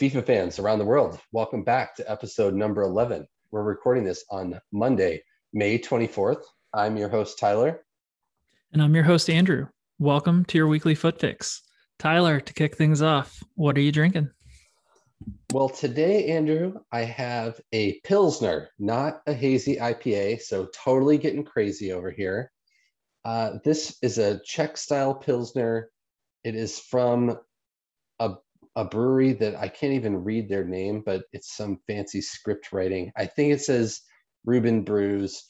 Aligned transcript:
FIFA 0.00 0.26
fans 0.26 0.58
around 0.58 0.80
the 0.80 0.84
world, 0.84 1.20
welcome 1.30 1.62
back 1.62 1.94
to 1.94 2.10
episode 2.10 2.52
number 2.52 2.82
11. 2.82 3.26
We're 3.52 3.62
recording 3.62 4.02
this 4.02 4.24
on 4.28 4.58
Monday, 4.72 5.22
May 5.52 5.78
24th. 5.78 6.42
I'm 6.72 6.96
your 6.96 7.08
host, 7.08 7.38
Tyler. 7.38 7.84
And 8.72 8.82
I'm 8.82 8.94
your 8.94 9.04
host, 9.04 9.30
Andrew. 9.30 9.68
Welcome 10.00 10.46
to 10.46 10.58
your 10.58 10.66
weekly 10.66 10.96
foot 10.96 11.20
fix. 11.20 11.62
Tyler, 12.00 12.40
to 12.40 12.52
kick 12.52 12.76
things 12.76 13.02
off, 13.02 13.40
what 13.54 13.78
are 13.78 13.82
you 13.82 13.92
drinking? 13.92 14.30
Well, 15.52 15.68
today, 15.68 16.26
Andrew, 16.26 16.74
I 16.90 17.02
have 17.02 17.60
a 17.72 18.00
Pilsner, 18.00 18.70
not 18.80 19.22
a 19.28 19.32
hazy 19.32 19.76
IPA. 19.76 20.40
So, 20.40 20.66
totally 20.74 21.18
getting 21.18 21.44
crazy 21.44 21.92
over 21.92 22.10
here. 22.10 22.50
Uh, 23.24 23.58
this 23.64 23.96
is 24.02 24.18
a 24.18 24.40
Czech 24.44 24.76
style 24.76 25.14
Pilsner. 25.14 25.90
It 26.42 26.56
is 26.56 26.80
from 26.80 27.38
a 28.18 28.34
a 28.76 28.84
brewery 28.84 29.32
that 29.34 29.54
I 29.56 29.68
can't 29.68 29.92
even 29.92 30.24
read 30.24 30.48
their 30.48 30.64
name, 30.64 31.02
but 31.04 31.24
it's 31.32 31.56
some 31.56 31.78
fancy 31.86 32.20
script 32.20 32.72
writing. 32.72 33.12
I 33.16 33.26
think 33.26 33.52
it 33.52 33.60
says 33.60 34.00
Reuben 34.44 34.82
Brews. 34.82 35.44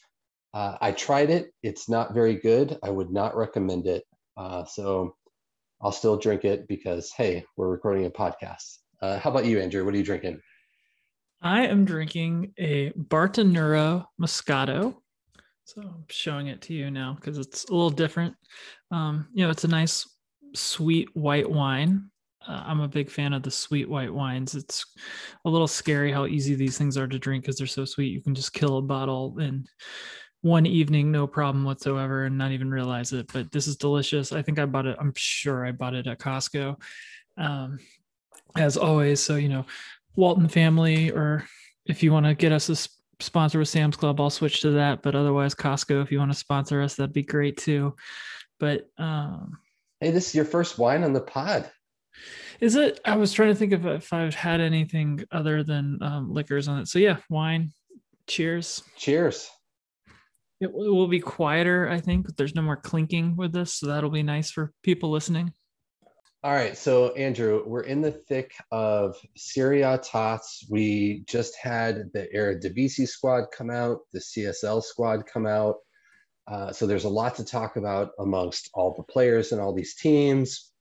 Uh, 0.53 0.77
I 0.79 0.91
tried 0.91 1.29
it. 1.29 1.51
It's 1.63 1.89
not 1.89 2.13
very 2.13 2.35
good. 2.35 2.77
I 2.83 2.89
would 2.89 3.11
not 3.11 3.35
recommend 3.35 3.87
it. 3.87 4.03
Uh, 4.37 4.63
so 4.65 5.15
I'll 5.81 5.91
still 5.91 6.17
drink 6.17 6.45
it 6.45 6.67
because, 6.67 7.11
hey, 7.17 7.43
we're 7.57 7.69
recording 7.69 8.05
a 8.05 8.09
podcast. 8.09 8.77
Uh, 9.01 9.19
how 9.19 9.31
about 9.31 9.45
you, 9.45 9.59
Andrew? 9.59 9.83
What 9.83 9.93
are 9.93 9.97
you 9.97 10.03
drinking? 10.03 10.39
I 11.41 11.65
am 11.67 11.83
drinking 11.83 12.53
a 12.57 12.91
Bartenura 12.91 14.05
Moscato. 14.21 14.95
So 15.65 15.81
I'm 15.81 16.05
showing 16.09 16.47
it 16.47 16.61
to 16.63 16.73
you 16.73 16.91
now 16.91 17.15
because 17.15 17.37
it's 17.37 17.65
a 17.65 17.73
little 17.73 17.89
different. 17.89 18.35
Um, 18.91 19.27
you 19.33 19.43
know, 19.43 19.49
it's 19.49 19.63
a 19.63 19.67
nice 19.67 20.07
sweet 20.53 21.09
white 21.13 21.49
wine 21.49 22.09
uh, 22.47 22.63
I'm 22.65 22.81
a 22.81 22.87
big 22.87 23.09
fan 23.09 23.33
of 23.33 23.43
the 23.43 23.51
sweet 23.51 23.89
white 23.89 24.13
wines. 24.13 24.55
It's 24.55 24.85
a 25.45 25.49
little 25.49 25.67
scary 25.67 26.11
how 26.11 26.25
easy 26.25 26.55
these 26.55 26.77
things 26.77 26.97
are 26.97 27.07
to 27.07 27.19
drink 27.19 27.43
because 27.43 27.57
they're 27.57 27.67
so 27.67 27.85
sweet. 27.85 28.13
You 28.13 28.21
can 28.21 28.35
just 28.35 28.53
kill 28.53 28.77
a 28.77 28.81
bottle 28.81 29.37
in 29.39 29.65
one 30.41 30.65
evening, 30.65 31.11
no 31.11 31.25
problem 31.25 31.63
whatsoever, 31.63 32.25
and 32.25 32.37
not 32.37 32.51
even 32.51 32.69
realize 32.69 33.13
it. 33.13 33.31
But 33.33 33.51
this 33.51 33.67
is 33.67 33.77
delicious. 33.77 34.31
I 34.31 34.41
think 34.41 34.59
I 34.59 34.65
bought 34.65 34.85
it. 34.85 34.97
I'm 34.99 35.13
sure 35.15 35.65
I 35.65 35.71
bought 35.71 35.95
it 35.95 36.07
at 36.07 36.19
Costco, 36.19 36.79
um, 37.37 37.79
as 38.55 38.77
always. 38.77 39.19
So 39.19 39.37
you 39.37 39.49
know, 39.49 39.65
Walton 40.15 40.47
family, 40.47 41.11
or 41.11 41.45
if 41.85 42.03
you 42.03 42.11
want 42.11 42.27
to 42.27 42.35
get 42.35 42.51
us 42.51 42.69
a 42.69 43.23
sponsor 43.23 43.59
with 43.59 43.69
Sam's 43.69 43.95
Club, 43.95 44.21
I'll 44.21 44.29
switch 44.29 44.61
to 44.61 44.71
that. 44.71 45.01
But 45.01 45.15
otherwise, 45.15 45.55
Costco, 45.55 46.03
if 46.03 46.11
you 46.11 46.19
want 46.19 46.31
to 46.31 46.37
sponsor 46.37 46.81
us, 46.81 46.95
that'd 46.95 47.13
be 47.13 47.23
great 47.23 47.57
too. 47.57 47.95
But 48.59 48.87
um, 48.97 49.57
hey, 49.99 50.11
this 50.11 50.29
is 50.29 50.35
your 50.35 50.45
first 50.45 50.77
wine 50.77 51.03
on 51.03 51.13
the 51.13 51.21
pod. 51.21 51.69
Is 52.59 52.75
it? 52.75 52.99
I 53.03 53.17
was 53.17 53.33
trying 53.33 53.49
to 53.49 53.55
think 53.55 53.73
of 53.73 53.85
if 53.85 54.13
I've 54.13 54.35
had 54.35 54.61
anything 54.61 55.23
other 55.31 55.63
than 55.63 55.99
um, 56.01 56.33
liquors 56.33 56.67
on 56.67 56.79
it. 56.79 56.87
So 56.87 56.99
yeah, 56.99 57.17
wine. 57.29 57.71
Cheers. 58.27 58.83
Cheers. 58.97 59.49
It, 60.61 60.71
will 60.73 61.07
be 61.07 61.19
quieter, 61.19 61.89
I 61.89 61.99
think. 61.99 62.35
There's 62.37 62.55
no 62.55 62.61
more 62.61 62.77
clinking 62.77 63.35
with 63.35 63.51
this, 63.51 63.73
so 63.73 63.87
that'll 63.87 64.09
be 64.09 64.23
nice 64.23 64.49
for 64.49 64.71
people 64.83 65.11
listening. 65.11 65.51
All 66.43 66.53
right, 66.53 66.77
so 66.77 67.11
Andrew, 67.13 67.63
we're 67.65 67.81
in 67.81 68.01
the 68.01 68.11
thick 68.11 68.53
of 68.71 69.17
Serie 69.35 69.81
A 69.81 69.97
Tots. 69.97 70.65
We 70.69 71.23
just 71.27 71.55
had 71.57 72.11
the 72.13 72.27
Eredivisie 72.33 73.07
squad 73.07 73.45
come 73.51 73.69
out, 73.69 74.01
the 74.13 74.19
CSL 74.19 74.83
squad 74.83 75.25
come 75.25 75.45
out. 75.45 75.77
Uh, 76.47 76.71
so 76.71 76.85
there's 76.85 77.05
a 77.05 77.09
lot 77.09 77.35
to 77.35 77.43
talk 77.43 77.77
about 77.77 78.11
amongst 78.19 78.69
all 78.73 78.93
the 78.93 79.03
players 79.03 79.51
and 79.51 79.59
all 79.59 79.73
these 79.73 79.95
teams. 79.95 80.71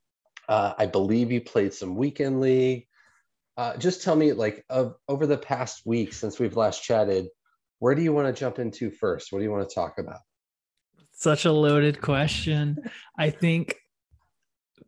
Uh, 0.49 0.75
I 0.77 0.87
believe 0.87 1.32
you 1.32 1.41
played 1.41 1.72
some 1.72 1.97
weekend 1.97 2.41
league. 2.41 2.87
Uh, 3.56 3.77
just 3.77 4.03
tell 4.03 4.16
me, 4.16 4.32
like, 4.32 4.65
of, 4.69 4.94
over 5.09 5.27
the 5.27 5.38
past 5.38 5.82
week 5.84 6.12
since 6.12 6.38
we've 6.38 6.56
last 6.56 6.82
chatted, 6.82 7.28
where 7.78 7.94
do 7.94 8.03
you 8.03 8.12
want 8.12 8.34
to 8.34 8.38
jump 8.38 8.59
into 8.59 8.91
first? 8.91 9.32
What 9.32 9.38
do 9.38 9.44
you 9.44 9.50
want 9.50 9.69
to 9.69 9.75
talk 9.75 9.99
about? 9.99 10.21
Such 11.12 11.44
a 11.44 11.53
loaded 11.53 12.00
question. 12.00 12.78
I 13.19 13.31
think 13.31 13.77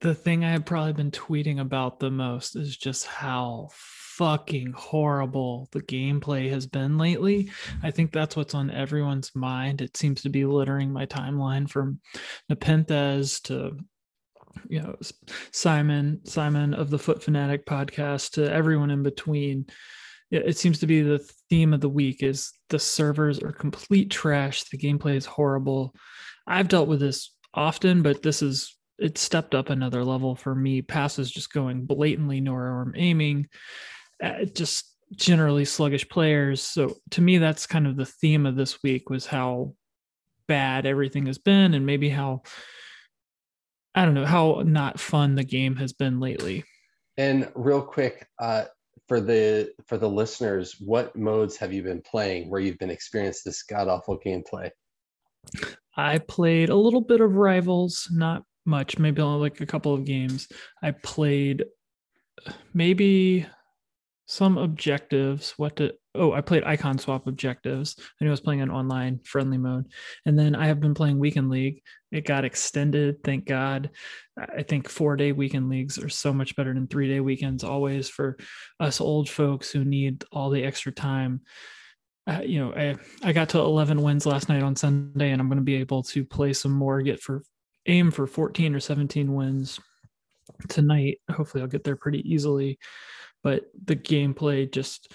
the 0.00 0.14
thing 0.14 0.44
I 0.44 0.50
have 0.50 0.64
probably 0.64 0.92
been 0.92 1.10
tweeting 1.10 1.60
about 1.60 2.00
the 2.00 2.10
most 2.10 2.56
is 2.56 2.76
just 2.76 3.06
how 3.06 3.68
fucking 3.72 4.72
horrible 4.72 5.68
the 5.72 5.82
gameplay 5.82 6.50
has 6.50 6.66
been 6.66 6.98
lately. 6.98 7.50
I 7.82 7.90
think 7.90 8.12
that's 8.12 8.34
what's 8.34 8.54
on 8.54 8.70
everyone's 8.70 9.34
mind. 9.34 9.80
It 9.80 9.96
seems 9.96 10.22
to 10.22 10.30
be 10.30 10.44
littering 10.44 10.92
my 10.92 11.06
timeline 11.06 11.68
from 11.68 12.00
Nepenthez 12.50 13.42
to 13.42 13.76
you 14.68 14.80
know 14.80 14.96
simon 15.52 16.20
simon 16.24 16.74
of 16.74 16.90
the 16.90 16.98
foot 16.98 17.22
fanatic 17.22 17.66
podcast 17.66 18.32
to 18.32 18.52
everyone 18.52 18.90
in 18.90 19.02
between. 19.02 19.66
It 20.30 20.58
seems 20.58 20.80
to 20.80 20.88
be 20.88 21.02
the 21.02 21.24
theme 21.50 21.72
of 21.72 21.80
the 21.80 21.88
week 21.88 22.24
is 22.24 22.52
the 22.68 22.80
servers 22.80 23.38
are 23.38 23.52
complete 23.52 24.10
trash. 24.10 24.64
The 24.64 24.78
gameplay 24.78 25.14
is 25.14 25.24
horrible. 25.24 25.94
I've 26.48 26.68
dealt 26.68 26.88
with 26.88 27.00
this 27.00 27.32
often 27.54 28.02
but 28.02 28.22
this 28.22 28.42
is 28.42 28.76
it 28.98 29.18
stepped 29.18 29.54
up 29.54 29.70
another 29.70 30.04
level 30.04 30.34
for 30.34 30.54
me. 30.54 30.82
Passes 30.82 31.30
just 31.30 31.52
going 31.52 31.84
blatantly 31.84 32.40
nowhere 32.40 32.82
i'm 32.82 32.94
aiming 32.96 33.46
just 34.54 34.96
generally 35.14 35.64
sluggish 35.64 36.08
players. 36.08 36.62
So 36.62 36.96
to 37.10 37.20
me 37.20 37.38
that's 37.38 37.66
kind 37.66 37.86
of 37.86 37.96
the 37.96 38.06
theme 38.06 38.46
of 38.46 38.56
this 38.56 38.82
week 38.82 39.08
was 39.08 39.26
how 39.26 39.74
bad 40.48 40.86
everything 40.86 41.26
has 41.26 41.38
been 41.38 41.74
and 41.74 41.86
maybe 41.86 42.08
how 42.08 42.42
I 43.96 44.04
don't 44.04 44.14
know 44.14 44.26
how 44.26 44.62
not 44.64 45.00
fun 45.00 45.34
the 45.34 45.44
game 45.44 45.76
has 45.76 45.94
been 45.94 46.20
lately. 46.20 46.64
And 47.16 47.50
real 47.54 47.80
quick, 47.80 48.28
uh, 48.38 48.64
for 49.08 49.20
the 49.20 49.72
for 49.86 49.96
the 49.96 50.08
listeners, 50.08 50.76
what 50.78 51.16
modes 51.16 51.56
have 51.56 51.72
you 51.72 51.82
been 51.82 52.02
playing 52.02 52.50
where 52.50 52.60
you've 52.60 52.78
been 52.78 52.90
experienced 52.90 53.44
this 53.44 53.62
god 53.62 53.88
awful 53.88 54.18
gameplay? 54.18 54.70
I 55.96 56.18
played 56.18 56.68
a 56.68 56.76
little 56.76 57.00
bit 57.00 57.22
of 57.22 57.36
Rivals, 57.36 58.08
not 58.12 58.42
much, 58.66 58.98
maybe 58.98 59.22
only 59.22 59.40
like 59.40 59.60
a 59.60 59.66
couple 59.66 59.94
of 59.94 60.04
games. 60.04 60.48
I 60.82 60.90
played 60.90 61.64
maybe 62.74 63.46
some 64.26 64.58
objectives. 64.58 65.54
What 65.56 65.76
to 65.76 65.94
oh, 66.16 66.32
I 66.32 66.40
played 66.40 66.64
icon 66.64 66.98
swap 66.98 67.26
objectives. 67.26 67.96
I 67.98 68.24
knew 68.24 68.30
I 68.30 68.32
was 68.32 68.40
playing 68.40 68.60
an 68.60 68.70
online 68.70 69.20
friendly 69.24 69.58
mode. 69.58 69.86
And 70.24 70.38
then 70.38 70.54
I 70.54 70.66
have 70.66 70.80
been 70.80 70.94
playing 70.94 71.18
weekend 71.18 71.50
league. 71.50 71.82
It 72.12 72.24
got 72.24 72.44
extended, 72.44 73.22
thank 73.24 73.46
God. 73.46 73.90
I 74.38 74.62
think 74.62 74.88
four 74.88 75.16
day 75.16 75.32
weekend 75.32 75.68
leagues 75.68 75.98
are 75.98 76.08
so 76.08 76.32
much 76.32 76.56
better 76.56 76.72
than 76.72 76.86
three 76.86 77.08
day 77.08 77.20
weekends, 77.20 77.64
always 77.64 78.08
for 78.08 78.36
us 78.80 79.00
old 79.00 79.28
folks 79.28 79.70
who 79.70 79.84
need 79.84 80.24
all 80.32 80.50
the 80.50 80.64
extra 80.64 80.92
time. 80.92 81.42
Uh, 82.26 82.40
you 82.44 82.58
know, 82.58 82.72
I, 82.74 82.96
I 83.22 83.32
got 83.32 83.50
to 83.50 83.58
11 83.58 84.02
wins 84.02 84.26
last 84.26 84.48
night 84.48 84.62
on 84.62 84.74
Sunday, 84.74 85.30
and 85.30 85.40
I'm 85.40 85.48
going 85.48 85.58
to 85.58 85.64
be 85.64 85.76
able 85.76 86.02
to 86.04 86.24
play 86.24 86.52
some 86.52 86.72
more, 86.72 87.00
get 87.00 87.20
for 87.20 87.42
aim 87.86 88.10
for 88.10 88.26
14 88.26 88.74
or 88.74 88.80
17 88.80 89.32
wins 89.32 89.78
tonight. 90.68 91.20
Hopefully, 91.30 91.62
I'll 91.62 91.68
get 91.68 91.84
there 91.84 91.96
pretty 91.96 92.28
easily. 92.28 92.78
But 93.42 93.66
the 93.84 93.94
gameplay 93.94 94.70
just 94.70 95.12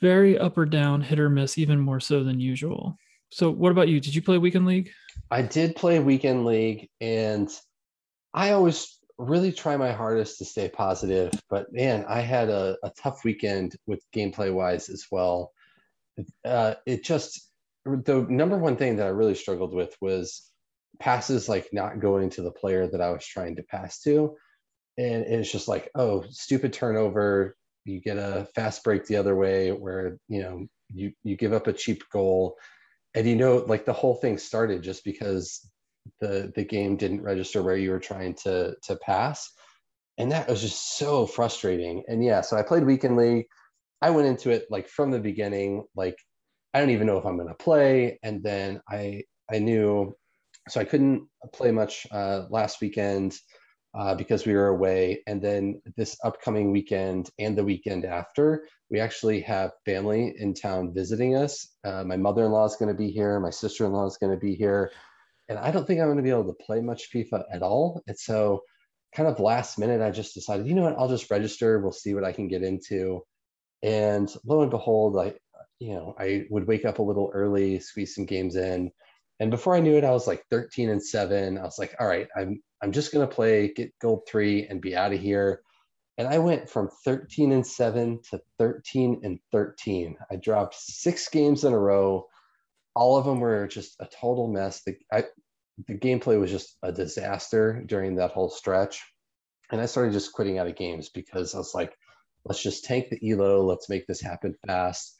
very 0.00 0.38
up 0.38 0.56
or 0.56 0.66
down, 0.66 1.02
hit 1.02 1.18
or 1.18 1.28
miss, 1.28 1.58
even 1.58 1.80
more 1.80 2.00
so 2.00 2.22
than 2.22 2.40
usual. 2.40 2.96
So, 3.30 3.50
what 3.50 3.72
about 3.72 3.88
you? 3.88 4.00
Did 4.00 4.14
you 4.14 4.22
play 4.22 4.38
weekend 4.38 4.66
league? 4.66 4.90
I 5.30 5.42
did 5.42 5.76
play 5.76 5.98
weekend 6.00 6.46
league, 6.46 6.88
and 7.00 7.50
I 8.32 8.52
always 8.52 8.98
really 9.18 9.52
try 9.52 9.76
my 9.76 9.92
hardest 9.92 10.38
to 10.38 10.44
stay 10.44 10.68
positive. 10.68 11.32
But 11.50 11.72
man, 11.72 12.04
I 12.08 12.20
had 12.20 12.48
a, 12.48 12.76
a 12.82 12.90
tough 12.90 13.24
weekend 13.24 13.76
with 13.86 14.04
gameplay 14.14 14.52
wise 14.52 14.88
as 14.88 15.06
well. 15.10 15.52
Uh, 16.44 16.74
it 16.86 17.04
just 17.04 17.48
the 17.84 18.26
number 18.28 18.58
one 18.58 18.76
thing 18.76 18.96
that 18.96 19.06
I 19.06 19.10
really 19.10 19.34
struggled 19.34 19.74
with 19.74 19.96
was 20.00 20.50
passes 20.98 21.48
like 21.48 21.68
not 21.72 22.00
going 22.00 22.30
to 22.30 22.42
the 22.42 22.50
player 22.50 22.86
that 22.86 23.00
I 23.00 23.10
was 23.10 23.24
trying 23.24 23.56
to 23.56 23.62
pass 23.62 24.00
to. 24.02 24.36
And 24.96 25.24
it's 25.24 25.50
just 25.50 25.68
like, 25.68 25.90
oh, 25.94 26.24
stupid 26.28 26.72
turnover, 26.72 27.56
you 27.88 28.00
get 28.00 28.18
a 28.18 28.46
fast 28.54 28.84
break 28.84 29.06
the 29.06 29.16
other 29.16 29.34
way 29.34 29.70
where 29.70 30.18
you 30.28 30.42
know 30.42 30.66
you 30.92 31.12
you 31.24 31.36
give 31.36 31.52
up 31.52 31.66
a 31.66 31.72
cheap 31.72 32.02
goal. 32.12 32.56
And 33.14 33.26
you 33.26 33.36
know 33.36 33.56
like 33.66 33.84
the 33.84 33.92
whole 33.92 34.14
thing 34.14 34.38
started 34.38 34.82
just 34.82 35.04
because 35.04 35.68
the 36.20 36.52
the 36.54 36.64
game 36.64 36.96
didn't 36.96 37.22
register 37.22 37.62
where 37.62 37.76
you 37.76 37.90
were 37.90 37.98
trying 38.00 38.34
to 38.44 38.74
to 38.84 38.96
pass. 38.96 39.50
And 40.18 40.32
that 40.32 40.48
was 40.48 40.60
just 40.60 40.98
so 40.98 41.26
frustrating. 41.26 42.04
And 42.08 42.24
yeah 42.24 42.42
so 42.42 42.56
i 42.56 42.62
played 42.62 42.84
weekend 42.84 43.16
league. 43.16 43.46
I 44.00 44.10
went 44.10 44.28
into 44.28 44.50
it 44.50 44.66
like 44.70 44.88
from 44.88 45.10
the 45.10 45.18
beginning 45.18 45.84
like 45.96 46.16
i 46.74 46.78
don't 46.78 46.90
even 46.90 47.06
know 47.06 47.18
if 47.18 47.24
i'm 47.24 47.36
going 47.36 47.48
to 47.48 47.54
play. 47.54 48.18
And 48.22 48.42
then 48.42 48.80
i 48.88 49.22
i 49.50 49.58
knew 49.58 50.14
so 50.68 50.80
i 50.80 50.84
couldn't 50.84 51.26
play 51.54 51.70
much 51.70 52.06
uh, 52.12 52.42
last 52.50 52.80
weekend 52.80 53.34
uh, 53.98 54.14
because 54.14 54.46
we 54.46 54.54
were 54.54 54.68
away. 54.68 55.22
And 55.26 55.42
then 55.42 55.82
this 55.96 56.16
upcoming 56.22 56.70
weekend 56.70 57.30
and 57.38 57.58
the 57.58 57.64
weekend 57.64 58.04
after, 58.04 58.64
we 58.90 59.00
actually 59.00 59.40
have 59.40 59.72
family 59.84 60.34
in 60.38 60.54
town 60.54 60.94
visiting 60.94 61.34
us. 61.34 61.66
Uh, 61.84 62.04
my 62.04 62.16
mother 62.16 62.44
in 62.44 62.52
law 62.52 62.64
is 62.64 62.76
going 62.76 62.94
to 62.94 62.98
be 62.98 63.10
here, 63.10 63.40
my 63.40 63.50
sister 63.50 63.84
in 63.84 63.92
law 63.92 64.06
is 64.06 64.16
going 64.16 64.32
to 64.32 64.38
be 64.38 64.54
here. 64.54 64.92
And 65.48 65.58
I 65.58 65.72
don't 65.72 65.84
think 65.84 66.00
I'm 66.00 66.06
going 66.06 66.18
to 66.18 66.22
be 66.22 66.30
able 66.30 66.44
to 66.44 66.64
play 66.64 66.80
much 66.80 67.10
FIFA 67.12 67.42
at 67.52 67.62
all. 67.62 68.02
And 68.06 68.16
so 68.16 68.62
kind 69.12 69.28
of 69.28 69.40
last 69.40 69.78
minute, 69.78 70.00
I 70.00 70.10
just 70.10 70.34
decided, 70.34 70.68
you 70.68 70.74
know 70.74 70.82
what, 70.82 70.96
I'll 70.96 71.08
just 71.08 71.30
register. 71.30 71.80
We'll 71.80 71.90
see 71.90 72.14
what 72.14 72.24
I 72.24 72.32
can 72.32 72.46
get 72.46 72.62
into. 72.62 73.24
And 73.82 74.32
lo 74.46 74.62
and 74.62 74.70
behold, 74.70 75.18
I, 75.18 75.34
you 75.80 75.94
know, 75.94 76.14
I 76.18 76.44
would 76.50 76.68
wake 76.68 76.84
up 76.84 77.00
a 77.00 77.02
little 77.02 77.30
early, 77.34 77.80
squeeze 77.80 78.14
some 78.14 78.26
games 78.26 78.54
in. 78.54 78.92
And 79.40 79.50
before 79.50 79.74
I 79.74 79.80
knew 79.80 79.96
it, 79.96 80.04
I 80.04 80.10
was 80.10 80.26
like 80.26 80.44
13 80.50 80.90
and 80.90 81.04
seven. 81.04 81.58
I 81.58 81.62
was 81.62 81.78
like, 81.78 81.94
all 81.98 82.06
right, 82.06 82.28
I'm 82.36 82.60
I'm 82.82 82.92
just 82.92 83.12
gonna 83.12 83.26
play, 83.26 83.72
get 83.72 83.98
gold 83.98 84.22
three, 84.28 84.66
and 84.66 84.80
be 84.80 84.96
out 84.96 85.12
of 85.12 85.20
here. 85.20 85.62
And 86.16 86.26
I 86.26 86.38
went 86.38 86.68
from 86.68 86.90
13 87.04 87.52
and 87.52 87.66
seven 87.66 88.20
to 88.30 88.40
13 88.58 89.20
and 89.22 89.38
13. 89.52 90.16
I 90.30 90.36
dropped 90.36 90.74
six 90.74 91.28
games 91.28 91.64
in 91.64 91.72
a 91.72 91.78
row. 91.78 92.26
All 92.94 93.16
of 93.16 93.24
them 93.24 93.38
were 93.40 93.68
just 93.68 93.94
a 94.00 94.06
total 94.06 94.48
mess. 94.48 94.82
The, 94.84 94.96
I, 95.12 95.24
the 95.86 95.96
gameplay 95.96 96.40
was 96.40 96.50
just 96.50 96.76
a 96.82 96.90
disaster 96.90 97.84
during 97.86 98.16
that 98.16 98.32
whole 98.32 98.50
stretch. 98.50 99.00
And 99.70 99.80
I 99.80 99.86
started 99.86 100.12
just 100.12 100.32
quitting 100.32 100.58
out 100.58 100.66
of 100.66 100.74
games 100.74 101.08
because 101.08 101.54
I 101.54 101.58
was 101.58 101.74
like, 101.74 101.96
let's 102.44 102.62
just 102.62 102.84
tank 102.84 103.08
the 103.10 103.30
elo 103.30 103.62
let's 103.62 103.88
make 103.88 104.06
this 104.06 104.20
happen 104.20 104.54
fast 104.66 105.16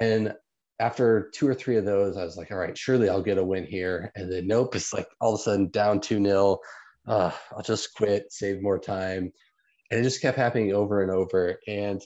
and 0.00 0.34
after 0.78 1.30
two 1.32 1.48
or 1.48 1.54
three 1.54 1.76
of 1.76 1.84
those 1.84 2.16
i 2.16 2.24
was 2.24 2.36
like 2.36 2.50
all 2.50 2.58
right 2.58 2.76
surely 2.76 3.08
i'll 3.08 3.22
get 3.22 3.38
a 3.38 3.44
win 3.44 3.64
here 3.64 4.12
and 4.14 4.30
then 4.30 4.46
nope 4.46 4.74
it's 4.74 4.92
like 4.92 5.06
all 5.20 5.34
of 5.34 5.40
a 5.40 5.42
sudden 5.42 5.68
down 5.70 6.00
2 6.00 6.20
nil 6.20 6.60
uh, 7.06 7.30
i'll 7.52 7.62
just 7.62 7.94
quit 7.94 8.32
save 8.32 8.62
more 8.62 8.78
time 8.78 9.32
and 9.90 10.00
it 10.00 10.02
just 10.02 10.22
kept 10.22 10.36
happening 10.36 10.72
over 10.72 11.02
and 11.02 11.10
over 11.10 11.58
and 11.66 12.02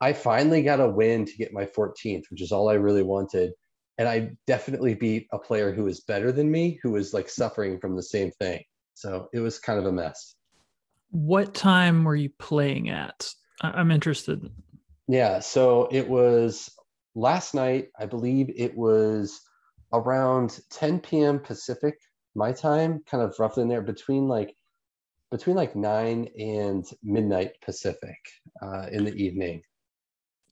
i 0.00 0.12
finally 0.12 0.62
got 0.62 0.80
a 0.80 0.88
win 0.88 1.24
to 1.24 1.36
get 1.36 1.52
my 1.52 1.64
14th 1.64 2.24
which 2.30 2.42
is 2.42 2.52
all 2.52 2.68
i 2.68 2.74
really 2.74 3.02
wanted 3.02 3.52
and 3.98 4.08
i 4.08 4.30
definitely 4.46 4.94
beat 4.94 5.26
a 5.32 5.38
player 5.38 5.72
who 5.72 5.84
was 5.84 6.00
better 6.00 6.32
than 6.32 6.50
me 6.50 6.78
who 6.82 6.90
was 6.90 7.14
like 7.14 7.28
suffering 7.28 7.78
from 7.78 7.96
the 7.96 8.02
same 8.02 8.30
thing 8.32 8.62
so 8.94 9.28
it 9.32 9.40
was 9.40 9.58
kind 9.58 9.78
of 9.78 9.86
a 9.86 9.92
mess 9.92 10.34
what 11.10 11.54
time 11.54 12.04
were 12.04 12.16
you 12.16 12.30
playing 12.38 12.90
at 12.90 13.34
I'm 13.60 13.90
interested. 13.90 14.50
Yeah, 15.08 15.40
so 15.40 15.88
it 15.90 16.08
was 16.08 16.70
last 17.14 17.54
night. 17.54 17.88
I 17.98 18.06
believe 18.06 18.50
it 18.54 18.76
was 18.76 19.40
around 19.92 20.58
10 20.70 21.00
p.m. 21.00 21.38
Pacific, 21.38 21.94
my 22.34 22.52
time, 22.52 23.02
kind 23.06 23.22
of 23.22 23.34
roughly 23.38 23.62
in 23.62 23.68
there 23.68 23.82
between 23.82 24.28
like 24.28 24.54
between 25.30 25.56
like 25.56 25.74
nine 25.74 26.28
and 26.38 26.84
midnight 27.02 27.52
Pacific 27.64 28.18
uh, 28.62 28.86
in 28.92 29.04
the 29.04 29.14
evening. 29.14 29.62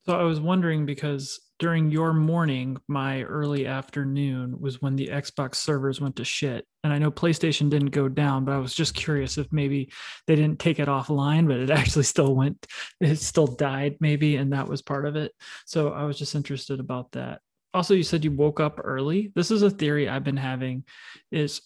So 0.04 0.18
I 0.18 0.24
was 0.24 0.40
wondering 0.40 0.84
because 0.84 1.38
during 1.60 1.92
your 1.92 2.12
morning, 2.12 2.76
my 2.88 3.22
early 3.22 3.68
afternoon 3.68 4.60
was 4.60 4.82
when 4.82 4.96
the 4.96 5.06
Xbox 5.06 5.56
servers 5.56 6.00
went 6.00 6.16
to 6.16 6.24
shit. 6.24 6.66
And 6.82 6.92
I 6.92 6.98
know 6.98 7.12
PlayStation 7.12 7.70
didn't 7.70 7.90
go 7.90 8.08
down, 8.08 8.44
but 8.44 8.52
I 8.52 8.58
was 8.58 8.74
just 8.74 8.96
curious 8.96 9.38
if 9.38 9.46
maybe 9.52 9.92
they 10.26 10.34
didn't 10.34 10.58
take 10.58 10.80
it 10.80 10.88
offline, 10.88 11.46
but 11.46 11.60
it 11.60 11.70
actually 11.70 12.02
still 12.02 12.34
went, 12.34 12.66
it 13.00 13.20
still 13.20 13.46
died 13.46 13.94
maybe. 14.00 14.34
And 14.34 14.52
that 14.52 14.66
was 14.66 14.82
part 14.82 15.06
of 15.06 15.14
it. 15.14 15.30
So 15.66 15.90
I 15.90 16.02
was 16.02 16.18
just 16.18 16.34
interested 16.34 16.80
about 16.80 17.12
that. 17.12 17.40
Also, 17.72 17.94
you 17.94 18.02
said 18.02 18.24
you 18.24 18.32
woke 18.32 18.58
up 18.58 18.80
early. 18.82 19.30
This 19.36 19.52
is 19.52 19.62
a 19.62 19.70
theory 19.70 20.08
I've 20.08 20.24
been 20.24 20.36
having 20.36 20.84
is 21.30 21.62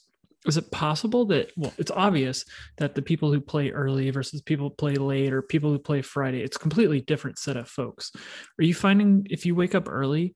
is 0.47 0.57
it 0.57 0.71
possible 0.71 1.25
that 1.27 1.51
well 1.57 1.73
it's 1.79 1.91
obvious 1.91 2.45
that 2.79 2.95
the 2.95 3.03
people 3.03 3.33
who 3.33 3.41
play 3.41 3.71
early 3.71 4.11
versus 4.11 4.41
people 4.43 4.69
who 4.69 4.75
play 4.75 4.95
late 4.95 5.33
or 5.33 5.43
people 5.43 5.71
who 5.71 5.79
play 5.79 6.03
friday 6.03 6.43
it's 6.43 6.57
completely 6.57 7.01
different 7.01 7.39
set 7.39 7.57
of 7.57 7.69
folks. 7.69 8.13
Are 8.59 8.65
you 8.65 8.75
finding 8.75 9.27
if 9.31 9.45
you 9.47 9.55
wake 9.55 9.75
up 9.75 9.89
early 9.89 10.35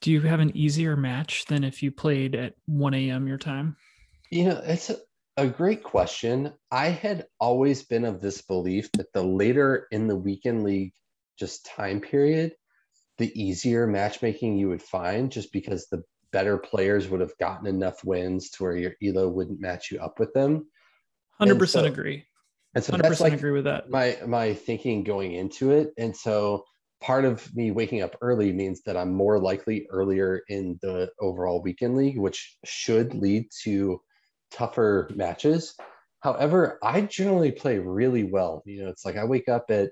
do 0.00 0.10
you 0.10 0.20
have 0.22 0.40
an 0.40 0.56
easier 0.56 0.96
match 0.96 1.44
than 1.46 1.62
if 1.62 1.82
you 1.82 1.92
played 1.92 2.34
at 2.34 2.54
1 2.66 2.92
a.m 2.94 3.28
your 3.28 3.38
time? 3.38 3.76
You 4.30 4.46
know 4.46 4.62
it's 4.64 4.90
a, 4.90 4.96
a 5.36 5.46
great 5.46 5.82
question. 5.82 6.52
I 6.70 6.88
had 6.88 7.26
always 7.38 7.84
been 7.84 8.04
of 8.04 8.20
this 8.20 8.42
belief 8.42 8.90
that 8.92 9.12
the 9.12 9.22
later 9.22 9.86
in 9.92 10.08
the 10.08 10.16
weekend 10.16 10.64
league 10.64 10.92
just 11.38 11.66
time 11.66 12.00
period 12.00 12.52
the 13.18 13.40
easier 13.40 13.86
matchmaking 13.86 14.56
you 14.56 14.68
would 14.68 14.82
find 14.82 15.30
just 15.30 15.52
because 15.52 15.86
the 15.86 16.02
better 16.32 16.58
players 16.58 17.08
would 17.08 17.20
have 17.20 17.36
gotten 17.38 17.66
enough 17.66 18.04
wins 18.04 18.50
to 18.50 18.62
where 18.62 18.76
your 18.76 18.92
elo 19.02 19.28
wouldn't 19.28 19.60
match 19.60 19.90
you 19.90 20.00
up 20.00 20.18
with 20.18 20.32
them. 20.32 20.66
Hundred 21.38 21.58
percent 21.58 21.86
agree. 21.86 22.24
And 22.74 22.82
so 22.82 22.94
100% 22.94 23.02
that's 23.02 23.20
like 23.20 23.32
agree 23.34 23.50
with 23.50 23.64
that. 23.64 23.90
My 23.90 24.18
my 24.26 24.54
thinking 24.54 25.04
going 25.04 25.32
into 25.32 25.72
it, 25.72 25.92
and 25.98 26.16
so 26.16 26.64
part 27.02 27.24
of 27.24 27.54
me 27.54 27.70
waking 27.70 28.00
up 28.02 28.16
early 28.20 28.52
means 28.52 28.82
that 28.82 28.96
I'm 28.96 29.12
more 29.12 29.38
likely 29.38 29.86
earlier 29.90 30.42
in 30.48 30.78
the 30.80 31.10
overall 31.20 31.60
weekend 31.62 31.96
league, 31.96 32.18
which 32.18 32.56
should 32.64 33.14
lead 33.14 33.48
to 33.64 34.00
tougher 34.52 35.10
matches. 35.14 35.74
However, 36.20 36.78
I 36.82 37.02
generally 37.02 37.50
play 37.50 37.78
really 37.78 38.22
well. 38.22 38.62
You 38.64 38.84
know, 38.84 38.90
it's 38.90 39.04
like 39.04 39.16
I 39.16 39.24
wake 39.24 39.48
up 39.48 39.66
at 39.70 39.90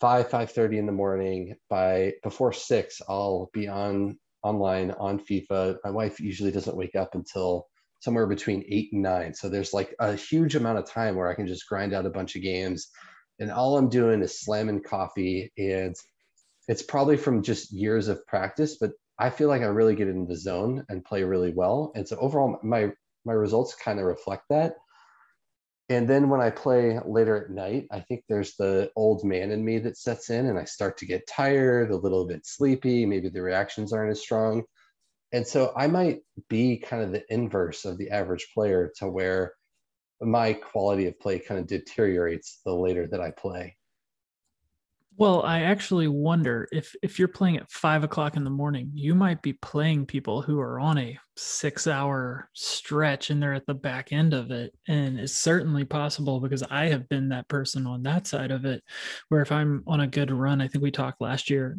five 0.00 0.30
five 0.30 0.52
thirty 0.52 0.78
in 0.78 0.86
the 0.86 0.92
morning. 0.92 1.56
By 1.68 2.14
before 2.22 2.52
six, 2.52 3.02
I'll 3.08 3.50
be 3.52 3.68
on 3.68 4.18
online 4.42 4.92
on 4.92 5.20
FIFA. 5.20 5.76
My 5.84 5.90
wife 5.90 6.20
usually 6.20 6.50
doesn't 6.50 6.76
wake 6.76 6.94
up 6.94 7.14
until 7.14 7.66
somewhere 8.00 8.26
between 8.26 8.64
eight 8.68 8.90
and 8.92 9.02
nine. 9.02 9.34
So 9.34 9.48
there's 9.48 9.72
like 9.72 9.94
a 10.00 10.14
huge 10.14 10.56
amount 10.56 10.78
of 10.78 10.86
time 10.86 11.16
where 11.16 11.28
I 11.28 11.34
can 11.34 11.46
just 11.46 11.68
grind 11.68 11.92
out 11.92 12.06
a 12.06 12.10
bunch 12.10 12.36
of 12.36 12.42
games. 12.42 12.88
And 13.38 13.50
all 13.50 13.76
I'm 13.76 13.88
doing 13.88 14.22
is 14.22 14.40
slamming 14.40 14.82
coffee. 14.82 15.52
And 15.58 15.94
it's 16.68 16.82
probably 16.82 17.16
from 17.16 17.42
just 17.42 17.72
years 17.72 18.08
of 18.08 18.26
practice, 18.26 18.78
but 18.80 18.92
I 19.18 19.28
feel 19.28 19.48
like 19.48 19.62
I 19.62 19.66
really 19.66 19.94
get 19.94 20.08
in 20.08 20.26
the 20.26 20.36
zone 20.36 20.84
and 20.88 21.04
play 21.04 21.24
really 21.24 21.52
well. 21.54 21.92
And 21.94 22.08
so 22.08 22.16
overall, 22.16 22.58
my 22.62 22.92
my 23.26 23.34
results 23.34 23.74
kind 23.74 23.98
of 23.98 24.06
reflect 24.06 24.44
that 24.48 24.74
and 25.90 26.08
then 26.08 26.28
when 26.28 26.40
I 26.40 26.50
play 26.50 27.00
later 27.04 27.44
at 27.44 27.50
night, 27.50 27.88
I 27.90 27.98
think 27.98 28.22
there's 28.28 28.54
the 28.54 28.92
old 28.94 29.24
man 29.24 29.50
in 29.50 29.64
me 29.64 29.80
that 29.80 29.98
sets 29.98 30.30
in 30.30 30.46
and 30.46 30.56
I 30.56 30.64
start 30.64 30.96
to 30.98 31.06
get 31.06 31.26
tired, 31.26 31.90
a 31.90 31.96
little 31.96 32.24
bit 32.28 32.46
sleepy. 32.46 33.04
Maybe 33.04 33.28
the 33.28 33.42
reactions 33.42 33.92
aren't 33.92 34.12
as 34.12 34.20
strong. 34.20 34.62
And 35.32 35.44
so 35.44 35.72
I 35.76 35.88
might 35.88 36.20
be 36.48 36.78
kind 36.78 37.02
of 37.02 37.10
the 37.10 37.24
inverse 37.28 37.84
of 37.84 37.98
the 37.98 38.10
average 38.10 38.50
player 38.54 38.92
to 38.98 39.08
where 39.08 39.54
my 40.20 40.52
quality 40.52 41.06
of 41.06 41.18
play 41.18 41.40
kind 41.40 41.58
of 41.58 41.66
deteriorates 41.66 42.60
the 42.64 42.72
later 42.72 43.08
that 43.08 43.20
I 43.20 43.32
play. 43.32 43.76
Well, 45.20 45.42
I 45.42 45.64
actually 45.64 46.08
wonder 46.08 46.66
if 46.72 46.94
if 47.02 47.18
you're 47.18 47.28
playing 47.28 47.58
at 47.58 47.70
five 47.70 48.04
o'clock 48.04 48.38
in 48.38 48.44
the 48.44 48.48
morning, 48.48 48.90
you 48.94 49.14
might 49.14 49.42
be 49.42 49.52
playing 49.52 50.06
people 50.06 50.40
who 50.40 50.58
are 50.58 50.80
on 50.80 50.96
a 50.96 51.18
six 51.36 51.86
hour 51.86 52.48
stretch 52.54 53.28
and 53.28 53.42
they're 53.42 53.52
at 53.52 53.66
the 53.66 53.74
back 53.74 54.12
end 54.12 54.32
of 54.32 54.50
it. 54.50 54.74
And 54.88 55.20
it's 55.20 55.34
certainly 55.34 55.84
possible 55.84 56.40
because 56.40 56.62
I 56.70 56.86
have 56.86 57.06
been 57.10 57.28
that 57.28 57.48
person 57.48 57.86
on 57.86 58.02
that 58.04 58.26
side 58.28 58.50
of 58.50 58.64
it, 58.64 58.82
where 59.28 59.42
if 59.42 59.52
I'm 59.52 59.84
on 59.86 60.00
a 60.00 60.06
good 60.06 60.30
run, 60.30 60.62
I 60.62 60.68
think 60.68 60.82
we 60.82 60.90
talked 60.90 61.20
last 61.20 61.50
year. 61.50 61.76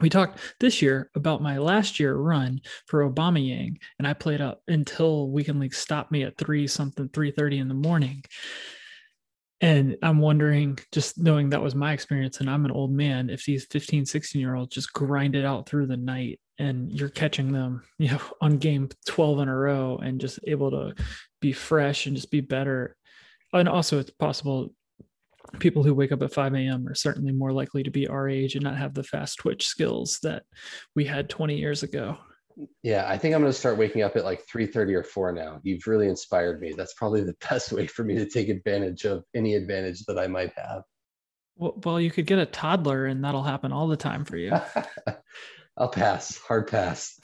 We 0.00 0.08
talked 0.08 0.38
this 0.58 0.80
year 0.80 1.10
about 1.14 1.42
my 1.42 1.58
last 1.58 2.00
year 2.00 2.16
run 2.16 2.62
for 2.86 3.06
Aubameyang, 3.06 3.76
and 3.98 4.08
I 4.08 4.14
played 4.14 4.40
up 4.40 4.62
until 4.68 5.28
Weekend 5.28 5.60
League 5.60 5.74
stopped 5.74 6.12
me 6.12 6.22
at 6.22 6.38
three 6.38 6.66
something, 6.66 7.10
three 7.10 7.30
thirty 7.30 7.58
in 7.58 7.68
the 7.68 7.74
morning 7.74 8.24
and 9.60 9.96
i'm 10.02 10.18
wondering 10.18 10.78
just 10.92 11.18
knowing 11.18 11.50
that 11.50 11.62
was 11.62 11.74
my 11.74 11.92
experience 11.92 12.40
and 12.40 12.48
i'm 12.48 12.64
an 12.64 12.70
old 12.70 12.92
man 12.92 13.28
if 13.28 13.44
these 13.44 13.66
15 13.70 14.06
16 14.06 14.40
year 14.40 14.54
olds 14.54 14.74
just 14.74 14.92
grind 14.92 15.34
it 15.34 15.44
out 15.44 15.68
through 15.68 15.86
the 15.86 15.96
night 15.96 16.40
and 16.58 16.92
you're 16.92 17.08
catching 17.08 17.52
them 17.52 17.82
you 17.98 18.10
know 18.10 18.20
on 18.40 18.58
game 18.58 18.88
12 19.06 19.40
in 19.40 19.48
a 19.48 19.56
row 19.56 19.98
and 20.02 20.20
just 20.20 20.38
able 20.46 20.70
to 20.70 20.94
be 21.40 21.52
fresh 21.52 22.06
and 22.06 22.14
just 22.14 22.30
be 22.30 22.40
better. 22.40 22.96
And 23.52 23.68
also 23.68 23.98
it's 23.98 24.10
possible 24.10 24.72
people 25.58 25.82
who 25.82 25.94
wake 25.94 26.12
up 26.12 26.22
at 26.22 26.32
5 26.32 26.54
a.m 26.54 26.86
are 26.86 26.94
certainly 26.94 27.32
more 27.32 27.52
likely 27.52 27.82
to 27.82 27.90
be 27.90 28.06
our 28.06 28.28
age 28.28 28.54
and 28.54 28.62
not 28.62 28.76
have 28.76 28.94
the 28.94 29.02
fast 29.02 29.38
twitch 29.38 29.66
skills 29.66 30.20
that 30.22 30.44
we 30.94 31.04
had 31.04 31.28
20 31.28 31.56
years 31.56 31.82
ago 31.82 32.18
yeah, 32.82 33.06
I 33.08 33.18
think 33.18 33.34
I'm 33.34 33.40
going 33.40 33.52
to 33.52 33.58
start 33.58 33.76
waking 33.76 34.02
up 34.02 34.16
at 34.16 34.24
like 34.24 34.46
3:30 34.46 34.94
or 34.94 35.02
4 35.02 35.32
now. 35.32 35.60
You've 35.62 35.86
really 35.86 36.08
inspired 36.08 36.60
me. 36.60 36.72
That's 36.76 36.94
probably 36.94 37.22
the 37.22 37.36
best 37.50 37.72
way 37.72 37.86
for 37.86 38.04
me 38.04 38.16
to 38.16 38.26
take 38.26 38.48
advantage 38.48 39.04
of 39.04 39.24
any 39.34 39.54
advantage 39.54 40.04
that 40.06 40.18
I 40.18 40.26
might 40.26 40.52
have. 40.56 40.82
Well, 41.56 41.80
well 41.84 42.00
you 42.00 42.10
could 42.10 42.26
get 42.26 42.38
a 42.38 42.46
toddler 42.46 43.06
and 43.06 43.24
that'll 43.24 43.42
happen 43.42 43.72
all 43.72 43.88
the 43.88 43.96
time 43.96 44.24
for 44.24 44.36
you. 44.36 44.52
I'll 45.76 45.88
pass. 45.88 46.38
Hard 46.38 46.68
pass. 46.68 47.20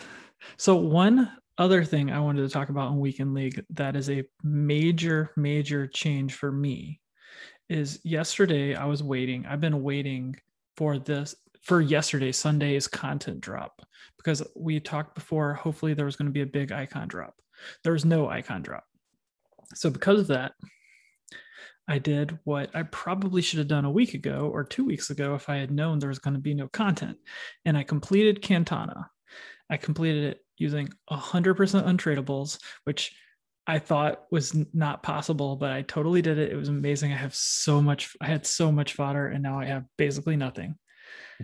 So 0.56 0.76
one 0.76 1.30
other 1.58 1.84
thing 1.84 2.10
I 2.10 2.20
wanted 2.20 2.42
to 2.42 2.52
talk 2.52 2.68
about 2.68 2.92
in 2.92 3.00
Weekend 3.00 3.34
League 3.34 3.64
that 3.70 3.96
is 3.96 4.10
a 4.10 4.24
major 4.42 5.30
major 5.36 5.86
change 5.86 6.34
for 6.34 6.52
me 6.52 7.00
is 7.68 7.98
yesterday 8.04 8.74
I 8.74 8.84
was 8.84 9.02
waiting. 9.02 9.46
I've 9.46 9.60
been 9.60 9.82
waiting 9.82 10.36
for 10.76 10.98
this 10.98 11.34
for 11.66 11.80
yesterday 11.80 12.30
Sunday's 12.30 12.86
content 12.86 13.40
drop 13.40 13.82
because 14.16 14.40
we 14.54 14.78
talked 14.78 15.16
before 15.16 15.54
hopefully 15.54 15.94
there 15.94 16.06
was 16.06 16.14
going 16.14 16.26
to 16.26 16.32
be 16.32 16.42
a 16.42 16.46
big 16.46 16.70
icon 16.70 17.08
drop. 17.08 17.34
There 17.82 17.92
was 17.92 18.04
no 18.04 18.28
icon 18.28 18.62
drop. 18.62 18.84
So 19.74 19.90
because 19.90 20.20
of 20.20 20.28
that, 20.28 20.52
I 21.88 21.98
did 21.98 22.38
what 22.44 22.70
I 22.74 22.84
probably 22.84 23.42
should 23.42 23.58
have 23.58 23.66
done 23.66 23.84
a 23.84 23.90
week 23.90 24.14
ago 24.14 24.48
or 24.52 24.62
2 24.62 24.84
weeks 24.84 25.10
ago 25.10 25.34
if 25.34 25.48
I 25.48 25.56
had 25.56 25.72
known 25.72 25.98
there 25.98 26.08
was 26.08 26.20
going 26.20 26.34
to 26.34 26.40
be 26.40 26.54
no 26.54 26.68
content. 26.68 27.18
And 27.64 27.76
I 27.76 27.82
completed 27.82 28.42
Cantana. 28.42 29.06
I 29.68 29.76
completed 29.76 30.22
it 30.22 30.44
using 30.58 30.88
100% 31.10 31.56
untradables, 31.56 32.58
which 32.84 33.12
I 33.66 33.80
thought 33.80 34.22
was 34.30 34.54
not 34.72 35.02
possible, 35.02 35.56
but 35.56 35.72
I 35.72 35.82
totally 35.82 36.22
did 36.22 36.38
it. 36.38 36.52
It 36.52 36.56
was 36.56 36.68
amazing. 36.68 37.12
I 37.12 37.16
have 37.16 37.34
so 37.34 37.82
much, 37.82 38.16
I 38.20 38.26
had 38.26 38.46
so 38.46 38.70
much 38.70 38.92
fodder, 38.92 39.26
and 39.26 39.42
now 39.42 39.58
I 39.58 39.64
have 39.64 39.84
basically 39.98 40.36
nothing. 40.36 40.76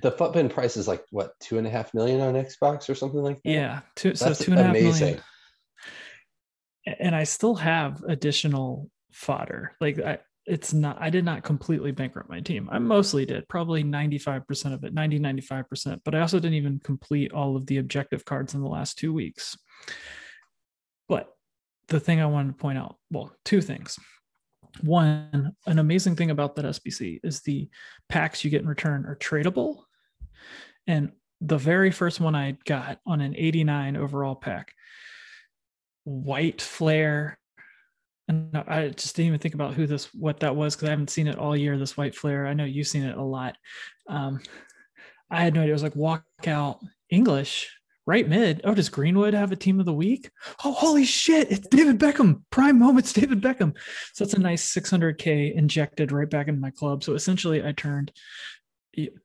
The 0.00 0.10
FUT 0.10 0.50
price 0.50 0.76
is 0.76 0.88
like 0.88 1.04
what 1.10 1.32
two 1.40 1.58
and 1.58 1.66
a 1.66 1.70
half 1.70 1.92
million 1.94 2.20
on 2.20 2.34
Xbox 2.34 2.88
or 2.88 2.94
something 2.94 3.22
like 3.22 3.42
that. 3.42 3.50
Yeah, 3.50 3.80
two, 3.94 4.14
so 4.14 4.32
two 4.32 4.52
and 4.52 4.60
a 4.60 4.64
half 4.64 4.70
amazing. 4.70 5.06
million. 5.06 5.22
And 6.98 7.14
I 7.14 7.24
still 7.24 7.54
have 7.54 8.02
additional 8.02 8.90
fodder. 9.12 9.76
Like 9.80 10.00
I, 10.00 10.18
it's 10.46 10.72
not. 10.72 10.96
I 11.00 11.10
did 11.10 11.24
not 11.24 11.42
completely 11.42 11.92
bankrupt 11.92 12.28
my 12.28 12.40
team. 12.40 12.68
I 12.72 12.78
mostly 12.78 13.24
did, 13.26 13.48
probably 13.48 13.82
ninety 13.82 14.18
five 14.18 14.46
percent 14.46 14.74
of 14.74 14.82
it, 14.84 14.92
90 14.92 15.18
95 15.18 15.68
percent. 15.68 16.02
But 16.04 16.14
I 16.14 16.20
also 16.20 16.38
didn't 16.38 16.54
even 16.56 16.80
complete 16.82 17.32
all 17.32 17.56
of 17.56 17.66
the 17.66 17.78
objective 17.78 18.24
cards 18.24 18.54
in 18.54 18.62
the 18.62 18.68
last 18.68 18.98
two 18.98 19.12
weeks. 19.12 19.56
But 21.08 21.28
the 21.88 22.00
thing 22.00 22.20
I 22.20 22.26
wanted 22.26 22.52
to 22.52 22.58
point 22.58 22.78
out, 22.78 22.96
well, 23.10 23.32
two 23.44 23.60
things. 23.60 23.98
One, 24.82 25.54
an 25.66 25.78
amazing 25.78 26.16
thing 26.16 26.30
about 26.30 26.56
that 26.56 26.64
SBC 26.64 27.20
is 27.22 27.40
the 27.40 27.68
packs 28.08 28.44
you 28.44 28.50
get 28.50 28.62
in 28.62 28.68
return 28.68 29.06
are 29.06 29.16
tradable. 29.16 29.82
And 30.86 31.12
the 31.40 31.58
very 31.58 31.90
first 31.90 32.20
one 32.20 32.34
I 32.34 32.56
got 32.66 32.98
on 33.06 33.20
an 33.20 33.34
89 33.36 33.96
overall 33.96 34.34
pack, 34.34 34.72
white 36.04 36.60
flare. 36.60 37.38
And 38.28 38.56
I 38.56 38.88
just 38.88 39.16
didn't 39.16 39.28
even 39.28 39.38
think 39.40 39.54
about 39.54 39.74
who 39.74 39.86
this, 39.86 40.06
what 40.14 40.40
that 40.40 40.56
was, 40.56 40.74
because 40.74 40.88
I 40.88 40.90
haven't 40.90 41.10
seen 41.10 41.26
it 41.26 41.38
all 41.38 41.56
year. 41.56 41.78
This 41.78 41.96
white 41.96 42.14
flare. 42.14 42.46
I 42.46 42.54
know 42.54 42.64
you've 42.64 42.86
seen 42.86 43.02
it 43.02 43.16
a 43.16 43.22
lot. 43.22 43.56
Um, 44.08 44.40
I 45.30 45.42
had 45.42 45.54
no 45.54 45.60
idea. 45.62 45.72
It 45.72 45.74
was 45.74 45.82
like 45.82 45.96
walk 45.96 46.24
out 46.46 46.80
English 47.10 47.70
right 48.06 48.28
mid. 48.28 48.60
Oh, 48.64 48.74
does 48.74 48.88
Greenwood 48.88 49.34
have 49.34 49.52
a 49.52 49.56
team 49.56 49.80
of 49.80 49.86
the 49.86 49.92
week? 49.92 50.30
Oh, 50.64 50.72
holy 50.72 51.04
shit! 51.04 51.50
It's 51.50 51.68
David 51.68 51.98
Beckham. 51.98 52.42
Prime 52.50 52.78
moments, 52.78 53.12
David 53.12 53.40
Beckham. 53.40 53.76
So 54.14 54.24
it's 54.24 54.34
a 54.34 54.40
nice 54.40 54.72
600k 54.74 55.54
injected 55.54 56.12
right 56.12 56.28
back 56.28 56.48
into 56.48 56.60
my 56.60 56.70
club. 56.70 57.04
So 57.04 57.14
essentially, 57.14 57.64
I 57.64 57.72
turned 57.72 58.12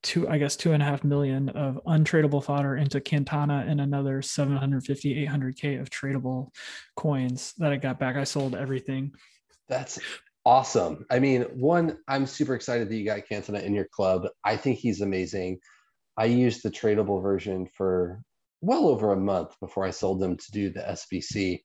two, 0.02 0.28
I 0.30 0.38
guess, 0.38 0.56
two 0.56 0.74
and 0.74 0.82
a 0.82 0.86
half 0.86 1.04
million 1.04 1.50
of 1.50 1.80
untradeable 1.86 2.44
fodder 2.44 2.78
into 2.78 3.02
Cantana 3.02 3.66
and 3.68 3.82
another 3.82 4.22
750, 4.22 5.28
800k 5.28 5.82
of 5.82 5.90
tradable 5.90 6.50
coins 6.96 7.54
that 7.58 7.72
I 7.72 7.76
got 7.76 8.00
back. 8.00 8.16
I 8.16 8.24
sold 8.24 8.56
everything. 8.56 9.12
That's 9.68 10.00
awesome. 10.46 11.06
I 11.12 11.20
mean, 11.20 11.44
one, 11.54 11.98
I'm 12.08 12.26
super 12.26 12.56
excited 12.56 12.90
that 12.90 12.96
you 12.96 13.06
got 13.06 13.26
Cantona 13.30 13.62
in 13.62 13.74
your 13.74 13.88
club. 13.92 14.28
I 14.44 14.56
think 14.56 14.80
he's 14.80 15.02
amazing. 15.02 15.60
I 16.16 16.26
used 16.26 16.64
the 16.64 16.72
tradable 16.72 17.22
version 17.22 17.68
for 17.76 18.22
well 18.62 18.88
over 18.88 19.12
a 19.12 19.20
month 19.20 19.56
before 19.60 19.86
I 19.86 19.92
sold 19.92 20.20
them 20.20 20.38
to 20.38 20.52
do 20.52 20.70
the 20.70 20.82
SBC. 20.82 21.62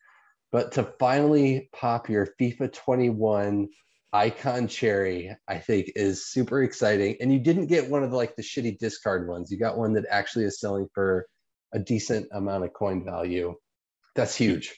But 0.50 0.72
to 0.72 0.92
finally 0.99 1.70
pop 1.72 2.08
your 2.08 2.28
FIFA 2.40 2.72
21 2.72 3.68
icon 4.12 4.68
cherry, 4.68 5.34
I 5.49 5.58
think 5.58 5.92
is 5.96 6.26
super 6.26 6.62
exciting. 6.62 7.16
And 7.20 7.32
you 7.32 7.38
didn't 7.38 7.66
get 7.66 7.88
one 7.88 8.04
of 8.04 8.11
the 8.11 8.16
like 8.16 8.37
the 8.37 8.42
shitty 8.42 8.78
discard 8.78 9.28
ones. 9.28 9.50
You 9.50 9.58
got 9.58 9.78
one 9.78 9.94
that 9.94 10.04
actually 10.11 10.44
is 10.44 10.61
selling 10.61 10.88
for 10.94 11.26
a 11.72 11.78
decent 11.78 12.28
amount 12.32 12.64
of 12.64 12.72
coin 12.75 13.04
value. 13.04 13.54
That's 14.14 14.37
huge. 14.37 14.76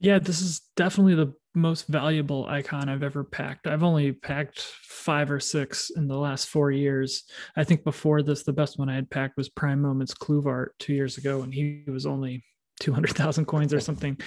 Yeah, 0.00 0.18
this 0.18 0.40
is 0.40 0.62
definitely 0.76 1.14
the 1.14 1.34
most 1.54 1.88
valuable 1.88 2.46
icon 2.46 2.88
I've 2.88 3.02
ever 3.02 3.24
packed. 3.24 3.66
I've 3.66 3.82
only 3.82 4.12
packed 4.12 4.60
five 4.60 5.30
or 5.30 5.40
six 5.40 5.90
in 5.90 6.06
the 6.06 6.16
last 6.16 6.48
four 6.48 6.70
years. 6.70 7.24
I 7.56 7.64
think 7.64 7.82
before 7.82 8.22
this, 8.22 8.44
the 8.44 8.52
best 8.52 8.78
one 8.78 8.88
I 8.88 8.94
had 8.94 9.10
packed 9.10 9.36
was 9.36 9.48
Prime 9.48 9.82
Moments 9.82 10.14
Kluivert 10.14 10.68
two 10.78 10.94
years 10.94 11.18
ago, 11.18 11.42
and 11.42 11.52
he 11.52 11.82
was 11.88 12.06
only 12.06 12.44
200,000 12.80 13.46
coins 13.46 13.74
or 13.74 13.80
something. 13.80 14.18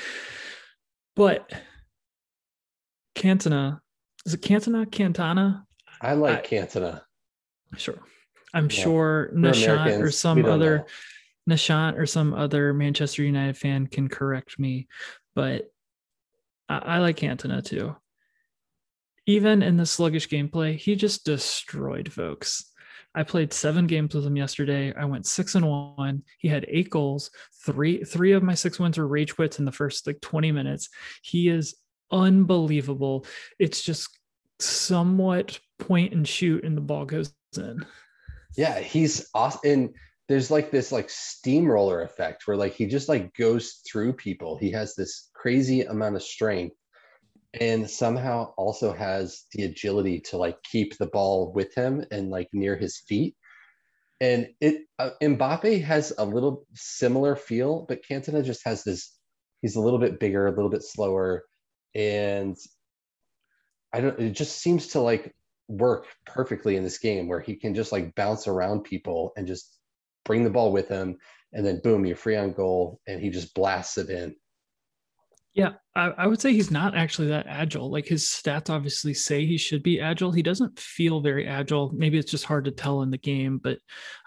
But 1.16 1.52
Cantona, 3.16 3.80
is 4.26 4.34
it 4.34 4.42
Cantona? 4.42 4.90
Cantana? 4.92 5.64
I 6.02 6.14
like 6.14 6.40
I, 6.40 6.56
Cantona. 6.56 7.02
Sure. 7.78 8.00
I'm 8.54 8.66
yeah. 8.66 8.84
sure 8.84 9.32
Nishant 9.34 10.02
or 10.02 10.12
some 10.12 10.44
other 10.46 10.86
know. 11.48 11.56
Nishant 11.56 11.98
or 11.98 12.06
some 12.06 12.34
other 12.34 12.74
Manchester 12.74 13.24
United 13.24 13.58
fan 13.58 13.88
can 13.88 14.08
correct 14.08 14.60
me, 14.60 14.88
but 15.36 15.73
I, 16.80 17.00
like 17.00 17.18
Cantona 17.18 17.64
too. 17.64 17.96
Even 19.26 19.62
in 19.62 19.78
the 19.78 19.86
sluggish 19.86 20.28
gameplay, 20.28 20.78
he 20.78 20.96
just 20.96 21.26
destroyed 21.26 22.12
folks. 22.12 22.72
I 23.16 23.24
played 23.24 23.54
seven 23.54 23.86
games 23.86 24.16
with 24.16 24.26
him 24.26 24.36
yesterday. 24.36 24.94
I 24.94 25.06
went 25.06 25.28
six 25.28 25.56
and 25.56 25.68
one. 25.68 26.24
He 26.40 26.48
had 26.48 26.66
eight 26.68 26.90
goals. 26.90 27.30
Three 27.64 28.04
three 28.04 28.32
of 28.32 28.44
my 28.44 28.56
six 28.56 28.80
wins 28.80 28.98
were 28.98 29.08
rage 29.08 29.36
quits 29.36 29.60
in 29.60 29.66
the 29.66 29.72
first 29.72 30.08
like 30.08 30.20
20 30.22 30.52
minutes. 30.52 30.90
He 31.22 31.48
is 31.48 31.76
unbelievable. 32.12 33.26
It's 33.60 33.84
just 33.84 34.10
somewhat 34.60 35.60
point 35.80 36.14
and 36.14 36.28
shoot 36.28 36.64
and 36.64 36.76
the 36.76 36.82
ball 36.82 37.06
goes 37.06 37.34
in. 37.56 37.86
Yeah, 38.56 38.80
he's 38.80 39.30
awesome. 39.34 39.60
And 39.66 39.96
there's 40.28 40.50
like 40.50 40.72
this 40.72 40.92
like 40.92 41.10
steamroller 41.10 42.02
effect 42.02 42.48
where 42.48 42.58
like 42.58 42.74
he 42.74 42.86
just 42.86 43.10
like 43.10 43.34
goes 43.36 43.82
through 43.90 44.14
people. 44.14 44.58
He 44.58 44.72
has 44.72 44.96
this 44.96 45.30
crazy 45.34 45.82
amount 45.82 46.16
of 46.16 46.24
strength 46.24 46.76
and 47.60 47.90
somehow 47.90 48.54
also 48.58 48.94
has 48.94 49.44
the 49.52 49.64
agility 49.64 50.20
to 50.20 50.38
like 50.38 50.62
keep 50.64 50.98
the 50.98 51.08
ball 51.08 51.52
with 51.54 51.74
him 51.76 52.04
and 52.12 52.30
like 52.30 52.48
near 52.54 52.76
his 52.76 52.98
feet. 53.08 53.36
And 54.22 54.48
it 54.62 54.84
uh, 55.00 55.12
Mbappe 55.22 55.84
has 55.84 56.14
a 56.18 56.26
little 56.26 56.66
similar 56.74 57.36
feel, 57.36 57.86
but 57.88 58.02
Cantona 58.10 58.44
just 58.44 58.62
has 58.66 58.84
this. 58.84 59.18
He's 59.62 59.76
a 59.76 59.82
little 59.82 60.00
bit 60.00 60.20
bigger, 60.20 60.48
a 60.48 60.52
little 60.52 60.70
bit 60.70 60.84
slower, 60.84 61.44
and 61.94 62.56
I 63.92 64.02
don't. 64.02 64.20
It 64.20 64.32
just 64.32 64.60
seems 64.60 64.88
to 64.90 65.02
like 65.02 65.36
work 65.68 66.08
perfectly 66.26 66.76
in 66.78 66.84
this 66.84 67.00
game 67.00 67.28
where 67.28 67.40
he 67.40 67.56
can 67.56 67.76
just 67.76 67.92
like 67.92 68.16
bounce 68.16 68.48
around 68.48 68.84
people 68.84 69.34
and 69.36 69.46
just 69.46 69.78
bring 70.26 70.44
the 70.44 70.50
ball 70.50 70.72
with 70.72 70.88
him, 70.88 71.18
and 71.52 71.66
then 71.66 71.82
boom, 71.84 72.06
you're 72.06 72.16
free 72.16 72.36
on 72.36 72.54
goal, 72.54 73.00
and 73.08 73.22
he 73.22 73.30
just 73.30 73.54
blasts 73.54 73.98
it 73.98 74.10
in. 74.10 74.36
Yeah, 75.54 75.74
I, 75.96 76.08
I, 76.18 76.28
would 76.28 76.42
say 76.42 76.52
he's 76.52 76.72
not 76.72 76.98
actually 76.98 77.28
that 77.28 77.46
agile. 77.48 77.92
Like 77.92 78.08
his 78.08 78.24
stats 78.24 78.72
obviously 78.72 79.14
say 79.14 79.46
he 79.46 79.58
should 79.58 79.84
be 79.84 80.02
agile. 80.02 80.32
He 80.32 80.42
doesn't 80.42 80.80
feel 80.80 81.22
very 81.22 81.48
agile. 81.48 81.92
Maybe 81.94 82.18
it's 82.18 82.32
just 82.32 82.46
hard 82.46 82.66
to 82.66 82.72
tell 82.72 83.04
in 83.04 83.12
the 83.12 83.20
game, 83.20 83.60
but 83.64 83.78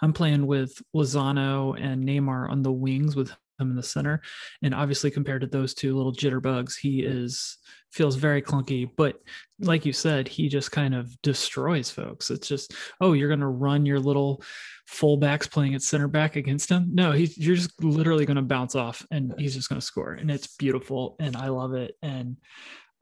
I'm 0.01 0.13
playing 0.13 0.47
with 0.47 0.81
Lozano 0.95 1.77
and 1.81 2.05
Neymar 2.07 2.49
on 2.49 2.63
the 2.63 2.71
wings 2.71 3.17
with 3.17 3.33
him 3.59 3.71
in 3.71 3.77
the 3.77 3.83
center. 3.83 4.23
And 4.63 4.75
obviously 4.75 5.11
compared 5.11 5.43
to 5.43 5.47
those 5.47 5.75
two 5.75 5.97
little 5.97 6.13
jitterbugs, 6.13 6.77
he 6.77 7.01
is 7.03 7.59
feels 7.91 8.17
very 8.17 8.43
clunky. 8.43 8.89
But 8.97 9.21
like 9.61 9.87
you 9.87 9.93
said, 9.93 10.29
he 10.29 10.49
just 10.49 10.73
kind 10.73 10.95
of 10.95 11.21
destroys 11.23 11.91
folks. 11.91 12.31
It's 12.31 12.49
just, 12.49 12.75
oh, 13.01 13.15
you're 13.15 13.31
gonna 13.31 13.49
run 13.49 13.87
your 13.87 14.01
little 14.01 14.43
fullbacks 14.89 15.51
playing 15.51 15.75
at 15.75 15.83
center 15.83 16.09
back 16.09 16.37
against 16.37 16.71
him. 16.71 16.89
No, 16.93 17.13
he's 17.13 17.37
you're 17.37 17.57
just 17.57 17.83
literally 17.83 18.25
going 18.27 18.37
to 18.37 18.43
bounce 18.43 18.75
off 18.75 19.05
and 19.11 19.35
he's 19.39 19.55
just 19.55 19.69
going 19.69 19.81
to 19.81 19.87
score, 19.87 20.13
and 20.13 20.31
it's 20.31 20.57
beautiful, 20.57 21.17
and 21.19 21.37
I 21.37 21.49
love 21.49 21.75
it, 21.75 21.97
and 22.03 22.37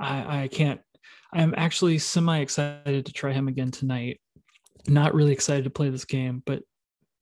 I 0.00 0.42
I 0.42 0.48
can't. 0.48 0.80
I'm 1.32 1.54
actually 1.56 1.98
semi 1.98 2.38
excited 2.38 3.06
to 3.06 3.12
try 3.12 3.32
him 3.32 3.48
again 3.48 3.70
tonight. 3.70 4.20
Not 4.86 5.14
really 5.14 5.32
excited 5.32 5.64
to 5.64 5.70
play 5.70 5.90
this 5.90 6.04
game, 6.04 6.42
but 6.46 6.62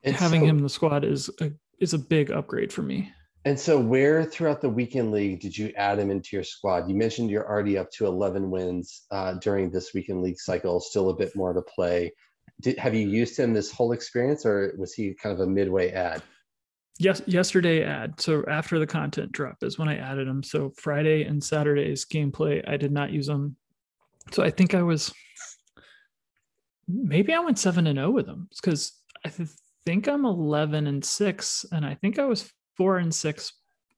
it's 0.03 0.19
having 0.19 0.43
so, 0.43 0.47
him 0.47 0.59
in 0.59 0.62
the 0.62 0.69
squad 0.69 1.05
is 1.05 1.31
a 1.41 1.53
is 1.79 1.95
a 1.95 1.99
big 1.99 2.31
upgrade 2.31 2.73
for 2.73 2.83
me. 2.83 3.11
And 3.45 3.59
so, 3.59 3.79
where 3.79 4.25
throughout 4.25 4.61
the 4.61 4.69
weekend 4.69 5.11
league 5.11 5.41
did 5.41 5.57
you 5.57 5.73
add 5.77 5.99
him 5.99 6.11
into 6.11 6.37
your 6.37 6.45
squad? 6.45 6.89
You 6.89 6.95
mentioned 6.95 7.29
you're 7.29 7.49
already 7.49 7.77
up 7.77 7.91
to 7.93 8.07
11 8.07 8.51
wins 8.51 9.03
uh, 9.11 9.35
during 9.35 9.71
this 9.71 9.93
weekend 9.95 10.23
league 10.23 10.39
cycle. 10.39 10.79
Still 10.79 11.11
a 11.11 11.15
bit 11.15 11.35
more 11.35 11.53
to 11.53 11.63
play 11.63 12.13
did, 12.63 12.79
have 12.79 12.95
you 12.95 13.07
used 13.09 13.39
him 13.39 13.53
this 13.53 13.71
whole 13.71 13.93
experience 13.93 14.47
or 14.47 14.75
was 14.79 14.95
he 14.95 15.15
kind 15.15 15.35
of 15.35 15.41
a 15.41 15.47
midway 15.47 15.91
ad? 15.91 16.23
Yes, 16.99 17.23
yesterday 17.27 17.85
ad. 17.85 18.21
So 18.21 18.45
after 18.49 18.79
the 18.79 18.87
content 18.87 19.33
drop 19.33 19.57
is 19.63 19.79
when 19.79 19.89
I 19.89 19.97
added 19.97 20.29
him. 20.29 20.43
So 20.43 20.73
Friday 20.77 21.25
and 21.25 21.43
Saturday's 21.43 22.05
gameplay, 22.05 22.67
I 22.69 22.77
did 22.77 22.93
not 22.93 23.11
use 23.11 23.27
them. 23.27 23.57
So 24.31 24.43
I 24.43 24.51
think 24.51 24.75
I 24.75 24.83
was 24.83 25.13
maybe 26.87 27.33
I 27.33 27.41
went 27.41 27.59
seven 27.59 27.87
and 27.87 27.99
zero 27.99 28.11
with 28.11 28.27
them 28.27 28.49
because 28.55 28.93
I 29.25 29.31
th- 29.31 29.49
think 29.85 30.07
I'm 30.07 30.25
eleven 30.25 30.87
and 30.87 31.05
six, 31.05 31.65
and 31.73 31.85
I 31.85 31.95
think 31.95 32.21
I 32.21 32.25
was 32.25 32.49
four 32.76 32.99
and 32.99 33.14
six 33.14 33.52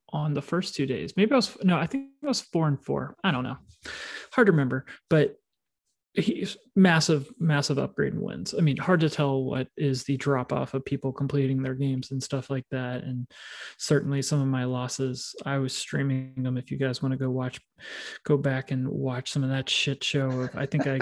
on 0.09 0.33
the 0.33 0.41
first 0.41 0.75
two 0.75 0.85
days. 0.85 1.13
Maybe 1.17 1.31
I 1.31 1.35
was 1.35 1.57
no, 1.63 1.77
I 1.77 1.87
think 1.87 2.09
I 2.23 2.27
was 2.27 2.41
four 2.41 2.67
and 2.67 2.81
four. 2.83 3.15
I 3.23 3.31
don't 3.31 3.43
know, 3.43 3.57
hard 4.31 4.47
to 4.47 4.51
remember. 4.51 4.85
But 5.09 5.35
he's 6.17 6.57
massive, 6.75 7.29
massive 7.39 7.77
upgrade 7.77 8.17
wins. 8.17 8.53
I 8.57 8.61
mean, 8.61 8.77
hard 8.77 9.01
to 9.01 9.09
tell 9.09 9.43
what 9.43 9.67
is 9.77 10.03
the 10.03 10.17
drop 10.17 10.53
off 10.53 10.73
of 10.73 10.85
people 10.85 11.11
completing 11.11 11.61
their 11.61 11.73
games 11.73 12.11
and 12.11 12.21
stuff 12.21 12.49
like 12.49 12.65
that. 12.71 13.03
And 13.03 13.27
certainly 13.77 14.21
some 14.21 14.41
of 14.41 14.47
my 14.47 14.63
losses, 14.63 15.35
I 15.45 15.57
was 15.57 15.75
streaming 15.75 16.41
them. 16.41 16.57
If 16.57 16.71
you 16.71 16.77
guys 16.77 17.01
want 17.01 17.11
to 17.11 17.17
go 17.17 17.29
watch, 17.29 17.59
go 18.23 18.37
back 18.37 18.71
and 18.71 18.87
watch 18.87 19.31
some 19.31 19.43
of 19.43 19.49
that 19.49 19.69
shit 19.69 20.03
show. 20.03 20.49
I 20.55 20.65
think 20.65 20.87
I, 20.87 20.99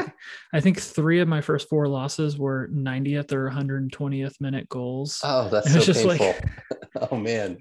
I 0.53 0.59
think 0.59 0.79
three 0.79 1.19
of 1.19 1.27
my 1.27 1.41
first 1.41 1.69
four 1.69 1.87
losses 1.87 2.37
were 2.37 2.69
90th 2.73 3.31
or 3.31 3.49
120th 3.49 4.41
minute 4.41 4.67
goals. 4.69 5.21
Oh, 5.23 5.47
that's 5.49 5.71
so 5.71 5.93
painful. 5.93 6.27
Like, 6.27 6.43
oh 7.11 7.17
man. 7.17 7.59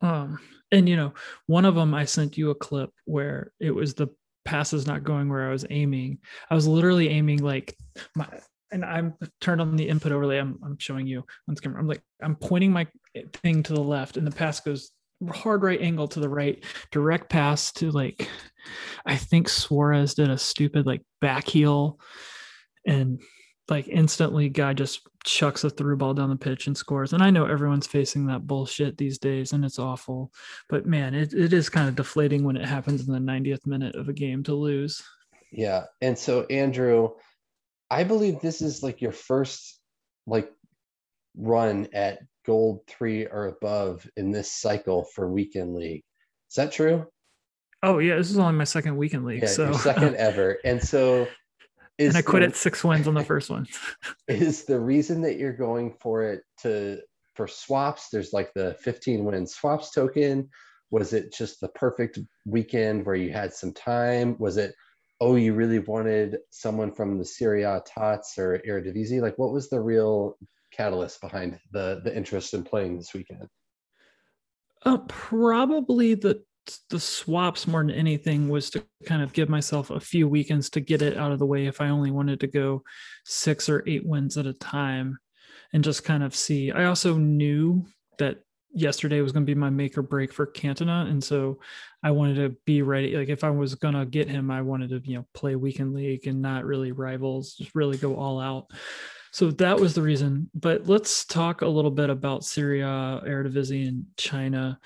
Um, 0.00 0.38
and 0.72 0.88
you 0.88 0.96
know, 0.96 1.14
one 1.46 1.64
of 1.64 1.74
them 1.74 1.94
I 1.94 2.04
sent 2.04 2.36
you 2.36 2.50
a 2.50 2.54
clip 2.54 2.90
where 3.04 3.52
it 3.60 3.70
was 3.70 3.94
the 3.94 4.08
passes 4.46 4.86
not 4.86 5.04
going 5.04 5.28
where 5.28 5.48
I 5.48 5.52
was 5.52 5.66
aiming. 5.68 6.18
I 6.50 6.54
was 6.54 6.66
literally 6.66 7.08
aiming 7.08 7.42
like 7.42 7.76
my 8.14 8.26
and 8.72 8.84
I'm 8.84 9.14
turned 9.40 9.60
on 9.60 9.76
the 9.76 9.88
input 9.88 10.12
overlay. 10.12 10.38
I'm, 10.38 10.58
I'm 10.64 10.78
showing 10.78 11.06
you 11.06 11.24
on 11.48 11.54
the 11.54 11.60
camera. 11.60 11.80
I'm 11.80 11.86
like, 11.86 12.02
I'm 12.22 12.36
pointing 12.36 12.72
my 12.72 12.86
thing 13.34 13.62
to 13.64 13.74
the 13.74 13.82
left 13.82 14.16
and 14.16 14.26
the 14.26 14.32
pass 14.32 14.60
goes 14.60 14.90
hard 15.30 15.62
right 15.62 15.80
angle 15.80 16.08
to 16.08 16.20
the 16.20 16.28
right, 16.28 16.62
direct 16.90 17.30
pass 17.30 17.72
to 17.74 17.90
like, 17.90 18.28
I 19.04 19.16
think 19.16 19.48
Suarez 19.48 20.14
did 20.14 20.30
a 20.30 20.38
stupid 20.38 20.86
like 20.86 21.02
back 21.20 21.48
heel 21.48 22.00
and 22.86 23.20
like 23.68 23.88
instantly 23.88 24.48
guy 24.48 24.74
just 24.74 25.00
chucks 25.26 25.64
a 25.64 25.70
through 25.70 25.96
ball 25.96 26.14
down 26.14 26.30
the 26.30 26.36
pitch 26.36 26.66
and 26.68 26.76
scores. 26.76 27.12
And 27.12 27.22
I 27.22 27.30
know 27.30 27.44
everyone's 27.44 27.86
facing 27.86 28.26
that 28.26 28.46
bullshit 28.46 28.96
these 28.96 29.18
days 29.18 29.52
and 29.52 29.64
it's 29.64 29.78
awful, 29.78 30.32
but 30.68 30.86
man, 30.86 31.14
it, 31.14 31.34
it 31.34 31.52
is 31.52 31.68
kind 31.68 31.88
of 31.88 31.96
deflating 31.96 32.44
when 32.44 32.56
it 32.56 32.64
happens 32.64 33.06
in 33.06 33.12
the 33.12 33.32
90th 33.32 33.66
minute 33.66 33.94
of 33.96 34.08
a 34.08 34.12
game 34.12 34.42
to 34.44 34.54
lose. 34.54 35.02
Yeah. 35.52 35.84
And 36.00 36.16
so 36.16 36.44
Andrew, 36.44 37.10
I 37.90 38.04
believe 38.04 38.40
this 38.40 38.62
is 38.62 38.82
like 38.82 39.02
your 39.02 39.12
first 39.12 39.80
like 40.26 40.50
run 41.36 41.88
at 41.92 42.20
gold 42.46 42.80
three 42.86 43.26
or 43.26 43.46
above 43.46 44.08
in 44.16 44.30
this 44.30 44.52
cycle 44.52 45.04
for 45.14 45.28
weekend 45.28 45.74
league. 45.74 46.04
Is 46.50 46.54
that 46.56 46.72
true? 46.72 47.06
Oh 47.82 47.98
yeah, 47.98 48.16
this 48.16 48.30
is 48.30 48.38
only 48.38 48.54
my 48.54 48.64
second 48.64 48.96
weekend 48.96 49.24
league. 49.24 49.42
Yeah, 49.42 49.48
so 49.48 49.72
second 49.72 50.14
ever. 50.16 50.58
And 50.64 50.82
so 50.82 51.26
is 51.98 52.08
and 52.08 52.16
I 52.18 52.22
quit 52.22 52.40
the, 52.40 52.48
at 52.48 52.56
six 52.56 52.84
wins 52.84 53.08
on 53.08 53.14
the 53.14 53.24
first 53.24 53.50
one. 53.50 53.66
is 54.28 54.64
the 54.64 54.78
reason 54.78 55.22
that 55.22 55.38
you're 55.38 55.52
going 55.52 55.94
for 56.00 56.22
it 56.22 56.42
to 56.62 57.00
for 57.34 57.46
swaps? 57.46 58.08
There's 58.10 58.32
like 58.32 58.52
the 58.54 58.76
15 58.80 59.24
win 59.24 59.46
swaps 59.46 59.90
token. 59.90 60.48
Was 60.90 61.12
it 61.12 61.32
just 61.32 61.60
the 61.60 61.68
perfect 61.68 62.18
weekend 62.44 63.04
where 63.06 63.16
you 63.16 63.32
had 63.32 63.52
some 63.52 63.72
time? 63.72 64.36
Was 64.38 64.56
it 64.56 64.74
oh 65.20 65.36
you 65.36 65.54
really 65.54 65.78
wanted 65.78 66.38
someone 66.50 66.92
from 66.92 67.18
the 67.18 67.24
Serie 67.24 67.62
A 67.62 67.82
Tots 67.86 68.38
or 68.38 68.60
Eredivisie? 68.66 69.20
Like 69.20 69.38
what 69.38 69.52
was 69.52 69.68
the 69.68 69.80
real 69.80 70.36
catalyst 70.72 71.20
behind 71.20 71.58
the 71.72 72.00
the 72.04 72.14
interest 72.14 72.54
in 72.54 72.62
playing 72.62 72.96
this 72.96 73.14
weekend? 73.14 73.48
Uh, 74.84 74.98
probably 75.08 76.14
the 76.14 76.42
the 76.90 77.00
swaps 77.00 77.66
more 77.66 77.82
than 77.82 77.94
anything 77.94 78.48
was 78.48 78.70
to 78.70 78.84
kind 79.04 79.22
of 79.22 79.32
give 79.32 79.48
myself 79.48 79.90
a 79.90 80.00
few 80.00 80.28
weekends 80.28 80.70
to 80.70 80.80
get 80.80 81.02
it 81.02 81.16
out 81.16 81.32
of 81.32 81.38
the 81.38 81.46
way 81.46 81.66
if 81.66 81.80
I 81.80 81.88
only 81.88 82.10
wanted 82.10 82.40
to 82.40 82.46
go 82.46 82.82
six 83.24 83.68
or 83.68 83.82
eight 83.86 84.06
wins 84.06 84.36
at 84.36 84.46
a 84.46 84.52
time 84.52 85.18
and 85.72 85.84
just 85.84 86.04
kind 86.04 86.22
of 86.22 86.34
see. 86.34 86.70
I 86.70 86.84
also 86.84 87.16
knew 87.16 87.84
that 88.18 88.38
yesterday 88.72 89.20
was 89.20 89.32
going 89.32 89.44
to 89.44 89.50
be 89.50 89.58
my 89.58 89.70
make 89.70 89.96
or 89.96 90.02
break 90.02 90.32
for 90.32 90.46
Cantona. 90.46 91.08
And 91.08 91.22
so 91.22 91.58
I 92.02 92.10
wanted 92.10 92.36
to 92.36 92.56
be 92.66 92.82
ready. 92.82 93.16
Like 93.16 93.28
if 93.28 93.42
I 93.42 93.50
was 93.50 93.74
going 93.74 93.94
to 93.94 94.04
get 94.04 94.28
him, 94.28 94.50
I 94.50 94.62
wanted 94.62 94.90
to, 94.90 95.00
you 95.04 95.16
know, 95.16 95.26
play 95.34 95.56
weekend 95.56 95.94
league 95.94 96.26
and 96.26 96.42
not 96.42 96.64
really 96.64 96.92
rivals, 96.92 97.54
just 97.54 97.74
really 97.74 97.96
go 97.96 98.16
all 98.16 98.38
out. 98.38 98.70
So 99.32 99.50
that 99.52 99.78
was 99.80 99.94
the 99.94 100.02
reason. 100.02 100.50
But 100.54 100.86
let's 100.86 101.24
talk 101.24 101.62
a 101.62 101.66
little 101.66 101.90
bit 101.90 102.10
about 102.10 102.44
Serie 102.44 102.82
A, 102.82 103.22
Eredivisie, 103.26 103.88
and 103.88 104.06
China 104.16 104.78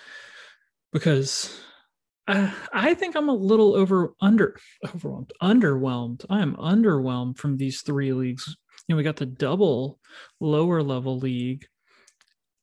because 0.92 1.56
uh, 2.30 2.50
I 2.72 2.94
think 2.94 3.16
I'm 3.16 3.28
a 3.28 3.34
little 3.34 3.75
over 3.75 4.14
under 4.20 4.58
overwhelmed, 4.94 5.32
underwhelmed. 5.42 6.25
I 6.30 6.40
am 6.40 6.56
underwhelmed 6.56 7.38
from 7.38 7.56
these 7.56 7.82
three 7.82 8.12
leagues. 8.12 8.56
You 8.87 8.94
know, 8.94 8.96
we 8.96 9.02
got 9.02 9.16
the 9.16 9.26
double 9.26 9.99
lower 10.40 10.82
level 10.82 11.18
league, 11.18 11.66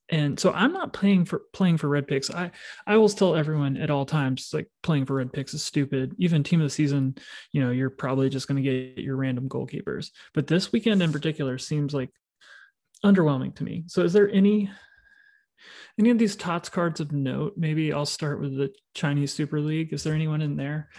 and 0.09 0.39
so 0.39 0.51
I'm 0.53 0.71
not 0.71 0.93
playing 0.93 1.25
for 1.25 1.43
playing 1.53 1.77
for 1.77 1.89
red 1.89 2.07
picks. 2.07 2.29
I 2.29 2.51
I 2.85 2.95
always 2.95 3.13
tell 3.13 3.35
everyone 3.35 3.77
at 3.77 3.91
all 3.91 4.05
times 4.05 4.51
like 4.53 4.69
playing 4.83 5.05
for 5.05 5.15
red 5.15 5.33
picks 5.33 5.53
is 5.53 5.63
stupid. 5.63 6.15
Even 6.17 6.43
team 6.43 6.61
of 6.61 6.65
the 6.65 6.69
season, 6.69 7.15
you 7.51 7.61
know, 7.61 7.71
you're 7.71 7.89
probably 7.89 8.29
just 8.29 8.47
going 8.47 8.61
to 8.63 8.69
get 8.69 9.03
your 9.03 9.17
random 9.17 9.49
goalkeepers. 9.49 10.11
But 10.33 10.47
this 10.47 10.71
weekend 10.71 11.01
in 11.01 11.11
particular 11.11 11.57
seems 11.57 11.93
like 11.93 12.09
underwhelming 13.03 13.55
to 13.55 13.63
me. 13.63 13.83
So 13.87 14.01
is 14.03 14.13
there 14.13 14.29
any 14.29 14.69
any 15.99 16.09
of 16.09 16.17
these 16.17 16.35
tots 16.35 16.69
cards 16.69 16.99
of 16.99 17.11
note? 17.11 17.53
Maybe 17.57 17.91
I'll 17.93 18.05
start 18.05 18.39
with 18.39 18.57
the 18.57 18.73
Chinese 18.93 19.33
Super 19.33 19.59
League. 19.59 19.93
Is 19.93 20.03
there 20.03 20.13
anyone 20.13 20.41
in 20.41 20.55
there 20.55 20.89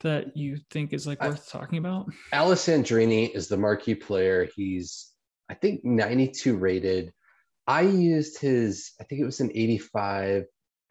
that 0.00 0.36
you 0.36 0.58
think 0.70 0.92
is 0.92 1.06
like 1.06 1.22
worth 1.22 1.48
I, 1.54 1.58
talking 1.58 1.78
about? 1.78 2.10
Alessandrini 2.32 3.34
is 3.34 3.48
the 3.48 3.56
marquee 3.56 3.94
player. 3.94 4.48
He's 4.56 5.12
I 5.48 5.54
think 5.54 5.84
92 5.84 6.56
rated. 6.56 7.12
I 7.66 7.82
used 7.82 8.40
his, 8.40 8.92
I 9.00 9.04
think 9.04 9.20
it 9.20 9.26
was 9.26 9.40
an 9.40 9.50
85 9.54 10.44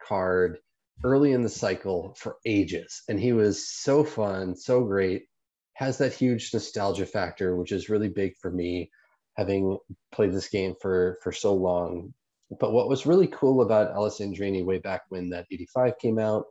card 0.06 0.58
early 1.04 1.32
in 1.32 1.42
the 1.42 1.48
cycle 1.48 2.14
for 2.16 2.36
ages. 2.46 3.02
And 3.08 3.18
he 3.18 3.32
was 3.32 3.68
so 3.68 4.04
fun, 4.04 4.54
so 4.56 4.84
great, 4.84 5.24
has 5.74 5.98
that 5.98 6.14
huge 6.14 6.52
nostalgia 6.54 7.06
factor, 7.06 7.56
which 7.56 7.72
is 7.72 7.88
really 7.88 8.08
big 8.08 8.36
for 8.40 8.50
me, 8.50 8.90
having 9.36 9.78
played 10.12 10.32
this 10.32 10.48
game 10.48 10.74
for 10.80 11.18
for 11.22 11.32
so 11.32 11.54
long 11.54 12.14
but 12.60 12.72
what 12.72 12.88
was 12.88 13.06
really 13.06 13.26
cool 13.28 13.62
about 13.62 13.94
Alessandrini 13.94 14.64
way 14.64 14.78
back 14.78 15.02
when 15.08 15.30
that 15.30 15.46
85 15.50 15.98
came 15.98 16.18
out, 16.18 16.44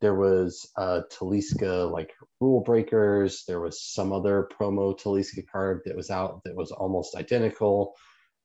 there 0.00 0.14
was 0.14 0.68
uh, 0.76 1.02
Talisca 1.12 1.90
like 1.90 2.10
rule 2.40 2.60
breakers. 2.60 3.44
There 3.46 3.60
was 3.60 3.82
some 3.82 4.12
other 4.12 4.48
promo 4.60 4.98
Talisca 4.98 5.44
card 5.50 5.82
that 5.84 5.96
was 5.96 6.10
out 6.10 6.42
that 6.44 6.56
was 6.56 6.72
almost 6.72 7.14
identical. 7.14 7.94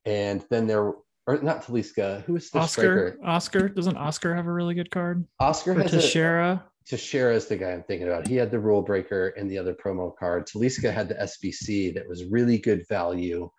And 0.06 0.46
then 0.50 0.68
there, 0.68 0.94
or 1.26 1.42
not 1.42 1.64
Talisca, 1.64 2.24
Who 2.24 2.36
is 2.36 2.52
the 2.52 2.60
Oscar? 2.60 2.82
striker? 2.82 3.18
Oscar 3.26 3.70
doesn't 3.70 3.98
Oscar 3.98 4.36
have 4.36 4.46
a 4.46 4.54
really 4.54 4.76
good 4.76 4.92
card? 4.92 5.26
Oscar 5.40 5.72
or 5.72 5.82
has 5.82 5.92
Teixeira. 5.92 6.64
A, 6.64 6.88
Teixeira 6.88 7.36
is 7.36 7.48
the 7.48 7.58
guy 7.58 7.72
I'm 7.72 7.84
thinking 7.84 8.08
about. 8.08 8.28
He 8.28 8.36
had 8.36 8.52
the 8.52 8.60
rule 8.60 8.82
breaker 8.82 9.30
and 9.30 9.50
the 9.50 9.58
other 9.58 9.74
promo 9.74 10.16
card. 10.16 10.48
Talisca 10.48 10.94
had 10.94 11.10
the 11.10 11.16
SBC 11.16 11.96
that 11.96 12.08
was 12.08 12.24
really 12.26 12.60
good 12.60 12.88
value 12.88 13.50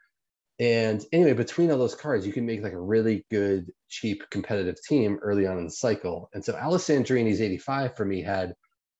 and 0.60 1.04
anyway, 1.12 1.34
between 1.34 1.70
all 1.70 1.78
those 1.78 1.94
cards, 1.94 2.26
you 2.26 2.32
can 2.32 2.44
make 2.44 2.62
like 2.62 2.72
a 2.72 2.80
really 2.80 3.24
good, 3.30 3.70
cheap, 3.88 4.28
competitive 4.30 4.76
team 4.82 5.18
early 5.22 5.46
on 5.46 5.58
in 5.58 5.66
the 5.66 5.70
cycle. 5.70 6.28
And 6.34 6.44
so 6.44 6.54
Alessandrini's 6.54 7.40
85 7.40 7.96
for 7.96 8.04
me 8.04 8.22
had 8.22 8.54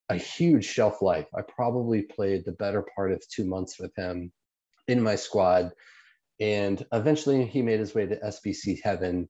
a 0.09 0.15
huge 0.15 0.65
shelf 0.65 1.03
life. 1.03 1.27
I 1.37 1.43
probably 1.43 2.03
played 2.03 2.45
the 2.45 2.53
better 2.53 2.87
part 2.95 3.13
of 3.13 3.23
two 3.29 3.45
months 3.45 3.79
with 3.79 3.91
him 3.97 4.33
in 4.87 5.03
my 5.03 5.17
squad. 5.17 5.73
And 6.41 6.85
eventually 6.93 7.45
he 7.45 7.63
made 7.63 7.81
his 7.81 7.95
way 7.95 8.07
to 8.07 8.21
SBC 8.21 8.79
heaven. 8.85 9.29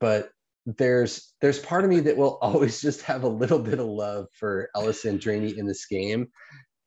But 0.00 0.30
there's 0.64 1.34
there's 1.42 1.58
part 1.58 1.84
of 1.84 1.90
me 1.90 2.00
that 2.00 2.16
will 2.16 2.38
always 2.42 2.80
just 2.80 3.02
have 3.02 3.22
a 3.22 3.28
little 3.28 3.58
bit 3.58 3.78
of 3.78 3.86
love 3.86 4.26
for 4.32 4.70
Alessandrini 4.74 5.56
in 5.58 5.66
this 5.66 5.84
game 5.86 6.28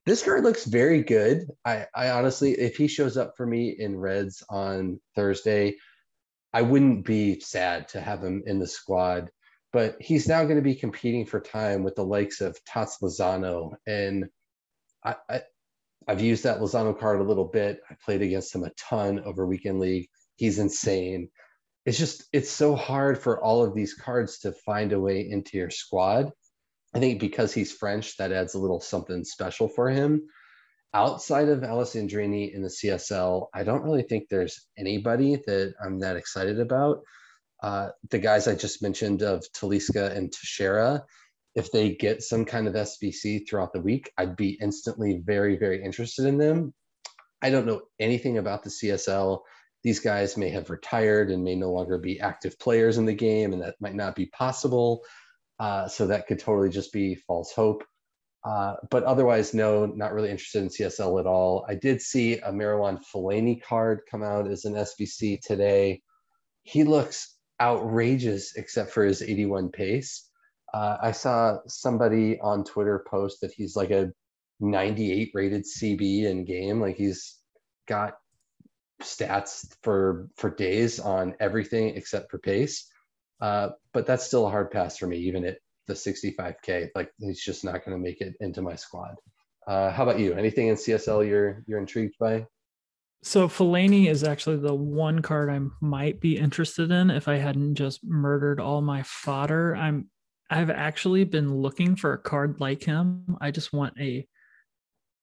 this 0.06 0.24
card 0.24 0.44
looks 0.44 0.66
very 0.66 1.02
good. 1.02 1.48
I, 1.64 1.88
I 1.96 2.10
honestly, 2.10 2.52
if 2.52 2.76
he 2.76 2.88
shows 2.88 3.18
up 3.18 3.34
for 3.38 3.46
me 3.46 3.76
in 3.78 3.98
Reds 3.98 4.44
on 4.50 5.00
Thursday, 5.16 5.76
I 6.54 6.62
wouldn't 6.62 7.06
be 7.06 7.40
sad 7.40 7.88
to 7.90 8.02
have 8.02 8.22
him 8.22 8.44
in 8.46 8.60
the 8.60 8.68
squad. 8.68 9.30
But 9.72 9.98
he's 10.00 10.28
now 10.28 10.44
going 10.44 10.58
to 10.58 10.62
be 10.62 10.76
competing 10.76 11.26
for 11.26 11.40
time 11.40 11.84
with 11.84 11.96
the 11.96 12.06
likes 12.06 12.42
of 12.42 12.58
Tots 12.66 13.00
Lozano. 13.02 13.72
And 13.88 14.26
I, 15.04 15.16
I, 15.28 15.42
I've 16.08 16.22
used 16.22 16.44
that 16.44 16.60
Lozano 16.60 16.98
card 16.98 17.22
a 17.22 17.24
little 17.24 17.46
bit. 17.48 17.80
I 17.90 17.96
played 18.06 18.22
against 18.22 18.54
him 18.54 18.64
a 18.64 18.72
ton 18.72 19.22
over 19.22 19.48
Weekend 19.48 19.80
League. 19.80 20.10
He's 20.36 20.60
insane. 20.60 21.30
It's 21.86 21.98
just, 21.98 22.26
it's 22.32 22.52
so 22.52 22.76
hard 22.76 23.18
for 23.18 23.44
all 23.44 23.64
of 23.64 23.74
these 23.74 23.96
cards 23.96 24.40
to 24.40 24.52
find 24.52 24.94
a 24.94 25.00
way 25.00 25.28
into 25.28 25.58
your 25.58 25.70
squad. 25.70 26.32
I 26.94 27.00
think 27.00 27.20
because 27.20 27.54
he's 27.54 27.72
French, 27.72 28.18
that 28.18 28.32
adds 28.32 28.54
a 28.54 28.60
little 28.60 28.80
something 28.80 29.24
special 29.24 29.68
for 29.68 29.90
him. 29.90 30.28
Outside 30.94 31.50
of 31.50 31.62
Alessandrini 31.62 32.54
in 32.54 32.62
the 32.62 32.68
CSL, 32.68 33.48
I 33.54 33.64
don't 33.64 33.84
really 33.84 34.04
think 34.04 34.30
there's 34.30 34.68
anybody 34.78 35.38
that 35.48 35.74
I'm 35.84 36.00
that 36.00 36.18
excited 36.18 36.60
about. 36.60 37.02
Uh, 37.64 37.90
the 38.12 38.20
guys 38.20 38.48
I 38.48 38.56
just 38.56 38.84
mentioned 38.84 39.24
of 39.24 39.44
Talisca 39.54 40.16
and 40.16 40.32
Teixeira, 40.32 41.04
if 41.56 41.72
they 41.72 41.96
get 41.96 42.22
some 42.22 42.46
kind 42.46 42.68
of 42.68 42.76
SBC 42.76 43.48
throughout 43.48 43.74
the 43.74 43.82
week, 43.82 44.12
I'd 44.18 44.36
be 44.36 44.58
instantly 44.62 45.22
very, 45.24 45.58
very 45.58 45.84
interested 45.84 46.26
in 46.26 46.38
them. 46.38 46.74
I 47.42 47.50
don't 47.50 47.66
know 47.66 47.82
anything 48.00 48.38
about 48.38 48.64
the 48.64 48.70
CSL. 48.70 49.40
These 49.84 50.00
guys 50.00 50.38
may 50.38 50.50
have 50.50 50.70
retired 50.70 51.32
and 51.32 51.44
may 51.44 51.56
no 51.56 51.72
longer 51.72 51.98
be 51.98 52.20
active 52.20 52.58
players 52.60 52.98
in 52.98 53.06
the 53.06 53.14
game, 53.14 53.54
and 53.54 53.62
that 53.62 53.76
might 53.82 53.96
not 53.96 54.16
be 54.16 54.28
possible. 54.28 55.04
Uh, 55.64 55.88
so 55.88 56.08
that 56.08 56.28
could 56.28 56.40
totally 56.40 56.68
just 56.68 56.92
be 56.92 57.16
false 57.16 57.54
hope. 57.54 57.86
Uh, 58.44 58.74
but 58.92 59.04
otherwise, 59.04 59.54
no, 59.54 59.86
not 59.86 60.12
really 60.12 60.30
interested 60.30 60.62
in 60.62 60.68
CSL 60.68 61.22
at 61.22 61.26
all. 61.26 61.66
I 61.70 61.76
did 61.76 62.02
see 62.02 62.34
a 62.40 62.52
Marouane 62.52 63.00
Fellaini 63.02 63.64
card 63.64 64.02
come 64.12 64.24
out 64.24 64.52
as 64.52 64.66
an 64.66 64.74
SBC 64.74 65.40
today. 65.40 66.02
He 66.64 66.84
looks 66.84 67.38
outrageous 67.62 68.58
except 68.58 68.92
for 68.92 69.06
his 69.06 69.22
81 69.22 69.70
pace. 69.70 70.30
Uh, 70.74 70.98
I 71.02 71.14
saw 71.14 71.60
somebody 71.68 72.38
on 72.42 72.66
Twitter 72.66 73.06
post 73.10 73.40
that 73.40 73.54
he's 73.54 73.78
like 73.78 73.92
a 73.92 74.12
98 74.60 75.32
rated 75.34 75.64
CB 75.64 76.26
in 76.26 76.44
game. 76.44 76.82
Like 76.82 76.98
he's 76.98 77.38
got 77.88 78.16
stats 79.02 79.74
for 79.82 80.28
for 80.36 80.50
days 80.50 81.00
on 81.00 81.36
everything 81.40 81.96
except 81.96 82.32
for 82.32 82.38
pace. 82.40 82.90
Uh, 83.44 83.72
but 83.94 84.06
that's 84.06 84.26
still 84.26 84.48
a 84.48 84.50
hard 84.50 84.72
pass 84.72 84.98
for 84.98 85.06
me, 85.06 85.18
even 85.18 85.44
at 85.44 85.58
the 85.88 85.94
65k. 85.94 86.88
Like 86.96 87.12
he's 87.20 87.44
just 87.44 87.66
not 87.66 87.84
going 87.84 87.98
to 87.98 88.02
make 88.02 88.22
it 88.22 88.36
into 88.40 88.62
my 88.62 88.76
squad. 88.76 89.16
Uh, 89.68 89.92
how 89.92 90.04
about 90.04 90.18
you? 90.18 90.34
Anything 90.34 90.68
in 90.68 90.76
CSL 90.76 91.28
you're 91.28 91.62
you're 91.68 91.80
intrigued 91.80 92.16
by? 92.22 92.46
So 93.22 93.50
Fellaini 93.50 94.10
is 94.10 94.24
actually 94.24 94.58
the 94.58 94.74
one 94.74 95.22
card 95.22 95.50
I 95.50 95.60
might 95.82 96.22
be 96.22 96.38
interested 96.38 96.90
in 96.90 97.10
if 97.10 97.28
I 97.28 97.36
hadn't 97.36 97.76
just 97.76 98.00
murdered 98.02 98.62
all 98.62 98.82
my 98.82 99.04
fodder. 99.04 99.76
I'm 99.76 100.10
I've 100.50 100.70
actually 100.70 101.26
been 101.26 101.54
looking 101.54 101.98
for 101.98 102.14
a 102.14 102.18
card 102.18 102.62
like 102.62 102.84
him. 102.84 103.38
I 103.42 103.52
just 103.52 103.74
want 103.74 104.00
a 104.00 104.26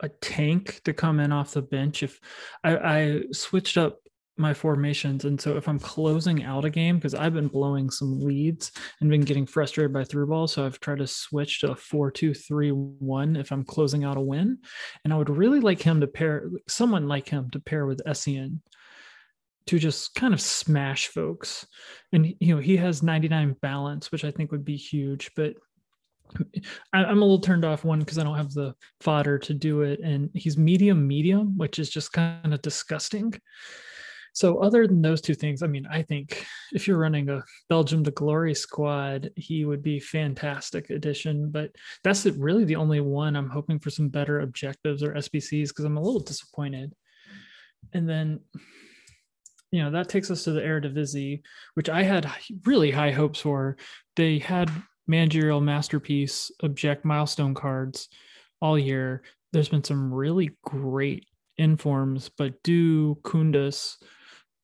a 0.02 0.10
tank 0.20 0.82
to 0.84 0.92
come 0.92 1.20
in 1.20 1.32
off 1.32 1.52
the 1.52 1.62
bench. 1.62 2.02
If 2.02 2.20
I, 2.64 2.76
I 2.76 3.22
switched 3.32 3.78
up 3.78 3.99
my 4.40 4.54
formations. 4.54 5.24
And 5.24 5.40
so 5.40 5.56
if 5.56 5.68
I'm 5.68 5.78
closing 5.78 6.42
out 6.42 6.64
a 6.64 6.70
game, 6.70 6.96
because 6.96 7.14
I've 7.14 7.34
been 7.34 7.48
blowing 7.48 7.90
some 7.90 8.20
leads 8.20 8.72
and 9.00 9.10
been 9.10 9.20
getting 9.20 9.46
frustrated 9.46 9.92
by 9.92 10.04
through 10.04 10.26
balls, 10.26 10.52
so 10.52 10.64
I've 10.64 10.80
tried 10.80 10.98
to 10.98 11.06
switch 11.06 11.60
to 11.60 11.72
a 11.72 11.76
four, 11.76 12.10
two, 12.10 12.34
three, 12.34 12.70
one 12.70 13.36
if 13.36 13.52
I'm 13.52 13.64
closing 13.64 14.04
out 14.04 14.16
a 14.16 14.20
win. 14.20 14.58
And 15.04 15.12
I 15.12 15.16
would 15.16 15.30
really 15.30 15.60
like 15.60 15.82
him 15.82 16.00
to 16.00 16.06
pair 16.06 16.50
someone 16.68 17.06
like 17.06 17.28
him 17.28 17.50
to 17.50 17.60
pair 17.60 17.86
with 17.86 18.02
Essien 18.06 18.60
to 19.66 19.78
just 19.78 20.14
kind 20.14 20.34
of 20.34 20.40
smash 20.40 21.08
folks. 21.08 21.66
And 22.12 22.34
you 22.40 22.54
know, 22.54 22.60
he 22.60 22.76
has 22.78 23.02
99 23.02 23.56
balance, 23.60 24.10
which 24.10 24.24
I 24.24 24.30
think 24.30 24.50
would 24.50 24.64
be 24.64 24.76
huge, 24.76 25.30
but 25.36 25.54
I'm 26.92 27.08
a 27.08 27.12
little 27.12 27.40
turned 27.40 27.64
off 27.64 27.84
one 27.84 28.00
because 28.00 28.18
I 28.18 28.24
don't 28.24 28.36
have 28.36 28.52
the 28.52 28.74
fodder 29.00 29.38
to 29.38 29.54
do 29.54 29.82
it. 29.82 30.00
And 30.00 30.30
he's 30.34 30.56
medium 30.56 31.06
medium, 31.06 31.56
which 31.56 31.78
is 31.78 31.90
just 31.90 32.12
kind 32.12 32.54
of 32.54 32.62
disgusting. 32.62 33.34
So 34.32 34.58
other 34.58 34.86
than 34.86 35.02
those 35.02 35.20
two 35.20 35.34
things, 35.34 35.62
I 35.62 35.66
mean, 35.66 35.86
I 35.90 36.02
think 36.02 36.46
if 36.72 36.86
you're 36.86 36.98
running 36.98 37.28
a 37.28 37.42
Belgium 37.68 38.04
to 38.04 38.10
Glory 38.10 38.54
squad, 38.54 39.30
he 39.36 39.64
would 39.64 39.82
be 39.82 40.00
fantastic 40.00 40.90
addition. 40.90 41.50
But 41.50 41.70
that's 42.04 42.24
really 42.26 42.64
the 42.64 42.76
only 42.76 43.00
one 43.00 43.36
I'm 43.36 43.50
hoping 43.50 43.78
for 43.78 43.90
some 43.90 44.08
better 44.08 44.40
objectives 44.40 45.02
or 45.02 45.14
SBCs 45.14 45.68
because 45.68 45.84
I'm 45.84 45.96
a 45.96 46.02
little 46.02 46.20
disappointed. 46.20 46.94
And 47.92 48.08
then, 48.08 48.40
you 49.72 49.82
know, 49.82 49.90
that 49.90 50.08
takes 50.08 50.30
us 50.30 50.44
to 50.44 50.52
the 50.52 50.60
Eredivisie, 50.60 51.42
which 51.74 51.88
I 51.88 52.02
had 52.02 52.30
really 52.64 52.90
high 52.90 53.10
hopes 53.10 53.40
for. 53.40 53.76
They 54.16 54.38
had 54.38 54.70
managerial 55.06 55.60
masterpiece 55.60 56.50
object 56.62 57.04
milestone 57.04 57.54
cards 57.54 58.08
all 58.60 58.78
year. 58.78 59.22
There's 59.52 59.68
been 59.68 59.82
some 59.82 60.14
really 60.14 60.50
great 60.64 61.26
informs, 61.56 62.28
but 62.28 62.62
do 62.62 63.16
Kundus 63.16 63.96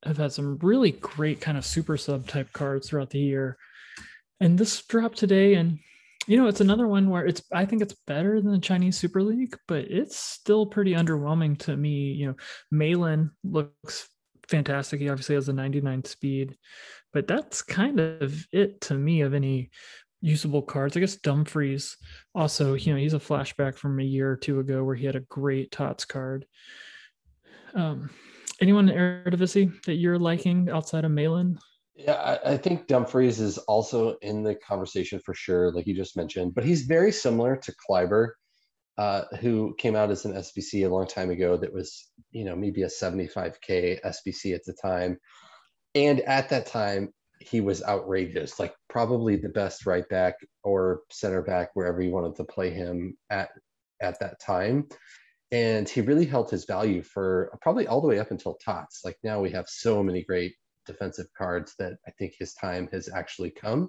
have 0.06 0.16
had 0.16 0.32
some 0.32 0.58
really 0.58 0.92
great 0.92 1.40
kind 1.40 1.58
of 1.58 1.64
super 1.64 1.96
sub 1.96 2.26
type 2.26 2.52
cards 2.52 2.88
throughout 2.88 3.10
the 3.10 3.18
year. 3.18 3.56
And 4.40 4.58
this 4.58 4.82
dropped 4.82 5.18
today, 5.18 5.54
and 5.54 5.78
you 6.26 6.36
know, 6.36 6.48
it's 6.48 6.60
another 6.60 6.88
one 6.88 7.08
where 7.08 7.26
it's 7.26 7.42
I 7.52 7.64
think 7.64 7.82
it's 7.82 7.96
better 8.06 8.40
than 8.40 8.52
the 8.52 8.58
Chinese 8.58 8.98
Super 8.98 9.22
League, 9.22 9.56
but 9.68 9.84
it's 9.84 10.18
still 10.18 10.66
pretty 10.66 10.92
underwhelming 10.92 11.58
to 11.60 11.76
me. 11.76 12.12
You 12.12 12.26
know, 12.26 12.36
Malen 12.72 13.30
looks 13.44 14.08
fantastic. 14.48 15.00
He 15.00 15.08
obviously 15.08 15.34
has 15.34 15.48
a 15.48 15.52
99 15.52 16.04
speed, 16.04 16.56
but 17.12 17.26
that's 17.26 17.62
kind 17.62 18.00
of 18.00 18.46
it 18.52 18.80
to 18.82 18.94
me 18.94 19.22
of 19.22 19.34
any 19.34 19.70
usable 20.20 20.62
cards. 20.62 20.96
I 20.96 21.00
guess 21.00 21.16
Dumfries 21.16 21.96
also, 22.34 22.74
you 22.74 22.92
know, 22.92 22.98
he's 22.98 23.14
a 23.14 23.18
flashback 23.18 23.76
from 23.76 24.00
a 24.00 24.04
year 24.04 24.30
or 24.30 24.36
two 24.36 24.58
ago 24.60 24.82
where 24.82 24.96
he 24.96 25.06
had 25.06 25.16
a 25.16 25.20
great 25.20 25.70
Tots 25.70 26.04
card. 26.04 26.46
Um, 27.74 28.10
anyone 28.60 28.88
in 28.88 28.96
Eredivisie 28.96 29.82
that 29.84 29.94
you're 29.94 30.18
liking 30.18 30.68
outside 30.70 31.04
of 31.04 31.10
Malen? 31.10 31.58
Yeah, 31.94 32.12
I, 32.12 32.52
I, 32.52 32.56
think 32.58 32.86
Dumfries 32.86 33.40
is 33.40 33.56
also 33.58 34.16
in 34.20 34.42
the 34.42 34.54
conversation 34.54 35.18
for 35.24 35.32
sure, 35.32 35.72
like 35.72 35.86
you 35.86 35.94
just 35.94 36.16
mentioned, 36.16 36.54
but 36.54 36.64
he's 36.64 36.82
very 36.82 37.10
similar 37.10 37.56
to 37.56 37.74
Klaiber, 37.88 38.32
uh, 38.98 39.22
who 39.40 39.74
came 39.78 39.96
out 39.96 40.10
as 40.10 40.26
an 40.26 40.34
SBC 40.34 40.84
a 40.84 40.90
long 40.92 41.06
time 41.06 41.30
ago 41.30 41.56
that 41.56 41.72
was, 41.72 42.10
you 42.32 42.44
know, 42.44 42.54
maybe 42.54 42.82
a 42.82 42.88
75K 42.88 43.98
SBC 44.04 44.54
at 44.54 44.64
the 44.66 44.74
time. 44.74 45.18
And 45.94 46.20
at 46.20 46.50
that 46.50 46.66
time, 46.66 47.14
he 47.40 47.62
was 47.62 47.82
outrageous, 47.82 48.60
like 48.60 48.74
probably 48.90 49.36
the 49.36 49.48
best 49.48 49.86
right 49.86 50.06
back 50.10 50.34
or 50.64 51.00
center 51.10 51.40
back, 51.40 51.70
wherever 51.74 52.02
you 52.02 52.10
wanted 52.10 52.36
to 52.36 52.44
play 52.44 52.70
him 52.70 53.16
at 53.30 53.50
at 54.02 54.20
that 54.20 54.38
time 54.40 54.86
and 55.56 55.88
he 55.88 56.02
really 56.02 56.26
held 56.26 56.50
his 56.50 56.66
value 56.66 57.02
for 57.02 57.56
probably 57.62 57.86
all 57.86 58.02
the 58.02 58.08
way 58.08 58.18
up 58.18 58.30
until 58.30 58.58
tots. 58.62 59.00
Like 59.04 59.16
now 59.24 59.40
we 59.40 59.50
have 59.50 59.68
so 59.68 60.02
many 60.02 60.22
great 60.22 60.52
defensive 60.84 61.26
cards 61.36 61.74
that 61.80 61.94
i 62.06 62.12
think 62.12 62.34
his 62.38 62.54
time 62.54 62.88
has 62.92 63.08
actually 63.12 63.50
come. 63.50 63.88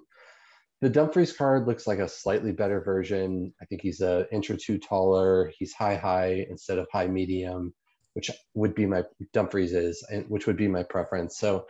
The 0.81 0.89
dumfries 0.89 1.33
card 1.33 1.67
looks 1.67 1.87
like 1.87 1.99
a 1.99 2.07
slightly 2.07 2.51
better 2.51 2.81
version. 2.81 3.53
I 3.61 3.65
think 3.65 3.81
he's 3.81 4.01
an 4.01 4.27
inch 4.31 4.49
or 4.49 4.57
two 4.57 4.77
taller. 4.77 5.51
He's 5.57 5.73
high 5.73 5.95
high 5.95 6.45
instead 6.49 6.77
of 6.77 6.87
high 6.91 7.07
medium 7.07 7.73
which 8.17 8.31
would 8.55 8.73
be 8.73 8.87
my 8.87 9.03
dumfries 9.31 9.73
is 9.73 10.03
and 10.09 10.25
which 10.27 10.47
would 10.47 10.57
be 10.57 10.67
my 10.67 10.81
preference. 10.81 11.37
So 11.37 11.67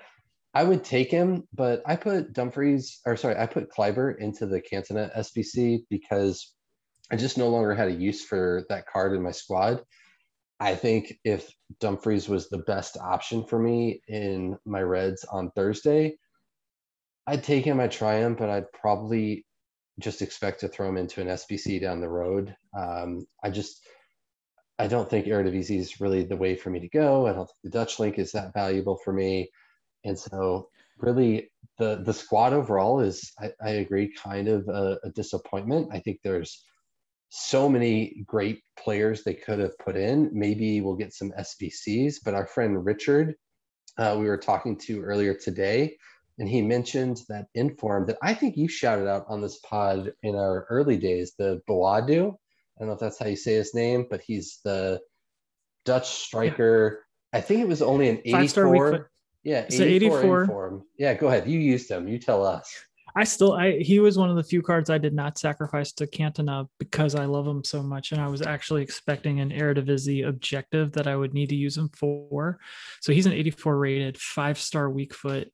I 0.54 0.64
would 0.64 0.82
take 0.82 1.12
him, 1.12 1.44
but 1.54 1.82
I 1.86 1.98
put 1.98 2.32
Dumfries, 2.32 3.02
or 3.06 3.18
sorry, 3.18 3.36
I 3.36 3.48
put 3.48 3.70
Klaiber 3.70 4.18
into 4.18 4.46
the 4.46 4.62
Cantona 4.62 5.14
SBC 5.18 5.80
because 5.90 6.54
I 7.12 7.16
just 7.16 7.38
no 7.38 7.50
longer 7.50 7.74
had 7.74 7.88
a 7.88 7.94
use 7.94 8.24
for 8.24 8.66
that 8.70 8.88
card 8.88 9.14
in 9.14 9.22
my 9.22 9.32
squad. 9.32 9.84
I 10.60 10.76
think 10.76 11.14
if 11.24 11.50
Dumfries 11.80 12.28
was 12.28 12.50
the 12.50 12.58
best 12.60 12.98
option 12.98 13.44
for 13.44 13.60
me 13.60 14.02
in 14.08 14.58
my 14.66 14.82
Reds 14.82 15.24
on 15.24 15.52
Thursday, 15.52 16.18
I'd 17.28 17.44
take 17.44 17.64
him, 17.64 17.80
I'd 17.80 17.92
try 17.92 18.16
him, 18.16 18.36
but 18.36 18.50
I'd 18.50 18.72
probably 18.72 19.46
just 20.00 20.22
expect 20.22 20.62
to 20.62 20.68
throw 20.68 20.90
him 20.90 20.98
into 20.98 21.22
an 21.22 21.28
SBC 21.28 21.82
down 21.82 22.02
the 22.02 22.10
road. 22.10 22.56
Um, 22.78 23.28
I 23.44 23.50
just, 23.50 23.86
I 24.80 24.88
don't 24.88 25.10
think 25.10 25.26
Eredivisie 25.26 25.80
is 25.80 26.00
really 26.00 26.24
the 26.24 26.38
way 26.38 26.56
for 26.56 26.70
me 26.70 26.80
to 26.80 26.90
go. 26.90 27.28
I 27.28 27.34
don't 27.34 27.48
think 27.48 27.58
the 27.64 27.70
Dutch 27.70 28.00
link 28.00 28.18
is 28.18 28.32
that 28.32 28.54
valuable 28.54 28.98
for 29.04 29.14
me. 29.14 29.50
And 30.06 30.18
so 30.18 30.70
really 31.00 31.52
the, 31.78 32.02
the 32.04 32.14
squad 32.14 32.54
overall 32.54 33.00
is, 33.00 33.32
I, 33.40 33.52
I 33.62 33.70
agree, 33.72 34.14
kind 34.14 34.48
of 34.48 34.68
a, 34.68 34.98
a 35.04 35.10
disappointment. 35.10 35.90
I 35.92 36.00
think 36.00 36.20
there's 36.24 36.64
so 37.30 37.68
many 37.68 38.24
great 38.26 38.62
players 38.80 39.24
they 39.24 39.34
could 39.34 39.60
have 39.60 39.78
put 39.80 39.96
in. 39.96 40.30
Maybe 40.34 40.82
we'll 40.82 40.96
get 40.96 41.14
some 41.14 41.32
SBCs, 41.32 42.16
but 42.24 42.34
our 42.34 42.48
friend 42.48 42.86
Richard, 42.86 43.36
uh, 43.98 44.16
we 44.20 44.28
were 44.28 44.38
talking 44.38 44.78
to 44.80 45.02
earlier 45.02 45.34
today, 45.34 45.98
and 46.40 46.48
he 46.48 46.62
mentioned 46.62 47.22
that 47.30 47.48
inform 47.56 48.06
that 48.08 48.18
I 48.22 48.34
think 48.34 48.56
you 48.58 48.68
shouted 48.68 49.08
out 49.08 49.26
on 49.28 49.42
this 49.42 49.60
pod 49.60 50.14
in 50.24 50.36
our 50.36 50.66
early 50.70 50.98
days, 50.98 51.34
the 51.38 51.62
Boadu. 51.70 52.34
I 52.34 52.80
don't 52.80 52.88
know 52.88 52.94
if 52.94 53.00
that's 53.00 53.20
how 53.20 53.26
you 53.26 53.36
say 53.36 53.56
his 53.56 53.74
name, 53.74 54.06
but 54.10 54.22
he's 54.22 54.60
the 54.64 55.02
Dutch 55.84 56.10
striker. 56.10 57.04
I 57.34 57.42
think 57.42 57.62
it 57.62 57.68
was 57.68 57.82
only 57.82 58.10
an 58.10 58.22
84. 58.24 59.10
Yeah, 59.44 59.66
84, 59.70 59.86
84. 59.86 60.42
Inform. 60.42 60.84
Yeah, 60.98 61.14
go 61.14 61.28
ahead. 61.28 61.48
You 61.48 61.60
used 61.60 61.90
him. 61.90 62.08
You 62.08 62.20
tell 62.20 62.46
us. 62.46 62.74
I 63.18 63.24
still 63.24 63.54
I 63.54 63.80
he 63.80 64.00
was 64.00 64.16
one 64.16 64.30
of 64.30 64.36
the 64.36 64.44
few 64.44 64.62
cards 64.62 64.92
I 64.92 65.00
did 65.00 65.14
not 65.16 65.40
sacrifice 65.40 65.92
to 65.94 66.06
Cantona 66.06 66.68
because 66.78 67.16
I 67.16 67.26
love 67.26 67.48
him 67.48 67.64
so 67.64 67.82
much 67.82 68.12
and 68.12 68.22
I 68.22 68.28
was 68.28 68.44
actually 68.44 68.84
expecting 68.84 69.40
an 69.40 69.50
Eredivisie 69.50 70.28
objective 70.28 70.92
that 70.92 71.08
I 71.08 71.16
would 71.16 71.34
need 71.34 71.50
to 71.50 71.56
use 71.56 71.76
him 71.76 71.90
for. 71.90 72.60
So 73.02 73.12
he's 73.12 73.26
an 73.26 73.34
84 73.34 73.80
rated, 73.80 74.20
five 74.20 74.60
star 74.60 74.92
weak 74.92 75.16
foot, 75.16 75.52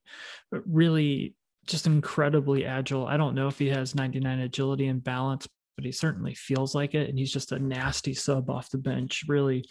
really 0.52 1.36
just 1.66 1.88
incredibly 1.88 2.66
agile. 2.66 3.08
I 3.08 3.16
don't 3.16 3.34
know 3.34 3.48
if 3.48 3.60
he 3.60 3.70
has 3.70 3.96
99 3.96 4.40
agility 4.40 4.88
and 4.88 5.02
balance, 5.02 5.48
but 5.78 5.86
he 5.86 5.94
certainly 5.94 6.36
feels 6.36 6.76
like 6.76 6.96
it 6.96 7.08
and 7.08 7.18
he's 7.18 7.32
just 7.32 7.54
a 7.54 7.60
nasty 7.60 8.14
sub 8.14 8.50
off 8.50 8.72
the 8.72 8.78
bench. 8.78 9.24
Really 9.30 9.64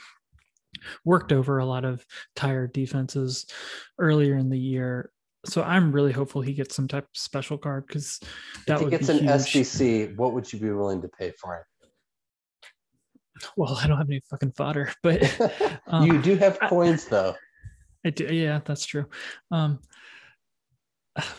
worked 1.05 1.31
over 1.31 1.59
a 1.59 1.67
lot 1.67 1.85
of 1.85 2.07
tired 2.37 2.73
defenses 2.73 3.45
earlier 3.99 4.39
in 4.39 4.49
the 4.49 4.59
year 4.59 5.11
so 5.45 5.63
I'm 5.63 5.93
really 5.93 6.13
hopeful 6.13 6.41
he 6.41 6.55
gets 6.55 6.75
some 6.75 6.89
type 6.89 7.05
of 7.05 7.11
special 7.15 7.59
card 7.59 7.87
because 7.87 8.21
that 8.67 8.75
if 8.75 8.79
he 8.79 8.85
would 8.85 8.91
gets 8.91 9.09
an 9.09 9.19
huge. 9.19 9.29
SBC. 9.29 10.17
What 10.17 10.35
would 10.35 10.53
you 10.53 10.59
be 10.59 10.71
willing 10.71 11.03
to 11.03 11.09
pay 11.09 11.33
for 11.33 11.57
it? 11.57 11.65
Well, 13.57 13.77
I 13.83 13.87
don't 13.87 13.99
have 13.99 14.09
any 14.09 14.23
fucking 14.31 14.53
fodder, 14.53 14.93
but 15.03 15.23
um, 15.87 16.07
you 16.07 16.23
do 16.23 16.37
have 16.37 16.61
coins 16.61 17.07
I, 17.07 17.11
though. 17.11 17.35
I 18.05 18.11
do, 18.11 18.25
yeah, 18.27 18.61
that's 18.65 18.85
true. 18.87 19.07
Um, 19.51 19.81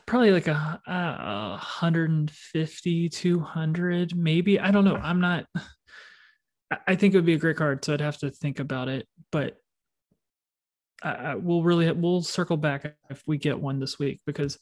probably 0.06 0.32
like 0.32 0.48
a, 0.48 0.82
a 0.88 1.50
150, 1.52 3.10
200, 3.10 4.16
maybe. 4.16 4.60
I 4.60 4.72
don't 4.72 4.86
know. 4.86 4.96
I'm 4.96 5.20
not. 5.20 5.46
I 6.88 6.96
think 6.96 7.14
it 7.14 7.18
would 7.18 7.26
be 7.26 7.34
a 7.34 7.40
great 7.40 7.58
card, 7.58 7.84
so 7.86 7.94
I'd 7.94 8.02
have 8.02 8.18
to 8.20 8.32
think 8.32 8.60
about 8.60 8.88
it. 8.88 9.08
But 9.32 9.58
uh, 11.04 11.36
we'll 11.38 11.64
really 11.64 11.92
we'll 11.92 12.22
circle 12.22 12.58
back 12.58 12.96
if 13.10 13.24
we 13.28 13.38
get 13.38 13.60
one 13.60 13.80
this 13.80 14.00
week 14.00 14.22
because 14.26 14.58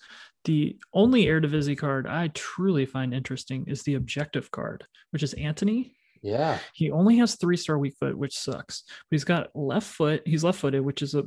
the 0.46 0.78
only 0.94 1.26
Eredivisie 1.26 1.78
card 1.78 2.08
I 2.08 2.30
truly 2.30 2.86
find 2.86 3.14
interesting 3.14 3.66
is 3.68 3.84
the 3.84 3.94
objective 3.96 4.50
card, 4.52 4.86
which 5.12 5.24
is 5.24 5.34
Antony. 5.34 5.96
Yeah, 6.24 6.60
he 6.74 6.92
only 6.92 7.18
has 7.18 7.36
three 7.36 7.58
star 7.58 7.78
weak 7.78 7.96
foot, 8.00 8.18
which 8.18 8.38
sucks. 8.38 8.84
But 8.88 9.16
he's 9.16 9.24
got 9.24 9.56
left 9.56 9.88
foot. 9.88 10.22
He's 10.26 10.44
left 10.44 10.60
footed, 10.60 10.82
which 10.82 11.02
is 11.02 11.16
a 11.16 11.24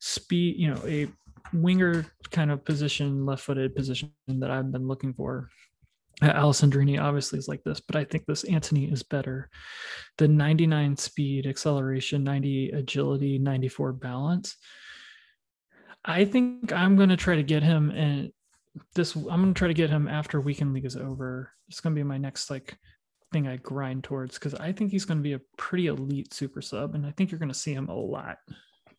speed, 0.00 0.56
you 0.58 0.72
know, 0.72 0.80
a 0.86 1.08
winger 1.52 2.06
kind 2.30 2.50
of 2.50 2.64
position, 2.64 3.26
left 3.26 3.42
footed 3.42 3.74
position 3.74 4.12
that 4.28 4.50
I've 4.50 4.72
been 4.72 4.86
looking 4.86 5.14
for. 5.14 5.48
Uh, 6.22 6.32
Alessandrini 6.32 7.00
obviously 7.00 7.38
is 7.38 7.48
like 7.48 7.62
this, 7.64 7.80
but 7.80 7.96
I 7.96 8.04
think 8.04 8.26
this 8.26 8.44
Antony 8.44 8.84
is 8.84 9.02
better. 9.02 9.50
The 10.18 10.28
99 10.28 10.96
speed, 10.96 11.46
acceleration, 11.46 12.24
90 12.24 12.70
agility, 12.70 13.38
94 13.38 13.92
balance. 13.94 14.56
I 16.04 16.24
think 16.24 16.72
I'm 16.72 16.96
going 16.96 17.08
to 17.08 17.16
try 17.16 17.36
to 17.36 17.42
get 17.42 17.62
him 17.62 17.90
and 17.90 18.30
this 18.94 19.14
I'm 19.14 19.24
going 19.24 19.54
to 19.54 19.58
try 19.58 19.68
to 19.68 19.74
get 19.74 19.90
him 19.90 20.08
after 20.08 20.40
weekend 20.40 20.72
league 20.72 20.84
is 20.84 20.96
over. 20.96 21.52
It's 21.68 21.80
going 21.80 21.94
to 21.94 21.98
be 21.98 22.04
my 22.04 22.18
next 22.18 22.50
like 22.50 22.76
thing 23.32 23.48
I 23.48 23.56
grind 23.56 24.04
towards 24.04 24.34
because 24.34 24.54
I 24.54 24.72
think 24.72 24.90
he's 24.90 25.04
going 25.04 25.18
to 25.18 25.22
be 25.22 25.34
a 25.34 25.40
pretty 25.56 25.86
elite 25.86 26.34
super 26.34 26.60
sub, 26.60 26.94
and 26.94 27.06
I 27.06 27.12
think 27.12 27.30
you're 27.30 27.38
going 27.38 27.52
to 27.52 27.54
see 27.54 27.72
him 27.72 27.88
a 27.88 27.94
lot. 27.94 28.38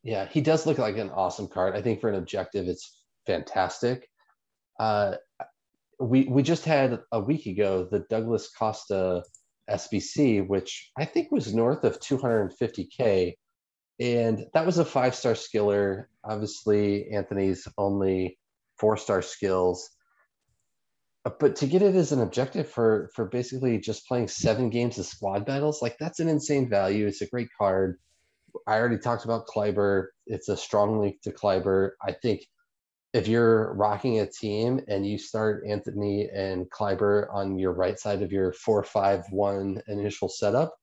Yeah, 0.04 0.28
he 0.28 0.42
does 0.42 0.66
look 0.66 0.78
like 0.78 0.98
an 0.98 1.10
awesome 1.10 1.48
card. 1.48 1.76
I 1.76 1.82
think 1.82 2.00
for 2.00 2.10
an 2.10 2.16
objective, 2.16 2.68
it's 2.68 3.02
fantastic. 3.26 4.10
Uh, 4.80 5.16
we 6.00 6.24
we 6.26 6.44
just 6.44 6.66
had 6.66 7.02
a 7.12 7.20
week 7.20 7.46
ago 7.46 7.88
the 7.90 8.06
Douglas 8.10 8.50
Costa 8.50 9.24
SBC, 9.70 10.48
which 10.48 10.92
I 10.98 11.06
think 11.06 11.32
was 11.32 11.54
north 11.54 11.84
of 11.84 12.00
250k, 12.00 13.34
and 14.00 14.46
that 14.54 14.66
was 14.66 14.78
a 14.78 14.86
five 14.86 15.16
star 15.16 15.34
skiller. 15.34 16.06
Obviously, 16.24 17.10
Antony's 17.12 17.68
only 17.78 18.38
four 18.78 18.98
star 18.98 19.22
skills, 19.22 19.90
uh, 21.26 21.32
but 21.40 21.56
to 21.58 21.68
get 21.68 21.82
it 21.82 21.96
as 21.96 22.12
an 22.12 22.22
objective 22.22 22.70
for 22.70 23.10
for 23.16 23.26
basically 23.26 23.80
just 23.80 24.08
playing 24.08 24.28
seven 24.28 24.70
games 24.70 24.98
of 24.98 25.06
squad 25.06 25.46
battles, 25.46 25.82
like 25.82 25.98
that's 26.00 26.20
an 26.20 26.30
insane 26.30 26.70
value. 26.70 27.08
It's 27.08 27.22
a 27.22 27.28
great 27.28 27.50
card. 27.58 27.98
I 28.68 28.78
already 28.78 29.00
talked 29.00 29.26
about 29.26 29.48
Klaiber. 29.48 30.08
It's 30.28 30.50
a 30.50 30.58
strong 30.58 31.00
link 31.00 31.22
to 31.24 31.32
Klaiber. 31.32 31.92
I 32.02 32.14
think 32.14 32.42
if 33.16 33.30
you're 33.30 33.74
rocking 33.76 34.20
a 34.20 34.28
team 34.30 34.82
and 34.90 35.08
you 35.08 35.18
start 35.18 35.64
Antony 35.66 36.28
and 36.36 36.70
Klaiber 36.70 37.34
on 37.34 37.58
your 37.58 37.72
right 37.72 37.98
side 37.98 38.22
of 38.22 38.34
your 38.34 38.52
four 38.52 38.84
five 38.84 39.24
one 39.30 39.82
initial 39.88 40.28
setup, 40.28 40.76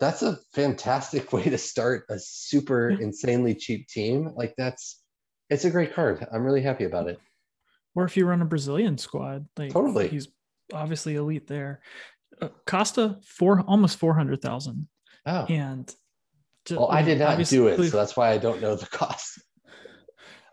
that's 0.00 0.22
a 0.22 0.38
fantastic 0.52 1.32
way 1.32 1.44
to 1.44 1.56
start 1.56 2.04
a 2.10 2.18
super 2.18 2.90
insanely 2.90 3.54
cheap 3.54 3.86
team. 3.86 4.32
Like 4.34 4.54
that's 4.58 5.00
it's 5.50 5.64
a 5.64 5.70
great 5.70 5.94
card. 5.94 6.26
I'm 6.32 6.42
really 6.42 6.62
happy 6.62 6.82
about 6.82 7.06
it. 7.06 7.20
Or 7.94 8.04
if 8.04 8.16
you 8.16 8.26
run 8.26 8.42
a 8.42 8.46
Brazilian 8.46 8.98
squad, 8.98 9.46
like 9.56 9.72
totally, 9.72 10.08
he's 10.08 10.26
obviously 10.74 11.14
elite 11.14 11.46
there. 11.46 11.80
Uh, 12.40 12.48
Costa 12.66 13.20
four 13.24 13.60
almost 13.68 14.00
four 14.00 14.14
hundred 14.14 14.42
thousand. 14.42 14.88
Oh, 15.26 15.44
and 15.44 15.94
well, 16.68 16.90
I 16.90 17.02
did 17.02 17.20
not 17.20 17.38
do 17.46 17.68
it, 17.68 17.76
so 17.76 17.96
that's 17.96 18.16
why 18.16 18.30
I 18.30 18.38
don't 18.38 18.60
know 18.60 18.74
the 18.74 18.86
cost. 18.90 19.40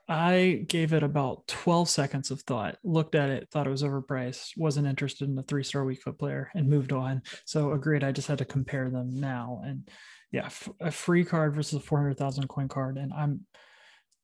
I 0.10 0.66
gave 0.68 0.94
it 0.94 1.04
about 1.04 1.48
12 1.48 1.88
seconds 1.88 2.32
of 2.32 2.42
thought, 2.42 2.80
looked 2.84 3.14
at 3.14 3.30
it, 3.30 3.48
thought 3.52 3.68
it 3.68 3.72
was 3.72 3.84
overpriced, 3.84 4.58
wasn't 4.58 4.88
interested 4.88 5.30
in 5.30 5.38
a 5.38 5.44
three 5.44 5.64
star 5.64 5.86
weak 5.86 6.02
foot 6.02 6.18
player, 6.18 6.50
and 6.56 6.68
moved 6.68 6.92
on. 6.92 7.22
So, 7.46 7.74
agreed. 7.74 8.04
I 8.04 8.12
just 8.12 8.28
had 8.28 8.40
to 8.40 8.46
compare 8.46 8.90
them 8.90 9.20
now. 9.20 9.62
And 9.64 9.88
yeah, 10.32 10.48
f- 10.48 10.70
a 10.80 10.90
free 10.90 11.24
card 11.24 11.54
versus 11.54 11.76
a 11.76 11.80
400,000 11.80 12.48
coin 12.48 12.68
card. 12.68 12.98
And 12.98 13.14
I'm, 13.14 13.42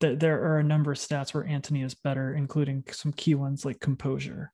th- 0.01 0.17
there 0.17 0.41
are 0.43 0.57
a 0.57 0.63
number 0.63 0.91
of 0.91 0.97
stats 0.97 1.35
where 1.35 1.45
Antony 1.45 1.83
is 1.83 1.93
better, 1.93 2.33
including 2.33 2.83
some 2.89 3.13
key 3.13 3.35
ones 3.35 3.63
like 3.63 3.79
composure. 3.79 4.51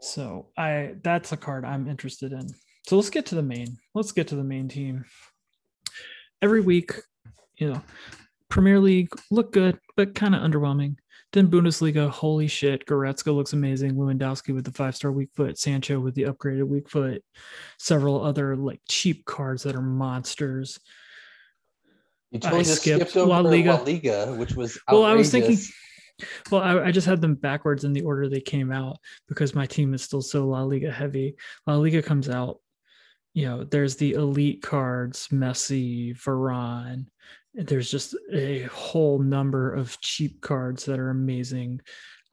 So, 0.00 0.50
I, 0.56 0.94
that's 1.02 1.32
a 1.32 1.36
card 1.36 1.64
I'm 1.64 1.88
interested 1.88 2.30
in. 2.30 2.46
So, 2.86 2.94
let's 2.94 3.10
get 3.10 3.26
to 3.26 3.34
the 3.34 3.42
main. 3.42 3.76
Let's 3.92 4.12
get 4.12 4.28
to 4.28 4.36
the 4.36 4.44
main 4.44 4.68
team. 4.68 5.04
Every 6.40 6.60
week, 6.60 6.92
you 7.56 7.72
know, 7.72 7.82
Premier 8.48 8.80
League 8.80 9.10
look 9.30 9.52
good, 9.52 9.78
but 9.96 10.14
kind 10.14 10.34
of 10.34 10.42
underwhelming. 10.42 10.96
Then 11.32 11.48
Bundesliga, 11.48 12.08
holy 12.08 12.46
shit, 12.46 12.86
Goretzka 12.86 13.34
looks 13.34 13.52
amazing. 13.52 13.94
Lewandowski 13.94 14.54
with 14.54 14.64
the 14.64 14.72
five 14.72 14.96
star 14.96 15.12
weak 15.12 15.28
foot, 15.34 15.58
Sancho 15.58 16.00
with 16.00 16.14
the 16.14 16.22
upgraded 16.22 16.66
weak 16.66 16.88
foot, 16.88 17.22
several 17.78 18.24
other 18.24 18.56
like 18.56 18.80
cheap 18.88 19.26
cards 19.26 19.64
that 19.64 19.76
are 19.76 19.82
monsters. 19.82 20.80
You 22.30 22.40
totally 22.40 22.60
I 22.60 22.64
just 22.64 22.80
skipped, 22.80 23.10
skipped 23.10 23.16
over 23.16 23.28
La 23.28 23.40
Liga. 23.40 23.74
La 23.74 23.82
Liga, 23.82 24.34
which 24.34 24.54
was 24.54 24.78
outrageous. 24.88 24.92
well. 24.92 25.04
I 25.04 25.14
was 25.14 25.30
thinking. 25.30 25.58
Well, 26.50 26.62
I, 26.62 26.86
I, 26.86 26.90
just 26.90 27.06
had 27.06 27.20
them 27.20 27.36
backwards 27.36 27.84
in 27.84 27.92
the 27.92 28.02
order 28.02 28.28
they 28.28 28.40
came 28.40 28.72
out 28.72 28.96
because 29.28 29.54
my 29.54 29.66
team 29.66 29.94
is 29.94 30.02
still 30.02 30.20
so 30.20 30.48
La 30.48 30.64
Liga 30.64 30.90
heavy. 30.90 31.36
La 31.64 31.76
Liga 31.76 32.02
comes 32.02 32.28
out, 32.28 32.58
you 33.34 33.46
know, 33.46 33.62
there's 33.62 33.94
the 33.94 34.14
elite 34.14 34.60
cards, 34.60 35.28
Messi, 35.28 36.16
Varane, 36.18 37.06
there's 37.58 37.90
just 37.90 38.14
a 38.32 38.62
whole 38.64 39.18
number 39.18 39.72
of 39.72 40.00
cheap 40.00 40.40
cards 40.40 40.84
that 40.84 41.00
are 41.00 41.10
amazing. 41.10 41.80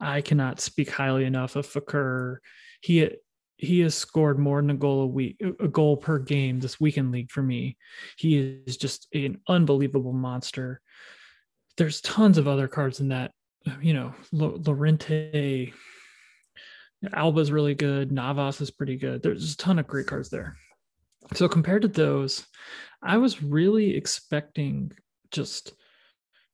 I 0.00 0.20
cannot 0.20 0.60
speak 0.60 0.90
highly 0.90 1.24
enough 1.24 1.56
of 1.56 1.66
Fekir. 1.66 2.38
He 2.80 3.10
he 3.56 3.80
has 3.80 3.94
scored 3.94 4.38
more 4.38 4.60
than 4.60 4.70
a 4.70 4.74
goal 4.74 5.02
a 5.02 5.06
week, 5.06 5.40
a 5.60 5.68
goal 5.68 5.96
per 5.96 6.18
game 6.18 6.60
this 6.60 6.78
weekend 6.78 7.10
league 7.10 7.30
for 7.30 7.42
me. 7.42 7.76
He 8.18 8.36
is 8.66 8.76
just 8.76 9.08
an 9.14 9.40
unbelievable 9.48 10.12
monster. 10.12 10.80
There's 11.78 12.02
tons 12.02 12.38
of 12.38 12.46
other 12.46 12.68
cards 12.68 13.00
in 13.00 13.08
that. 13.08 13.32
You 13.80 13.94
know, 13.94 14.14
Llorente, 14.30 15.72
Alba's 17.12 17.50
really 17.50 17.74
good. 17.74 18.12
Navas 18.12 18.60
is 18.60 18.70
pretty 18.70 18.96
good. 18.96 19.22
There's 19.22 19.54
a 19.54 19.56
ton 19.56 19.78
of 19.78 19.86
great 19.86 20.06
cards 20.06 20.28
there. 20.28 20.56
So 21.34 21.48
compared 21.48 21.82
to 21.82 21.88
those, 21.88 22.46
I 23.02 23.16
was 23.16 23.42
really 23.42 23.96
expecting 23.96 24.92
just 25.30 25.74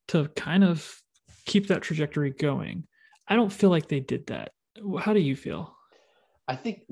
to 0.09 0.29
kind 0.37 0.65
of 0.65 1.01
keep 1.47 1.69
that 1.69 1.83
trajectory 1.83 2.31
going. 2.31 2.85
I 3.29 3.37
don't 3.37 3.53
feel 3.53 3.71
like 3.71 3.89
they 3.89 4.01
did 4.01 4.27
that. 4.27 4.53
How 5.01 5.13
do 5.13 5.21
you 5.21 5.37
feel? 5.37 5.77
I 6.49 6.57
think 6.57 6.83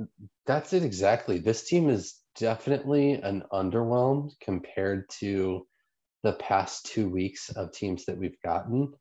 that's 0.47 0.73
it 0.73 0.85
exactly. 0.85 1.39
This 1.39 1.65
team 1.65 1.91
is 1.91 2.21
definitely 2.39 3.15
an 3.15 3.43
underwhelmed 3.53 4.31
compared 4.41 5.09
to 5.21 5.67
the 6.23 6.33
past 6.35 6.87
two 6.87 7.09
weeks 7.09 7.51
of 7.51 7.73
teams 7.73 8.05
that 8.05 8.17
we've 8.17 8.41
gotten. 8.45 8.93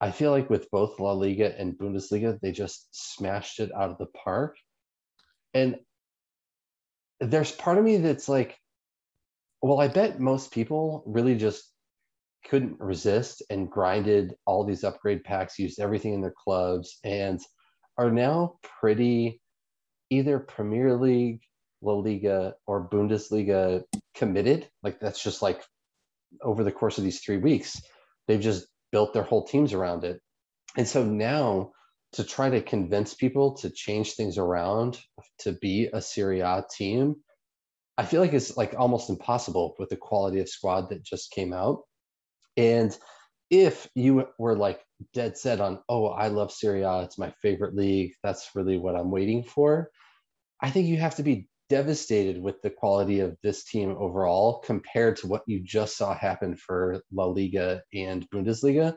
I 0.00 0.10
feel 0.10 0.30
like 0.30 0.50
with 0.50 0.70
both 0.70 0.98
La 0.98 1.12
Liga 1.12 1.58
and 1.58 1.78
Bundesliga, 1.78 2.38
they 2.40 2.52
just 2.52 2.88
smashed 2.92 3.60
it 3.60 3.70
out 3.74 3.90
of 3.90 3.98
the 3.98 4.06
park. 4.06 4.56
And 5.54 5.76
there's 7.20 7.52
part 7.52 7.78
of 7.78 7.84
me 7.84 7.98
that's 7.98 8.28
like, 8.28 8.56
well, 9.62 9.80
I 9.80 9.88
bet 9.88 10.20
most 10.20 10.52
people 10.52 11.04
really 11.06 11.36
just 11.36 11.70
couldn't 12.48 12.80
resist 12.80 13.42
and 13.50 13.70
grinded 13.70 14.34
all 14.46 14.64
these 14.64 14.84
upgrade 14.84 15.24
packs, 15.24 15.58
used 15.58 15.80
everything 15.80 16.14
in 16.14 16.20
their 16.20 16.34
clubs, 16.36 16.98
and 17.04 17.40
are 17.98 18.10
now 18.10 18.58
pretty 18.80 19.40
either 20.10 20.38
Premier 20.38 20.96
League, 20.96 21.40
La 21.82 21.94
Liga, 21.94 22.54
or 22.66 22.88
Bundesliga 22.88 23.82
committed. 24.14 24.68
Like 24.82 25.00
that's 25.00 25.22
just 25.22 25.42
like 25.42 25.62
over 26.42 26.64
the 26.64 26.72
course 26.72 26.98
of 26.98 27.04
these 27.04 27.20
three 27.20 27.38
weeks, 27.38 27.80
they've 28.26 28.40
just 28.40 28.66
built 28.92 29.12
their 29.12 29.22
whole 29.22 29.46
teams 29.46 29.72
around 29.72 30.04
it. 30.04 30.20
And 30.76 30.86
so 30.86 31.04
now 31.04 31.72
to 32.12 32.24
try 32.24 32.50
to 32.50 32.60
convince 32.60 33.14
people 33.14 33.56
to 33.58 33.70
change 33.70 34.14
things 34.14 34.38
around 34.38 34.98
to 35.40 35.52
be 35.52 35.88
a 35.92 36.02
Serie 36.02 36.40
A 36.40 36.64
team, 36.76 37.16
I 37.96 38.04
feel 38.04 38.20
like 38.20 38.32
it's 38.32 38.56
like 38.56 38.74
almost 38.76 39.10
impossible 39.10 39.74
with 39.78 39.90
the 39.90 39.96
quality 39.96 40.40
of 40.40 40.48
squad 40.48 40.88
that 40.90 41.04
just 41.04 41.30
came 41.30 41.52
out. 41.52 41.82
And 42.60 42.96
if 43.50 43.88
you 43.94 44.26
were 44.38 44.56
like 44.56 44.80
dead 45.14 45.36
set 45.38 45.60
on, 45.60 45.80
oh, 45.88 46.08
I 46.08 46.28
love 46.28 46.52
Serie 46.52 46.82
A, 46.82 47.00
it's 47.00 47.18
my 47.18 47.32
favorite 47.42 47.74
league, 47.74 48.12
that's 48.22 48.50
really 48.54 48.78
what 48.78 48.96
I'm 48.96 49.10
waiting 49.10 49.44
for, 49.44 49.90
I 50.60 50.70
think 50.70 50.86
you 50.86 50.98
have 50.98 51.16
to 51.16 51.22
be 51.22 51.48
devastated 51.70 52.42
with 52.42 52.60
the 52.62 52.68
quality 52.68 53.20
of 53.20 53.36
this 53.42 53.64
team 53.64 53.96
overall 53.98 54.58
compared 54.64 55.16
to 55.16 55.26
what 55.26 55.42
you 55.46 55.62
just 55.64 55.96
saw 55.96 56.14
happen 56.14 56.56
for 56.56 57.00
La 57.12 57.24
Liga 57.24 57.80
and 57.94 58.28
Bundesliga. 58.30 58.96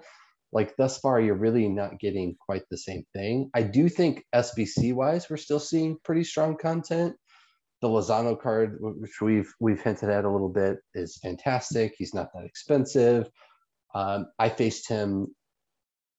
Like 0.51 0.75
thus 0.75 0.99
far, 0.99 1.21
you're 1.21 1.35
really 1.35 1.69
not 1.69 1.99
getting 1.99 2.35
quite 2.45 2.63
the 2.69 2.77
same 2.77 3.03
thing. 3.13 3.49
I 3.53 3.63
do 3.63 3.89
think 3.89 4.23
SBC 4.35 4.93
wise, 4.93 5.29
we're 5.29 5.37
still 5.37 5.59
seeing 5.59 5.97
pretty 6.03 6.23
strong 6.23 6.57
content. 6.57 7.15
The 7.81 7.87
Lozano 7.87 8.39
card, 8.39 8.77
which 8.79 9.19
we've 9.21 9.51
we've 9.59 9.81
hinted 9.81 10.09
at 10.09 10.25
a 10.25 10.29
little 10.29 10.49
bit, 10.49 10.77
is 10.93 11.17
fantastic. 11.21 11.95
He's 11.97 12.13
not 12.13 12.29
that 12.33 12.45
expensive. 12.45 13.29
Um, 13.93 14.27
I 14.39 14.49
faced 14.49 14.87
him 14.87 15.35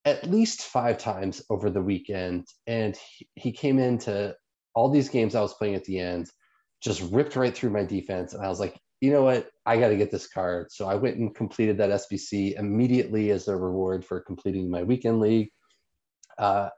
at 0.05 0.31
least 0.31 0.63
five 0.63 0.99
times 0.99 1.43
over 1.51 1.71
the 1.71 1.83
weekend, 1.83 2.47
and 2.67 2.97
he, 2.97 3.29
he 3.35 3.53
came 3.53 3.79
into 3.79 4.35
all 4.75 4.91
these 4.91 5.09
games 5.09 5.35
I 5.35 5.41
was 5.41 5.55
playing 5.55 5.75
at 5.75 5.85
the 5.85 5.99
end, 5.99 6.29
just 6.83 7.03
ripped 7.13 7.37
right 7.37 7.55
through 7.55 7.71
my 7.71 7.85
defense, 7.85 8.35
and 8.35 8.45
I 8.45 8.49
was 8.49 8.61
like, 8.61 8.79
you 9.01 9.11
know 9.11 9.23
what, 9.23 9.51
I 9.67 9.79
got 9.79 9.89
to 9.89 9.97
get 9.97 10.11
this 10.11 10.27
card. 10.27 10.71
So 10.71 10.87
I 10.87 10.95
went 10.95 11.17
and 11.17 11.35
completed 11.35 11.77
that 11.79 11.91
SBC 11.91 12.59
immediately 12.59 13.31
as 13.31 13.49
a 13.49 13.57
reward 13.57 14.05
for 14.05 14.21
completing 14.21 14.71
my 14.71 14.83
weekend 14.83 15.21
league. 15.21 15.51
Uh, 16.39 16.71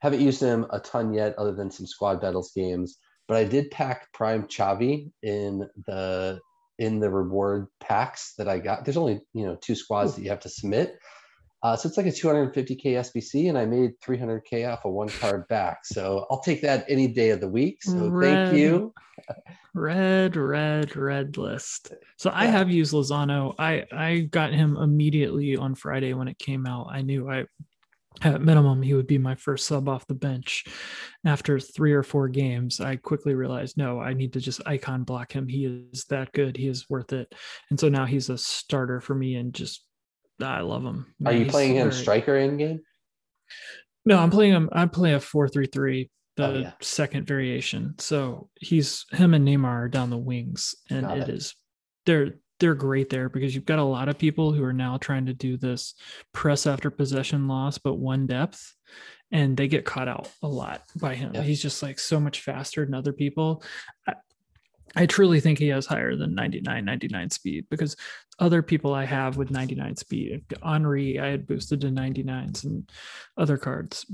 haven't 0.00 0.20
used 0.20 0.40
him 0.40 0.66
a 0.70 0.80
ton 0.80 1.12
yet, 1.12 1.36
other 1.38 1.54
than 1.54 1.70
some 1.70 1.86
squad 1.86 2.20
battles 2.20 2.52
games. 2.54 2.98
But 3.26 3.36
I 3.36 3.44
did 3.44 3.70
pack 3.70 4.12
Prime 4.12 4.44
Xavi 4.44 5.12
in 5.22 5.68
the 5.86 6.40
in 6.78 7.00
the 7.00 7.10
reward 7.10 7.66
packs 7.80 8.34
that 8.38 8.48
I 8.48 8.58
got. 8.58 8.84
There's 8.84 8.96
only 8.96 9.20
you 9.34 9.46
know 9.46 9.56
two 9.60 9.74
squads 9.74 10.14
that 10.14 10.22
you 10.22 10.30
have 10.30 10.40
to 10.40 10.48
submit. 10.48 10.98
Uh, 11.60 11.76
so 11.76 11.88
it's 11.88 11.96
like 11.96 12.06
a 12.06 12.10
250k 12.10 12.84
SBC, 12.84 13.48
and 13.48 13.58
I 13.58 13.66
made 13.66 13.98
300k 14.00 14.72
off 14.72 14.84
a 14.84 14.90
one 14.90 15.08
card 15.08 15.48
back. 15.48 15.84
So 15.84 16.24
I'll 16.30 16.40
take 16.40 16.62
that 16.62 16.84
any 16.88 17.08
day 17.08 17.30
of 17.30 17.40
the 17.40 17.48
week. 17.48 17.82
So 17.82 18.08
Red. 18.08 18.50
thank 18.50 18.58
you. 18.58 18.94
Red, 19.74 20.36
red, 20.36 20.96
red 20.96 21.36
list. 21.36 21.92
So 22.16 22.30
I 22.32 22.46
have 22.46 22.70
used 22.70 22.92
Lozano. 22.92 23.54
I 23.58 23.84
I 23.92 24.20
got 24.30 24.52
him 24.52 24.76
immediately 24.76 25.56
on 25.56 25.74
Friday 25.74 26.14
when 26.14 26.28
it 26.28 26.38
came 26.38 26.66
out. 26.66 26.88
I 26.90 27.02
knew 27.02 27.30
I 27.30 27.46
at 28.22 28.40
minimum 28.42 28.82
he 28.82 28.94
would 28.94 29.06
be 29.06 29.18
my 29.18 29.34
first 29.34 29.66
sub 29.66 29.88
off 29.88 30.06
the 30.06 30.14
bench. 30.14 30.64
After 31.24 31.58
three 31.60 31.92
or 31.92 32.02
four 32.02 32.28
games, 32.28 32.80
I 32.80 32.96
quickly 32.96 33.34
realized 33.34 33.76
no, 33.76 34.00
I 34.00 34.14
need 34.14 34.32
to 34.34 34.40
just 34.40 34.60
icon 34.66 35.04
block 35.04 35.32
him. 35.32 35.46
He 35.48 35.66
is 35.92 36.04
that 36.10 36.32
good. 36.32 36.56
He 36.56 36.68
is 36.68 36.88
worth 36.88 37.12
it. 37.12 37.32
And 37.70 37.78
so 37.78 37.88
now 37.88 38.06
he's 38.06 38.28
a 38.30 38.38
starter 38.38 39.00
for 39.00 39.14
me 39.14 39.36
and 39.36 39.52
just 39.54 39.84
I 40.40 40.60
love 40.60 40.84
him. 40.84 41.14
Are 41.26 41.32
you 41.32 41.46
playing 41.46 41.76
him 41.76 41.90
very- 41.90 42.00
striker 42.02 42.36
in 42.36 42.56
game? 42.56 42.80
No, 44.04 44.18
I'm 44.18 44.30
playing 44.30 44.52
him. 44.52 44.68
I 44.72 44.86
play 44.86 45.14
a 45.14 45.20
four 45.20 45.48
three 45.48 45.66
three, 45.66 46.10
the 46.36 46.46
Oh, 46.46 46.54
yeah. 46.54 46.72
second 46.80 47.26
variation. 47.26 47.94
So 47.98 48.48
he's 48.60 49.04
him 49.10 49.34
and 49.34 49.46
Neymar 49.46 49.64
are 49.64 49.88
down 49.88 50.10
the 50.10 50.16
wings, 50.16 50.74
and 50.90 51.04
it 51.10 51.28
it. 51.28 51.34
is 51.34 51.54
they're 52.06 52.38
they're 52.60 52.74
great 52.74 53.10
there 53.10 53.28
because 53.28 53.54
you've 53.54 53.64
got 53.64 53.78
a 53.78 53.84
lot 53.84 54.08
of 54.08 54.18
people 54.18 54.52
who 54.52 54.64
are 54.64 54.72
now 54.72 54.96
trying 54.96 55.26
to 55.26 55.34
do 55.34 55.56
this 55.56 55.94
press 56.32 56.66
after 56.66 56.90
possession 56.90 57.48
loss, 57.48 57.78
but 57.78 57.94
one 57.94 58.26
depth, 58.26 58.74
and 59.30 59.56
they 59.56 59.68
get 59.68 59.84
caught 59.84 60.08
out 60.08 60.30
a 60.42 60.48
lot 60.48 60.82
by 60.96 61.14
him. 61.14 61.32
Yeah. 61.34 61.42
He's 61.42 61.62
just 61.62 61.82
like 61.82 61.98
so 61.98 62.18
much 62.18 62.40
faster 62.40 62.84
than 62.84 62.94
other 62.94 63.12
people. 63.12 63.62
I, 64.06 64.14
I 64.96 65.06
truly 65.06 65.40
think 65.40 65.58
he 65.58 65.68
has 65.68 65.86
higher 65.86 66.16
than 66.16 66.34
99, 66.34 66.84
99 66.84 67.30
speed 67.30 67.66
because 67.70 67.94
other 68.38 68.62
people 68.62 68.94
I 68.94 69.04
have 69.04 69.36
with 69.36 69.50
99 69.50 69.96
speed, 69.96 70.44
Henri, 70.62 71.18
I 71.18 71.28
had 71.28 71.46
boosted 71.46 71.82
to 71.82 71.88
99s 71.88 72.64
and 72.64 72.90
other 73.36 73.58
cards, 73.58 74.06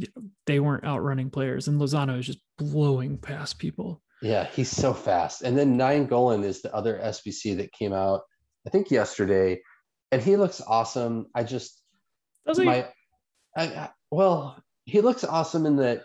they 0.46 0.61
weren't 0.61 0.85
outrunning 0.85 1.30
players. 1.30 1.68
And 1.68 1.80
Lozano 1.80 2.18
is 2.18 2.26
just 2.26 2.40
blowing 2.59 3.18
past 3.18 3.59
people. 3.59 4.02
Yeah, 4.22 4.46
he's 4.46 4.70
so 4.70 4.94
fast. 4.94 5.42
And 5.42 5.57
then 5.57 5.76
Nainggolan 5.76 6.44
is 6.44 6.62
the 6.62 6.74
other 6.74 6.98
SBC 7.02 7.59
that 7.59 7.72
came 7.72 7.92
out, 7.92 8.22
I 8.66 8.70
think 8.70 8.90
yesterday, 8.90 9.61
and 10.11 10.22
he 10.22 10.37
looks 10.37 10.61
awesome. 10.66 11.27
I 11.35 11.44
just 11.44 11.81
Does 12.46 12.59
he? 12.59 12.64
my, 12.64 12.87
I, 13.57 13.90
well, 14.11 14.62
he 14.85 15.00
looks 15.00 15.24
awesome 15.24 15.66
in 15.66 15.77
that. 15.77 16.03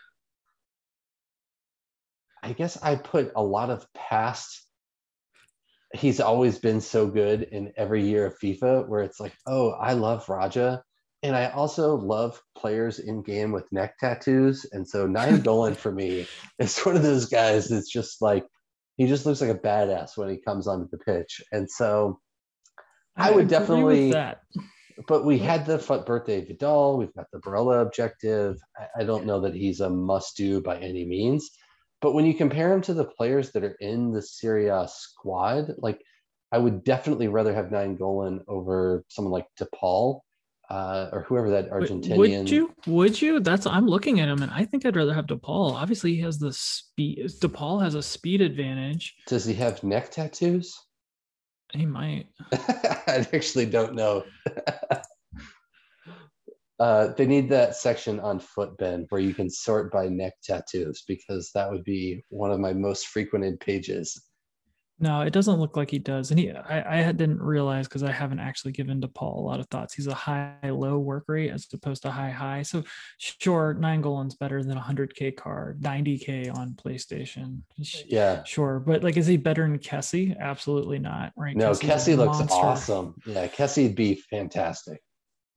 I 2.41 2.54
guess 2.54 2.82
I 2.82 2.95
put 2.95 3.32
a 3.36 3.43
lot 3.43 3.69
of 3.69 3.86
past. 3.93 4.65
He's 5.93 6.19
always 6.19 6.60
been 6.60 6.82
so 6.82 7.08
good 7.08 7.43
in 7.43 7.74
every 7.76 8.04
year 8.04 8.26
of 8.26 8.39
FIFA, 8.39 8.88
where 8.88 9.02
it's 9.02 9.19
like, 9.19 9.34
oh, 9.48 9.72
I 9.72 9.93
love 9.93 10.26
Radja, 10.28 10.82
and 11.24 11.36
I 11.36 11.50
also 11.50 11.95
love 11.95 12.41
players 12.58 13.00
in 13.00 13.24
game 13.24 13.52
with 13.52 13.72
neck 13.72 13.98
tattoos, 14.00 14.65
and 14.72 14.88
so 14.88 15.08
Nainggolan 15.08 15.76
for 15.76 15.91
me 15.91 16.28
is 16.60 16.80
one 16.80 16.95
of 16.95 17.04
those 17.04 17.26
guys 17.26 17.69
that's 17.69 17.91
just 17.91 18.22
like, 18.22 18.45
he 18.98 19.08
just 19.08 19.26
looks 19.26 19.41
like 19.41 19.50
a 19.50 19.56
badass 19.56 20.15
when 20.15 20.30
he 20.30 20.38
comes 20.38 20.67
onto 20.67 20.88
the 20.89 20.98
pitch, 20.98 21.41
and 21.52 21.69
so 21.69 22.19
I 23.19 23.32
would 23.32 23.47
definitely- 23.47 24.12
that. 24.12 24.41
but 25.08 25.25
we 25.25 25.38
had 25.38 25.65
the 25.65 25.77
birthday 26.05 26.43
Vidal. 26.43 26.97
We've 26.97 27.13
got 27.13 27.27
the 27.32 27.39
Barella 27.39 27.82
objective. 27.82 28.58
I, 28.77 29.01
I 29.01 29.03
don't 29.03 29.25
know 29.25 29.41
that 29.41 29.55
he's 29.55 29.79
a 29.79 29.89
must 29.89 30.36
do 30.38 30.62
by 30.62 30.77
any 30.77 31.05
means. 31.05 31.49
But 32.01 32.13
when 32.13 32.25
you 32.25 32.34
compare 32.34 32.73
him 32.73 32.82
to 32.84 32.93
the 32.93 33.05
players 33.05 33.51
that 33.51 33.63
are 33.63 33.75
in 33.79 34.12
the 34.12 34.21
Serie 34.21 34.67
A 34.67 34.88
squad, 34.88 35.73
like 35.77 36.01
I 36.51 36.58
would 36.58 36.84
definitely 36.84 37.27
rather 37.27 37.53
have 37.53 37.67
Nainggolan 37.67 38.43
over 38.47 39.03
someone 39.10 39.34
like 39.34 39.47
De 39.58 39.67
Paul 39.75 40.23
uh, 40.69 41.10
or 41.12 41.23
whoever 41.23 41.49
that 41.49 41.69
Argentinian. 41.71 42.17
Would 42.17 42.49
you? 42.49 42.73
Would 42.88 43.21
you? 43.21 43.39
That's 43.39 43.65
I'm 43.65 43.88
looking 43.88 44.19
at 44.19 44.29
him, 44.29 44.41
and 44.43 44.51
I 44.51 44.65
think 44.65 44.86
I'd 44.86 44.95
rather 44.95 45.13
have 45.13 45.27
De 45.27 45.36
Paul. 45.36 45.73
Obviously, 45.73 46.15
he 46.15 46.21
has 46.21 46.38
the 46.38 46.53
speed. 46.53 47.29
De 47.41 47.49
Paul 47.49 47.79
has 47.79 47.95
a 47.95 48.03
speed 48.03 48.41
advantage. 48.41 49.15
Does 49.27 49.45
he 49.45 49.53
have 49.55 49.84
neck 49.84 50.12
tattoos? 50.12 50.77
He 51.73 51.86
might. 51.86 52.27
I 52.51 53.27
actually 53.34 53.65
don't 53.67 53.95
know. 53.95 54.23
uh, 56.79 57.08
they 57.13 57.25
need 57.25 57.49
that 57.49 57.75
section 57.75 58.19
on 58.19 58.39
FUTBIN 58.39 59.05
where 59.10 59.21
you 59.21 59.34
can 59.34 59.49
sort 59.49 59.91
by 59.91 60.08
neck 60.08 60.34
tattoos 60.43 61.03
because 61.08 61.51
that 61.53 61.69
would 61.69 61.84
be 61.84 62.23
one 62.29 62.51
of 62.51 62.60
my 62.60 62.73
most 62.73 63.08
frequented 63.08 63.60
pages. 63.60 64.29
No, 65.02 65.22
it 65.22 65.32
doesn't 65.32 65.60
look 65.60 65.78
like 65.78 65.90
he 65.90 66.00
does. 66.00 66.30
And 66.30 66.40
he, 66.40 66.52
I, 66.52 67.08
I 67.08 67.12
didn't 67.12 67.42
realize 67.42 67.88
because 67.88 68.04
I 68.04 68.12
haven't 68.12 68.40
actually 68.40 68.74
given 68.74 69.00
De 69.00 69.08
Paul 69.08 69.40
a 69.40 69.48
lot 69.48 69.60
of 69.60 69.68
thoughts. 69.68 69.94
He's 69.94 70.08
a 70.08 70.14
high 70.14 70.58
low 70.64 70.98
work 71.00 71.26
rate 71.28 71.52
as 71.52 71.68
opposed 71.74 72.02
to 72.02 72.12
high 72.12 72.32
high. 72.32 72.64
So 72.64 72.84
sure, 73.18 73.78
Nainggolan's 73.80 74.36
better 74.36 74.62
than 74.62 74.78
a 74.78 74.82
hundred 74.82 75.16
K 75.16 75.32
card, 75.32 75.82
90K 75.82 76.56
on 76.56 76.74
PlayStation. 76.74 77.62
Yeah. 78.06 78.44
Sure. 78.44 78.80
But 78.80 79.04
like, 79.04 79.16
is 79.16 79.28
he 79.28 79.38
better 79.38 79.64
than 79.64 79.80
Kessie? 79.80 80.38
Absolutely 80.38 81.00
not. 81.00 81.32
Right. 81.38 81.56
No, 81.56 81.72
Kessie's 81.72 81.90
Kessie 81.90 82.18
looks 82.18 82.40
monster. 82.40 82.56
awesome. 82.56 83.16
Yeah, 83.26 83.48
Kessie'd 83.48 83.96
be 83.96 84.16
fantastic. 84.16 85.02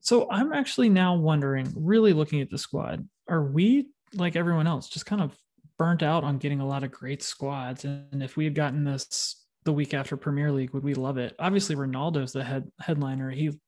So 0.01 0.29
I'm 0.31 0.53
actually 0.53 0.89
now 0.89 1.15
wondering, 1.17 1.73
really 1.77 2.13
looking 2.13 2.41
at 2.41 2.51
the 2.51 2.59
squad, 2.59 3.09
are 3.29 3.43
we 3.43 3.89
like 4.15 4.37
everyone 4.37 4.67
else, 4.67 4.89
just 4.89 5.07
kind 5.07 5.23
of 5.23 5.37
burnt 5.79 6.03
out 6.03 6.25
on 6.25 6.39
getting 6.39 6.61
a 6.61 6.67
lot 6.67 6.85
of 6.85 6.91
great 6.91 7.23
squads? 7.23 7.85
And 7.85 8.23
if 8.23 8.37
we 8.37 8.45
had 8.45 8.55
gotten 8.55 8.85
this 8.85 9.45
the 9.65 9.73
week 9.73 9.95
after 9.95 10.17
Premier 10.17 10.51
League, 10.53 10.73
would 10.73 10.85
we 10.85 10.95
love 10.95 11.19
it? 11.19 11.35
Obviously, 11.39 11.77
Ronaldo's 11.77 12.33
the 12.33 12.45
head 12.45 12.71
headliner. 12.81 13.31
He 13.31 13.59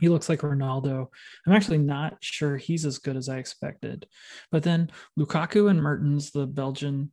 he 0.00 0.08
looks 0.08 0.28
like 0.28 0.40
Ronaldo. 0.40 1.06
I'm 1.46 1.52
actually 1.52 1.78
not 1.78 2.16
sure 2.20 2.56
he's 2.56 2.84
as 2.84 2.98
good 2.98 3.16
as 3.16 3.28
I 3.28 3.38
expected. 3.38 4.06
But 4.50 4.64
then 4.64 4.90
Lukaku 5.18 5.70
and 5.70 5.80
Mertens, 5.80 6.32
the 6.32 6.46
Belgian 6.46 7.12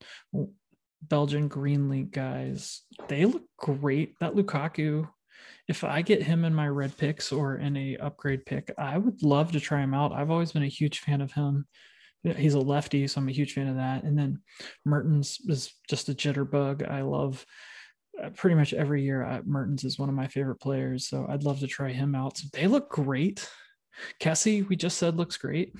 Belgian 1.04 1.48
Green 1.48 1.90
League 1.90 2.12
guys, 2.12 2.82
they 3.08 3.26
look 3.26 3.44
great. 3.58 4.16
That 4.20 4.34
Lukaku, 4.36 5.08
if 5.68 5.84
I 5.84 6.02
get 6.02 6.24
him 6.24 6.44
in 6.46 6.54
my 6.54 6.68
red 6.68 6.98
picks 6.98 7.32
or 7.32 7.58
in 7.58 7.78
a 7.78 7.98
upgrade 7.98 8.46
pick, 8.46 8.74
I 8.78 8.98
would 8.98 9.22
love 9.24 9.52
to 9.52 9.60
try 9.60 9.82
him 9.82 9.94
out. 9.94 10.12
I've 10.12 10.32
always 10.32 10.52
been 10.52 10.64
a 10.64 10.68
huge 10.68 11.00
fan 11.00 11.22
of 11.22 11.32
him. 11.32 11.68
He's 12.24 12.54
a 12.54 12.60
lefty, 12.60 13.08
so 13.08 13.22
I'm 13.22 13.30
a 13.30 13.34
huge 13.34 13.54
fan 13.54 13.68
of 13.68 13.78
that. 13.78 14.04
And 14.04 14.18
then 14.18 14.42
Mertens 14.86 15.40
is 15.48 15.74
just 15.90 16.10
a 16.10 16.14
jitterbug. 16.14 16.90
I 16.90 17.02
love 17.02 17.46
uh, 18.22 18.30
pretty 18.32 18.56
much 18.56 18.74
every 18.74 19.04
year. 19.04 19.24
Uh, 19.24 19.42
Mertens 19.46 19.84
is 19.86 19.98
one 19.98 20.10
of 20.10 20.16
my 20.16 20.28
favorite 20.28 20.60
players, 20.60 21.08
so 21.08 21.26
I'd 21.30 21.44
love 21.44 21.60
to 21.60 21.68
try 21.68 21.92
him 21.92 22.16
out. 22.16 22.38
So 22.38 22.48
they 22.52 22.68
look 22.68 22.90
great. 22.90 23.50
Kessie, 24.22 24.68
we 24.68 24.76
just 24.76 24.98
said 24.98 25.16
looks 25.16 25.38
great. 25.38 25.74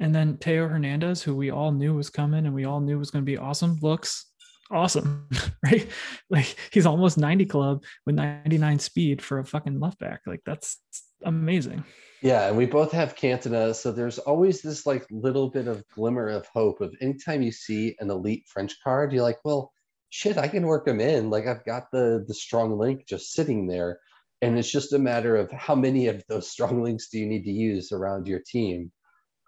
And 0.00 0.14
then 0.14 0.36
Theo 0.38 0.68
Hernandez, 0.68 1.22
who 1.22 1.36
we 1.36 1.50
all 1.50 1.70
knew 1.70 1.94
was 1.94 2.10
coming 2.10 2.46
and 2.46 2.54
we 2.54 2.64
all 2.64 2.80
knew 2.80 2.98
was 2.98 3.10
going 3.10 3.24
to 3.24 3.30
be 3.30 3.38
awesome, 3.38 3.78
looks 3.82 4.26
awesome, 4.70 5.28
right? 5.64 5.86
Like 6.30 6.56
he's 6.72 6.86
almost 6.86 7.18
90 7.18 7.46
club 7.46 7.84
with 8.06 8.16
99 8.16 8.78
speed 8.78 9.22
for 9.22 9.38
a 9.38 9.44
fucking 9.44 9.78
left 9.78 9.98
back. 9.98 10.22
Like 10.26 10.40
that's 10.44 10.78
amazing. 11.24 11.84
Yeah, 12.22 12.46
and 12.46 12.56
we 12.56 12.66
both 12.66 12.92
have 12.92 13.16
Cantona, 13.16 13.74
so 13.74 13.90
there's 13.90 14.18
always 14.18 14.62
this 14.62 14.86
like 14.86 15.04
little 15.10 15.50
bit 15.50 15.66
of 15.66 15.82
glimmer 15.88 16.28
of 16.28 16.46
hope 16.46 16.80
of 16.80 16.94
anytime 17.00 17.42
you 17.42 17.50
see 17.50 17.96
an 17.98 18.10
elite 18.10 18.44
French 18.46 18.76
card, 18.84 19.12
you're 19.12 19.24
like, 19.24 19.40
well, 19.44 19.72
shit, 20.10 20.38
I 20.38 20.46
can 20.46 20.66
work 20.66 20.84
them 20.84 21.00
in. 21.00 21.30
Like 21.30 21.48
I've 21.48 21.64
got 21.64 21.90
the 21.90 22.24
the 22.28 22.34
strong 22.34 22.78
link 22.78 23.06
just 23.08 23.32
sitting 23.32 23.66
there, 23.66 23.98
and 24.40 24.56
it's 24.56 24.70
just 24.70 24.92
a 24.92 24.98
matter 24.98 25.34
of 25.34 25.50
how 25.50 25.74
many 25.74 26.06
of 26.06 26.22
those 26.28 26.48
strong 26.52 26.82
links 26.82 27.08
do 27.08 27.18
you 27.18 27.26
need 27.26 27.44
to 27.44 27.50
use 27.52 27.90
around 27.90 28.28
your 28.28 28.40
team. 28.46 28.92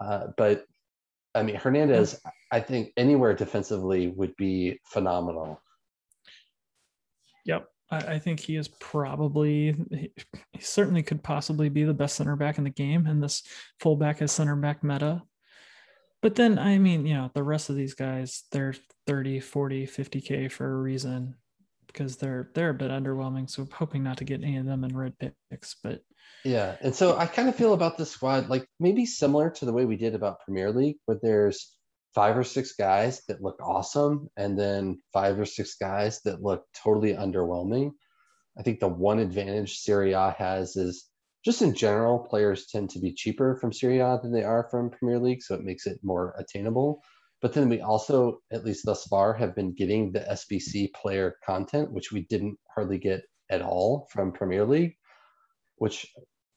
Uh, 0.01 0.27
but 0.37 0.65
I 1.35 1.43
mean, 1.43 1.57
Hernandez, 1.57 2.21
I 2.51 2.61
think 2.61 2.93
anywhere 2.97 3.35
defensively 3.35 4.09
would 4.09 4.35
be 4.37 4.81
phenomenal. 4.85 5.61
Yep. 7.45 7.69
I, 7.95 8.15
I 8.15 8.19
think 8.19 8.41
he 8.41 8.57
is 8.57 8.69
probably, 8.69 9.75
he, 9.91 10.13
he 10.53 10.61
certainly 10.61 11.03
could 11.03 11.23
possibly 11.23 11.69
be 11.69 11.85
the 11.85 11.95
best 11.95 12.17
center 12.17 12.37
back 12.37 12.59
in 12.59 12.65
the 12.65 12.71
game 12.71 13.07
in 13.07 13.21
this 13.21 13.43
fullback 13.81 14.23
as 14.23 14.33
center 14.33 14.57
back 14.57 14.83
meta. 14.83 15.23
But 16.23 16.35
then, 16.35 16.59
I 16.59 16.79
mean, 16.79 17.07
you 17.07 17.15
know, 17.15 17.31
the 17.35 17.43
rest 17.43 17.69
of 17.69 17.77
these 17.77 17.95
guys, 17.95 18.45
they're 18.51 18.75
30, 19.07 19.41
40, 19.41 19.87
50K 19.87 20.51
for 20.51 20.73
a 20.73 20.81
reason 20.81 21.35
because 21.87 22.17
they're 22.17 22.51
they're 22.55 22.71
a 22.71 22.75
bit 22.75 22.91
underwhelming. 22.91 23.49
So 23.49 23.63
I'm 23.63 23.71
hoping 23.71 24.03
not 24.03 24.19
to 24.19 24.25
get 24.25 24.43
any 24.43 24.57
of 24.57 24.67
them 24.67 24.85
in 24.85 24.97
red 24.97 25.15
picks. 25.19 25.77
But 25.83 26.01
Yeah, 26.45 26.77
and 26.81 26.95
so 26.95 27.17
I 27.17 27.27
kind 27.27 27.49
of 27.49 27.57
feel 27.57 27.75
about 27.75 27.97
the 27.97 28.07
squad 28.07 28.49
like 28.49 28.67
maybe 28.81 29.07
similar 29.07 29.51
to 29.51 29.65
the 29.65 29.73
way 29.73 29.85
we 29.85 29.97
did 29.97 30.15
about 30.15 30.41
Premier 30.41 30.73
League, 30.73 30.97
where 31.07 31.19
there's 31.23 31.77
five 32.15 32.37
or 32.37 32.45
six 32.45 32.73
guys 32.73 33.23
that 33.29 33.43
look 33.43 33.61
awesome, 33.61 34.29
and 34.37 34.59
then 34.59 35.01
five 35.13 35.39
or 35.39 35.45
six 35.45 35.77
guys 35.77 36.21
that 36.25 36.43
look 36.43 36.65
totally 36.83 37.15
underwhelming. 37.15 37.93
I 38.59 38.63
think 38.63 38.81
the 38.81 38.89
one 38.89 39.19
advantage 39.19 39.79
Serie 39.79 40.13
A 40.13 40.35
has 40.39 40.77
is 40.77 41.09
just 41.45 41.61
in 41.61 41.75
general, 41.75 42.19
players 42.19 42.67
tend 42.67 42.91
to 42.91 43.01
be 43.01 43.13
cheaper 43.13 43.57
from 43.57 43.73
Serie 43.73 43.99
A 43.99 44.19
than 44.23 44.33
they 44.33 44.45
are 44.45 44.69
from 44.71 44.91
Premier 44.91 45.19
League, 45.19 45.43
so 45.43 45.55
it 45.55 45.65
makes 45.65 45.87
it 45.87 45.99
more 46.03 46.35
attainable. 46.39 47.03
But 47.43 47.53
then 47.53 47.69
we 47.69 47.83
also, 47.83 48.39
at 48.51 48.65
least 48.65 48.87
thus 48.87 49.05
far, 49.05 49.35
have 49.35 49.55
been 49.55 49.75
getting 49.75 50.11
the 50.11 50.21
SBC 50.21 50.95
player 50.95 51.37
content, 51.45 51.93
which 51.93 52.13
we 52.13 52.23
didn't 52.31 52.57
hardly 52.75 52.97
get 52.97 53.23
at 53.51 53.61
all 53.61 54.09
from 54.11 54.33
Premier 54.33 54.65
League, 54.65 54.95
which 55.77 56.07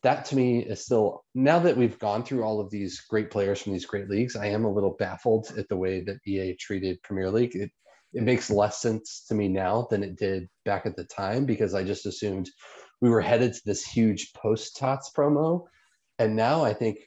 that 0.07 0.23
to 0.23 0.37
me 0.37 0.59
is 0.59 0.85
still 0.85 1.25
now 1.35 1.59
that 1.59 1.75
we've 1.75 1.99
gone 1.99 2.23
through 2.23 2.41
all 2.41 2.61
of 2.61 2.69
these 2.69 3.01
great 3.09 3.29
players 3.29 3.61
from 3.61 3.73
these 3.73 3.85
great 3.85 4.09
leagues, 4.09 4.37
I 4.37 4.45
am 4.45 4.63
a 4.63 4.71
little 4.71 4.95
baffled 4.97 5.51
at 5.57 5.67
the 5.67 5.75
way 5.75 5.99
that 5.99 6.21
EA 6.25 6.55
treated 6.55 7.03
Premier 7.03 7.29
League. 7.29 7.57
It 7.57 7.71
it 8.13 8.23
makes 8.23 8.49
less 8.49 8.81
sense 8.81 9.25
to 9.27 9.35
me 9.35 9.49
now 9.49 9.85
than 9.91 10.03
it 10.03 10.15
did 10.15 10.47
back 10.63 10.85
at 10.85 10.95
the 10.95 11.03
time 11.03 11.45
because 11.45 11.73
I 11.73 11.83
just 11.83 12.05
assumed 12.05 12.49
we 13.01 13.09
were 13.09 13.19
headed 13.19 13.51
to 13.53 13.61
this 13.65 13.83
huge 13.83 14.31
post 14.31 14.77
tots 14.77 15.11
promo. 15.11 15.65
And 16.19 16.37
now 16.37 16.63
I 16.63 16.73
think 16.73 16.99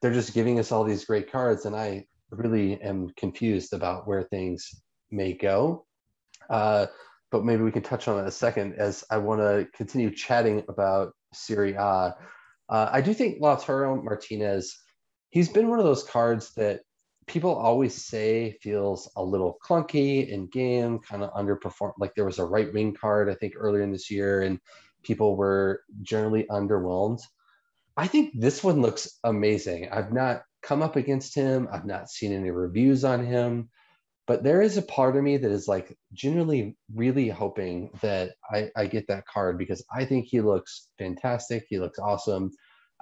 they're 0.00 0.12
just 0.12 0.34
giving 0.34 0.58
us 0.58 0.72
all 0.72 0.82
these 0.82 1.04
great 1.04 1.30
cards, 1.30 1.64
and 1.64 1.76
I 1.76 2.06
really 2.30 2.82
am 2.82 3.10
confused 3.16 3.72
about 3.72 4.08
where 4.08 4.24
things 4.24 4.68
may 5.12 5.32
go. 5.32 5.86
Uh, 6.50 6.86
but 7.32 7.44
maybe 7.44 7.62
we 7.62 7.72
can 7.72 7.82
touch 7.82 8.06
on 8.06 8.18
it 8.18 8.20
in 8.20 8.26
a 8.26 8.30
second 8.30 8.74
as 8.74 9.02
I 9.10 9.16
want 9.16 9.40
to 9.40 9.66
continue 9.74 10.14
chatting 10.14 10.62
about 10.68 11.14
Serie 11.32 11.72
A. 11.72 12.14
Uh, 12.68 12.90
I 12.92 13.00
do 13.00 13.14
think 13.14 13.40
Lautaro 13.40 14.02
Martinez, 14.04 14.78
he's 15.30 15.48
been 15.48 15.68
one 15.68 15.78
of 15.78 15.84
those 15.84 16.04
cards 16.04 16.52
that 16.54 16.82
people 17.26 17.54
always 17.54 18.04
say 18.04 18.58
feels 18.60 19.10
a 19.16 19.24
little 19.24 19.58
clunky 19.66 20.28
in 20.28 20.46
game, 20.48 20.98
kind 20.98 21.24
of 21.24 21.32
underperformed. 21.32 21.94
Like 21.98 22.14
there 22.14 22.26
was 22.26 22.38
a 22.38 22.44
right 22.44 22.72
wing 22.72 22.94
card, 22.94 23.30
I 23.30 23.34
think, 23.34 23.54
earlier 23.56 23.82
in 23.82 23.92
this 23.92 24.10
year, 24.10 24.42
and 24.42 24.60
people 25.02 25.36
were 25.36 25.82
generally 26.02 26.44
underwhelmed. 26.50 27.20
I 27.96 28.06
think 28.06 28.32
this 28.38 28.62
one 28.62 28.82
looks 28.82 29.18
amazing. 29.24 29.88
I've 29.90 30.12
not 30.12 30.42
come 30.62 30.82
up 30.82 30.96
against 30.96 31.34
him, 31.34 31.68
I've 31.72 31.86
not 31.86 32.10
seen 32.10 32.32
any 32.32 32.50
reviews 32.50 33.04
on 33.04 33.24
him, 33.24 33.70
but 34.26 34.44
there 34.44 34.62
is 34.62 34.76
a 34.76 34.82
part 34.82 35.16
of 35.16 35.22
me 35.22 35.36
that 35.36 35.50
is 35.50 35.66
like 35.66 35.96
genuinely 36.12 36.76
really 36.94 37.28
hoping 37.28 37.90
that 38.02 38.32
I, 38.50 38.70
I 38.76 38.86
get 38.86 39.08
that 39.08 39.26
card 39.26 39.58
because 39.58 39.84
I 39.92 40.04
think 40.04 40.26
he 40.26 40.40
looks 40.40 40.88
fantastic. 40.98 41.64
He 41.68 41.78
looks 41.78 41.98
awesome. 41.98 42.52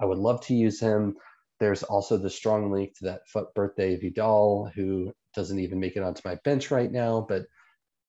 I 0.01 0.07
would 0.07 0.19
love 0.19 0.41
to 0.47 0.55
use 0.55 0.81
him. 0.81 1.17
There's 1.59 1.83
also 1.83 2.17
the 2.17 2.31
strong 2.31 2.73
link 2.73 2.97
to 2.99 3.05
that 3.05 3.29
foot 3.29 3.53
birthday 3.55 3.97
Vidal, 3.97 4.71
who 4.75 5.13
doesn't 5.35 5.61
even 5.61 5.79
make 5.79 5.97
it 5.97 6.03
onto 6.03 6.23
my 6.25 6.37
bench 6.37 6.71
right 6.71 6.91
now, 6.91 7.27
but 7.29 7.45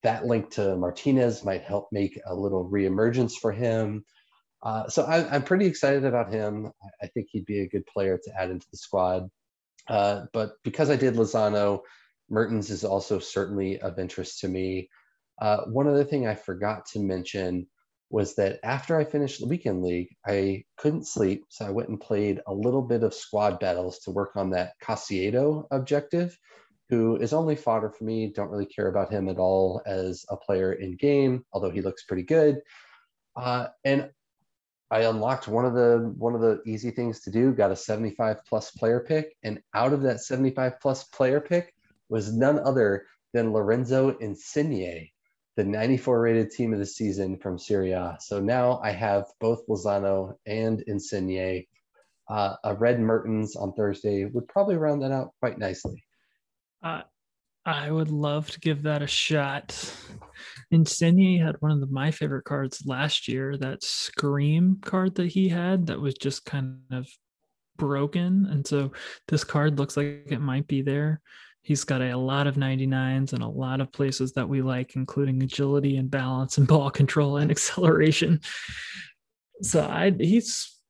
that 0.04 0.26
link 0.26 0.52
to 0.52 0.78
Martinez 0.78 1.44
might 1.44 1.64
help 1.64 1.90
make 1.92 2.20
a 2.26 2.34
little 2.34 2.70
reemergence 2.70 3.34
for 3.34 3.52
him. 3.52 4.06
Uh, 4.64 4.88
so 4.88 5.04
I, 5.04 5.36
am 5.36 5.44
pretty 5.44 5.66
excited 5.66 6.06
about 6.06 6.32
him. 6.32 6.72
I 7.02 7.08
think 7.08 7.28
he'd 7.30 7.46
be 7.46 7.62
a 7.62 7.70
good 7.70 7.86
player 7.86 8.18
to 8.24 8.32
add 8.40 8.52
into 8.52 8.68
the 8.72 8.78
squad. 8.78 9.28
Uh, 9.88 10.26
but 10.34 10.54
because 10.64 10.90
I 10.90 10.96
did 10.96 11.16
Lozano, 11.16 11.82
Mertens 12.32 12.70
is 12.70 12.84
also 12.86 13.20
certainly 13.20 13.80
of 13.82 14.00
interest 14.00 14.40
to 14.40 14.48
me. 14.48 14.90
Uh, 15.40 15.66
one 15.66 15.88
other 15.88 16.06
thing 16.06 16.26
I 16.26 16.36
forgot 16.36 16.86
to 16.88 17.00
mention 17.00 17.68
was 18.10 18.36
that 18.36 18.60
after 18.64 18.98
I 18.98 19.04
finished 19.04 19.40
the 19.40 19.48
weekend 19.48 19.84
league, 19.84 20.16
I 20.26 20.64
couldn't 20.78 21.08
sleep. 21.08 21.46
So 21.50 21.66
I 21.66 21.72
went 21.72 21.90
and 21.90 22.00
played 22.00 22.42
a 22.48 22.54
little 22.54 22.82
bit 22.82 23.04
of 23.04 23.14
squad 23.14 23.60
battles 23.60 24.00
to 24.00 24.12
work 24.12 24.36
on 24.36 24.52
that 24.52 24.74
Caicedo 24.82 25.66
objective, 25.72 26.38
who 26.90 27.18
is 27.18 27.34
only 27.34 27.56
fodder 27.56 27.90
for 27.90 28.04
me. 28.06 28.32
Don't 28.34 28.50
really 28.50 28.66
care 28.66 28.88
about 28.88 29.12
him 29.12 29.30
at 29.30 29.38
all 29.38 29.82
as 29.86 30.26
a 30.30 30.38
player 30.38 30.74
in 30.74 30.96
game, 30.96 31.46
although 31.52 31.70
he 31.70 31.82
looks 31.82 32.04
pretty 32.04 32.24
good. 32.24 32.62
Uh, 33.36 33.68
and 33.84 34.10
I 34.90 35.04
unlocked 35.04 35.48
one 35.48 35.66
of 35.66 35.74
the 35.74 36.14
one 36.18 36.36
of 36.36 36.42
the 36.42 36.62
easy 36.66 36.92
things 36.92 37.22
to 37.22 37.32
do, 37.32 37.54
got 37.54 37.72
a 37.72 37.78
75 37.78 38.46
plus 38.46 38.72
player 38.72 39.00
pick, 39.00 39.38
and 39.42 39.62
out 39.74 39.94
of 39.94 40.02
that 40.02 40.20
75 40.20 40.82
plus 40.82 41.06
player 41.06 41.40
pick 41.40 41.74
was 42.12 42.32
none 42.32 42.60
other 42.60 43.08
than 43.34 43.54
Lorenzo 43.54 44.16
Insigne 44.20 45.10
the 45.58 45.64
94 45.64 46.22
rated 46.22 46.52
team 46.52 46.74
of 46.74 46.80
the 46.80 46.86
season 46.86 47.38
from 47.38 47.60
Serie 47.60 47.92
A. 47.92 48.18
So 48.20 48.40
now 48.40 48.80
I 48.84 48.92
have 48.92 49.26
both 49.40 49.68
Lozano 49.68 50.34
and 50.46 50.82
Insigne. 50.88 51.66
Uh, 52.30 52.56
a 52.64 52.76
red 52.76 53.00
Mertens 53.00 53.56
on 53.56 53.74
Thursday 53.74 54.26
would 54.26 54.48
probably 54.48 54.78
round 54.78 55.02
that 55.02 55.12
out 55.12 55.34
quite 55.40 55.58
nicely. 55.58 56.04
Uh, 56.82 57.02
I 57.66 57.92
would 57.92 58.10
love 58.10 58.50
to 58.52 58.60
give 58.60 58.84
that 58.84 59.02
a 59.02 59.08
shot. 59.08 59.94
Insigne 60.72 61.40
had 61.40 61.58
one 61.60 61.72
of 61.72 61.82
the, 61.82 61.88
my 61.88 62.12
favorite 62.12 62.46
cards 62.46 62.84
last 62.86 63.28
year, 63.28 63.58
that 63.58 63.84
Scream 63.84 64.80
card 64.82 65.16
that 65.16 65.28
he 65.28 65.50
had 65.50 65.88
that 65.88 66.00
was 66.00 66.14
just 66.14 66.46
kind 66.46 66.80
of 66.92 67.08
broken. 67.78 68.48
And 68.50 68.66
so 68.66 68.94
this 69.28 69.44
card 69.44 69.78
looks 69.78 69.98
like 69.98 70.24
it 70.28 70.42
might 70.42 70.68
be 70.68 70.82
there. 70.82 71.22
He's 71.64 71.84
got 71.84 72.02
a, 72.02 72.18
lot 72.18 72.48
of 72.48 72.56
99s 72.56 73.34
and 73.34 73.44
a 73.44 73.48
lot 73.48 73.82
of 73.82 73.92
places 73.92 74.34
that 74.34 74.50
we 74.50 74.62
like, 74.62 74.96
including 74.96 75.44
agility 75.44 75.98
and 75.98 76.10
balance 76.10 76.58
and 76.58 76.68
ball 76.68 76.90
control 76.90 77.38
and 77.38 77.52
acceleration. 77.52 78.42
So 79.62 79.84
I 79.84 80.12
he's 80.18 80.82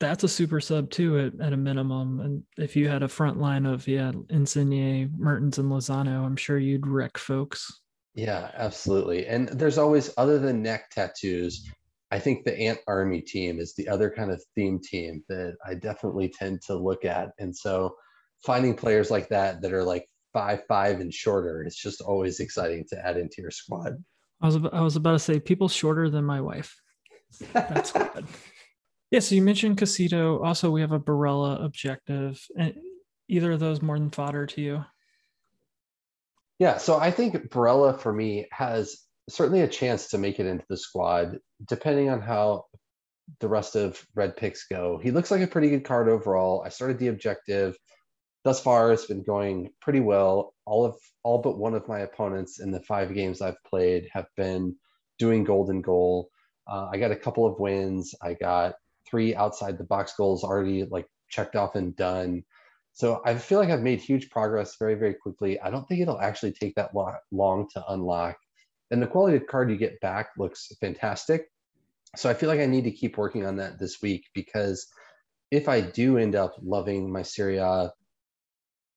that's 0.00 0.24
a 0.24 0.28
super 0.28 0.60
sub 0.60 0.90
too 0.90 1.18
at, 1.18 1.40
at 1.40 1.52
a 1.52 1.56
minimum. 1.56 2.20
And 2.20 2.42
if 2.56 2.76
you 2.76 2.88
had 2.88 3.02
a 3.02 3.08
front 3.08 3.38
line 3.38 3.66
of 3.66 3.86
yeah, 3.86 4.12
Insigne, 4.30 5.10
Mertens, 5.16 5.58
and 5.58 5.70
Lozano, 5.70 6.24
I'm 6.24 6.36
sure 6.36 6.58
you'd 6.58 6.86
wreck 6.86 7.16
folks. 7.16 7.80
Yeah, 8.14 8.50
absolutely. 8.54 9.26
And 9.26 9.48
there's 9.48 9.78
always 9.78 10.12
other 10.16 10.38
than 10.38 10.62
neck 10.62 10.90
tattoos, 10.90 11.68
I 12.10 12.18
think 12.18 12.44
the 12.44 12.58
Ant 12.58 12.78
Army 12.86 13.20
team 13.20 13.60
is 13.60 13.74
the 13.74 13.88
other 13.88 14.10
kind 14.10 14.30
of 14.30 14.42
theme 14.54 14.80
team 14.80 15.22
that 15.28 15.56
I 15.66 15.74
definitely 15.74 16.28
tend 16.28 16.62
to 16.62 16.76
look 16.76 17.04
at. 17.04 17.30
And 17.38 17.54
so 17.54 17.94
finding 18.44 18.74
players 18.74 19.10
like 19.10 19.28
that 19.28 19.62
that 19.62 19.72
are 19.72 19.84
like 19.84 20.06
five 20.32 20.60
five 20.68 21.00
and 21.00 21.12
shorter 21.12 21.62
it's 21.62 21.80
just 21.80 22.00
always 22.00 22.40
exciting 22.40 22.84
to 22.88 23.06
add 23.06 23.16
into 23.16 23.36
your 23.40 23.50
squad. 23.50 24.02
I 24.40 24.46
was 24.46 24.56
i 24.72 24.80
was 24.80 24.96
about 24.96 25.12
to 25.12 25.18
say 25.18 25.40
people 25.40 25.68
shorter 25.68 26.10
than 26.10 26.24
my 26.24 26.40
wife. 26.40 26.76
That's 27.52 27.92
good 27.92 28.26
yeah 29.10 29.20
so 29.20 29.34
you 29.34 29.42
mentioned 29.42 29.78
Caicedo. 29.78 30.44
also 30.44 30.70
we 30.70 30.80
have 30.80 30.92
a 30.92 31.00
barella 31.00 31.64
objective. 31.64 32.44
And 32.58 32.74
either 33.28 33.52
of 33.52 33.60
those 33.60 33.82
more 33.82 33.98
than 33.98 34.10
fodder 34.10 34.46
to 34.46 34.60
you? 34.60 34.84
Yeah 36.58 36.76
so 36.78 36.98
i 36.98 37.10
think 37.10 37.34
barella 37.50 37.98
for 37.98 38.12
me 38.12 38.46
has 38.52 38.96
certainly 39.28 39.62
a 39.62 39.68
chance 39.68 40.08
to 40.08 40.18
make 40.18 40.38
it 40.38 40.46
into 40.46 40.64
the 40.68 40.76
squad 40.76 41.38
depending 41.66 42.08
on 42.08 42.20
how 42.20 42.64
the 43.40 43.48
rest 43.48 43.76
of 43.76 44.04
red 44.14 44.36
picks 44.36 44.66
go. 44.66 45.00
He 45.02 45.10
looks 45.10 45.30
like 45.30 45.42
a 45.42 45.46
pretty 45.46 45.68
good 45.68 45.84
card 45.84 46.08
overall. 46.08 46.62
I 46.64 46.68
started 46.68 46.98
the 46.98 47.08
objective 47.08 47.76
thus 48.46 48.60
far 48.60 48.92
it's 48.92 49.06
been 49.06 49.24
going 49.24 49.70
pretty 49.80 49.98
well. 49.98 50.54
All 50.66 50.84
of 50.84 50.94
all 51.24 51.38
but 51.38 51.58
one 51.58 51.74
of 51.74 51.88
my 51.88 51.98
opponents 51.98 52.60
in 52.60 52.70
the 52.70 52.80
five 52.80 53.12
games 53.12 53.42
I've 53.42 53.62
played 53.64 54.08
have 54.12 54.28
been 54.36 54.76
doing 55.18 55.42
golden 55.42 55.82
goal. 55.82 56.30
Uh, 56.68 56.86
I 56.92 56.96
got 56.98 57.10
a 57.10 57.16
couple 57.16 57.44
of 57.44 57.58
wins. 57.58 58.14
I 58.22 58.34
got 58.34 58.74
three 59.10 59.34
outside 59.34 59.78
the 59.78 59.84
box 59.84 60.14
goals 60.16 60.44
already 60.44 60.84
like 60.84 61.08
checked 61.28 61.56
off 61.56 61.74
and 61.74 61.96
done. 61.96 62.44
So 62.92 63.20
I 63.24 63.34
feel 63.34 63.58
like 63.58 63.70
I've 63.70 63.82
made 63.82 64.00
huge 64.00 64.30
progress 64.30 64.76
very, 64.78 64.94
very 64.94 65.14
quickly. 65.14 65.58
I 65.58 65.70
don't 65.70 65.84
think 65.88 66.00
it'll 66.00 66.20
actually 66.20 66.52
take 66.52 66.76
that 66.76 66.92
long 67.32 67.66
to 67.72 67.84
unlock. 67.88 68.36
And 68.92 69.02
the 69.02 69.08
quality 69.08 69.36
of 69.36 69.48
card 69.48 69.72
you 69.72 69.76
get 69.76 70.00
back 70.00 70.28
looks 70.38 70.68
fantastic. 70.80 71.46
So 72.14 72.30
I 72.30 72.34
feel 72.34 72.48
like 72.48 72.60
I 72.60 72.66
need 72.66 72.84
to 72.84 72.92
keep 72.92 73.18
working 73.18 73.44
on 73.44 73.56
that 73.56 73.80
this 73.80 74.00
week 74.00 74.26
because 74.34 74.86
if 75.50 75.68
I 75.68 75.80
do 75.80 76.16
end 76.16 76.36
up 76.36 76.54
loving 76.62 77.12
my 77.12 77.22
Serie 77.22 77.58
A 77.58 77.90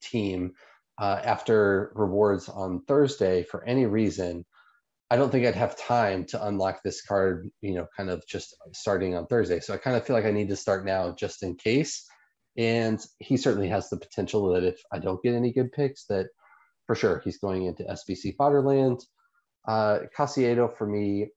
team 0.01 0.53
uh, 0.99 1.21
after 1.23 1.91
rewards 1.95 2.49
on 2.49 2.81
Thursday 2.87 3.43
for 3.43 3.63
any 3.63 3.85
reason, 3.85 4.45
I 5.09 5.15
don't 5.15 5.31
think 5.31 5.45
I'd 5.45 5.55
have 5.55 5.77
time 5.77 6.25
to 6.25 6.45
unlock 6.45 6.83
this 6.83 7.01
card, 7.01 7.49
you 7.61 7.73
know, 7.73 7.87
kind 7.95 8.09
of 8.09 8.23
just 8.27 8.55
starting 8.73 9.15
on 9.15 9.25
Thursday. 9.25 9.59
So 9.59 9.73
I 9.73 9.77
kind 9.77 9.95
of 9.95 10.05
feel 10.05 10.15
like 10.15 10.25
I 10.25 10.31
need 10.31 10.49
to 10.49 10.55
start 10.55 10.85
now 10.85 11.11
just 11.11 11.41
in 11.41 11.55
case. 11.55 12.05
And 12.57 12.99
he 13.19 13.37
certainly 13.37 13.69
has 13.69 13.89
the 13.89 13.97
potential 13.97 14.53
that 14.53 14.63
if 14.63 14.79
I 14.91 14.99
don't 14.99 15.23
get 15.23 15.33
any 15.33 15.51
good 15.51 15.71
picks, 15.71 16.05
that 16.05 16.27
for 16.85 16.95
sure 16.95 17.21
he's 17.23 17.39
going 17.39 17.65
into 17.65 17.83
SBC 17.83 18.35
Fodderland. 18.35 19.01
Uh, 19.67 19.99
Caicedo 20.15 20.75
for 20.77 20.85
me, 20.85 21.29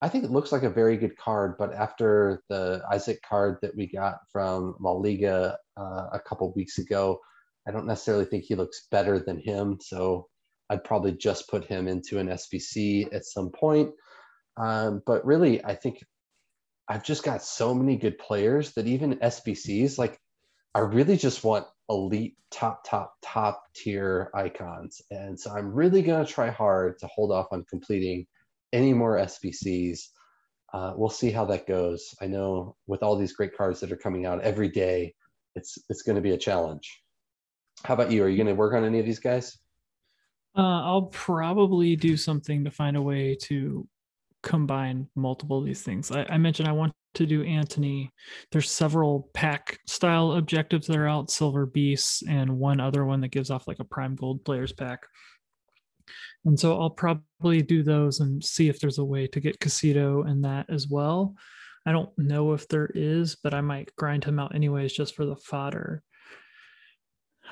I 0.00 0.08
think 0.08 0.24
it 0.24 0.30
looks 0.30 0.52
like 0.52 0.62
a 0.62 0.70
very 0.70 0.96
good 0.96 1.16
card, 1.16 1.56
but 1.58 1.74
after 1.74 2.42
the 2.48 2.82
Isaac 2.90 3.20
card 3.28 3.58
that 3.62 3.74
we 3.76 3.86
got 3.88 4.18
from 4.30 4.76
La 4.80 4.92
Liga 4.92 5.56
uh, 5.76 6.06
a 6.12 6.20
couple 6.20 6.52
weeks 6.54 6.78
ago, 6.78 7.18
I 7.66 7.72
don't 7.72 7.86
necessarily 7.86 8.24
think 8.24 8.44
he 8.44 8.54
looks 8.54 8.86
better 8.90 9.18
than 9.18 9.40
him. 9.40 9.78
So 9.80 10.28
I'd 10.70 10.84
probably 10.84 11.12
just 11.12 11.48
put 11.48 11.64
him 11.64 11.88
into 11.88 12.18
an 12.18 12.28
SBC 12.28 13.12
at 13.12 13.24
some 13.24 13.50
point. 13.50 13.90
Um, 14.56 15.02
but 15.06 15.24
really, 15.24 15.64
I 15.64 15.74
think 15.74 15.98
I've 16.88 17.04
just 17.04 17.24
got 17.24 17.42
so 17.42 17.74
many 17.74 17.96
good 17.96 18.18
players 18.18 18.72
that 18.74 18.86
even 18.86 19.18
SBCs, 19.18 19.98
like, 19.98 20.18
I 20.74 20.80
really 20.80 21.16
just 21.16 21.42
want 21.42 21.66
elite, 21.88 22.36
top, 22.50 22.84
top, 22.84 23.14
top 23.22 23.62
tier 23.74 24.30
icons. 24.34 25.00
And 25.10 25.38
so 25.38 25.50
I'm 25.50 25.72
really 25.72 26.02
going 26.02 26.24
to 26.24 26.30
try 26.30 26.50
hard 26.50 26.98
to 26.98 27.06
hold 27.06 27.32
off 27.32 27.48
on 27.50 27.64
completing 27.68 28.26
any 28.72 28.92
more 28.92 29.16
SBCs. 29.16 30.00
Uh, 30.72 30.92
we'll 30.96 31.08
see 31.08 31.30
how 31.30 31.46
that 31.46 31.66
goes. 31.66 32.14
I 32.20 32.26
know 32.26 32.76
with 32.86 33.02
all 33.02 33.16
these 33.16 33.32
great 33.32 33.56
cards 33.56 33.80
that 33.80 33.92
are 33.92 33.96
coming 33.96 34.26
out 34.26 34.42
every 34.42 34.68
day, 34.68 35.14
it's 35.54 35.78
it's 35.88 36.02
going 36.02 36.16
to 36.16 36.22
be 36.22 36.32
a 36.32 36.38
challenge. 36.38 37.02
How 37.84 37.94
about 37.94 38.10
you? 38.10 38.24
Are 38.24 38.28
you 38.28 38.36
going 38.36 38.46
to 38.48 38.54
work 38.54 38.74
on 38.74 38.84
any 38.84 38.98
of 38.98 39.06
these 39.06 39.18
guys? 39.18 39.58
Uh, 40.56 40.82
I'll 40.82 41.10
probably 41.12 41.96
do 41.96 42.16
something 42.16 42.64
to 42.64 42.70
find 42.70 42.96
a 42.96 43.02
way 43.02 43.36
to 43.42 43.86
combine 44.42 45.08
multiple 45.14 45.58
of 45.58 45.64
these 45.64 45.82
things. 45.82 46.10
I, 46.10 46.24
I, 46.30 46.38
mentioned 46.38 46.68
I 46.68 46.72
want 46.72 46.94
to 47.14 47.26
do 47.26 47.42
Antony. 47.42 48.12
There's 48.52 48.70
several 48.70 49.28
pack 49.34 49.78
style 49.86 50.32
objectives 50.32 50.86
that 50.86 50.96
are 50.96 51.08
out, 51.08 51.30
Silver 51.30 51.66
Beasts, 51.66 52.22
and 52.26 52.58
one 52.58 52.80
other 52.80 53.04
one 53.04 53.20
that 53.20 53.28
gives 53.28 53.50
off 53.50 53.68
like 53.68 53.80
a 53.80 53.84
Prime 53.84 54.14
Gold 54.14 54.44
Players 54.44 54.72
pack. 54.72 55.00
And 56.44 56.58
so 56.58 56.80
I'll 56.80 56.90
probably 56.90 57.60
do 57.60 57.82
those 57.82 58.20
and 58.20 58.42
see 58.42 58.68
if 58.68 58.78
there's 58.78 58.98
a 58.98 59.04
way 59.04 59.26
to 59.26 59.40
get 59.40 59.58
Caicedo 59.58 60.28
and 60.30 60.44
that 60.44 60.66
as 60.70 60.86
well. 60.86 61.34
I 61.84 61.92
don't 61.92 62.10
know 62.16 62.52
if 62.52 62.68
there 62.68 62.90
is, 62.94 63.36
but 63.36 63.52
I 63.52 63.60
might 63.60 63.94
grind 63.96 64.24
him 64.24 64.38
out 64.38 64.54
anyways 64.54 64.92
just 64.92 65.16
for 65.16 65.26
the 65.26 65.36
fodder. 65.36 66.02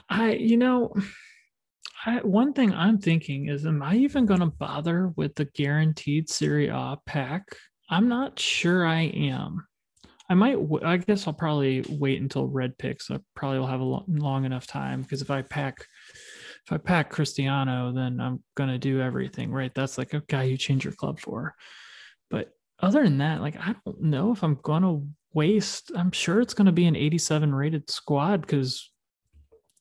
I, 0.09 0.33
you 0.33 0.57
know, 0.57 0.95
I, 2.07 2.19
one 2.19 2.53
thing 2.53 2.75
I'm 2.75 2.99
thinking 2.99 3.49
is, 3.49 3.65
am 3.65 3.83
I 3.83 3.95
even 3.97 4.27
going 4.27 4.41
to 4.41 4.47
bother 4.47 5.09
with 5.17 5.35
the 5.37 5.47
guaranteed 5.47 6.29
Serie 6.29 6.69
A 6.69 6.99
pack? 7.07 7.45
I'm 7.89 8.09
not 8.09 8.39
sure 8.39 8.87
I 8.87 9.03
am. 9.03 9.67
I 10.29 10.35
might, 10.35 10.59
I 10.83 10.97
guess 10.99 11.27
I'll 11.27 11.35
probably 11.35 11.85
wait 11.89 12.21
until 12.21 12.47
red 12.47 12.77
picks. 12.79 13.11
I 13.11 13.21
probably 13.35 13.59
will 13.59 13.67
have 13.67 13.81
a 13.81 13.85
long, 13.85 14.05
long 14.09 14.45
enough 14.45 14.67
time 14.67 15.03
because 15.03 15.23
if 15.23 15.31
I 15.31 15.43
pack, 15.43 15.87
if 16.67 16.73
I 16.73 16.79
pack 16.79 17.11
Cristiano, 17.11 17.93
then 17.93 18.21
I'm 18.21 18.43
going 18.55 18.71
to 18.71 18.79
do 18.79 19.01
everything, 19.01 19.51
right? 19.51 19.75
That's 19.75 19.99
like 19.99 20.15
a 20.15 20.23
guy 20.29 20.45
you 20.45 20.57
change 20.57 20.85
your 20.85 20.95
club 20.95 21.21
for. 21.21 21.55
But 22.31 22.51
other 22.81 23.05
than 23.05 23.19
that, 23.19 23.43
like, 23.43 23.57
I 23.57 23.75
don't 23.85 24.03
know 24.03 24.33
if 24.33 24.43
I'm 24.43 24.59
going 24.63 24.83
to 24.83 25.07
waste, 25.35 25.93
I'm 25.95 26.11
sure 26.11 26.41
it's 26.41 26.55
going 26.55 26.67
to 26.67 26.73
be 26.73 26.87
an 26.87 26.97
87 26.97 27.55
rated 27.55 27.91
squad 27.91 28.41
because 28.41 28.91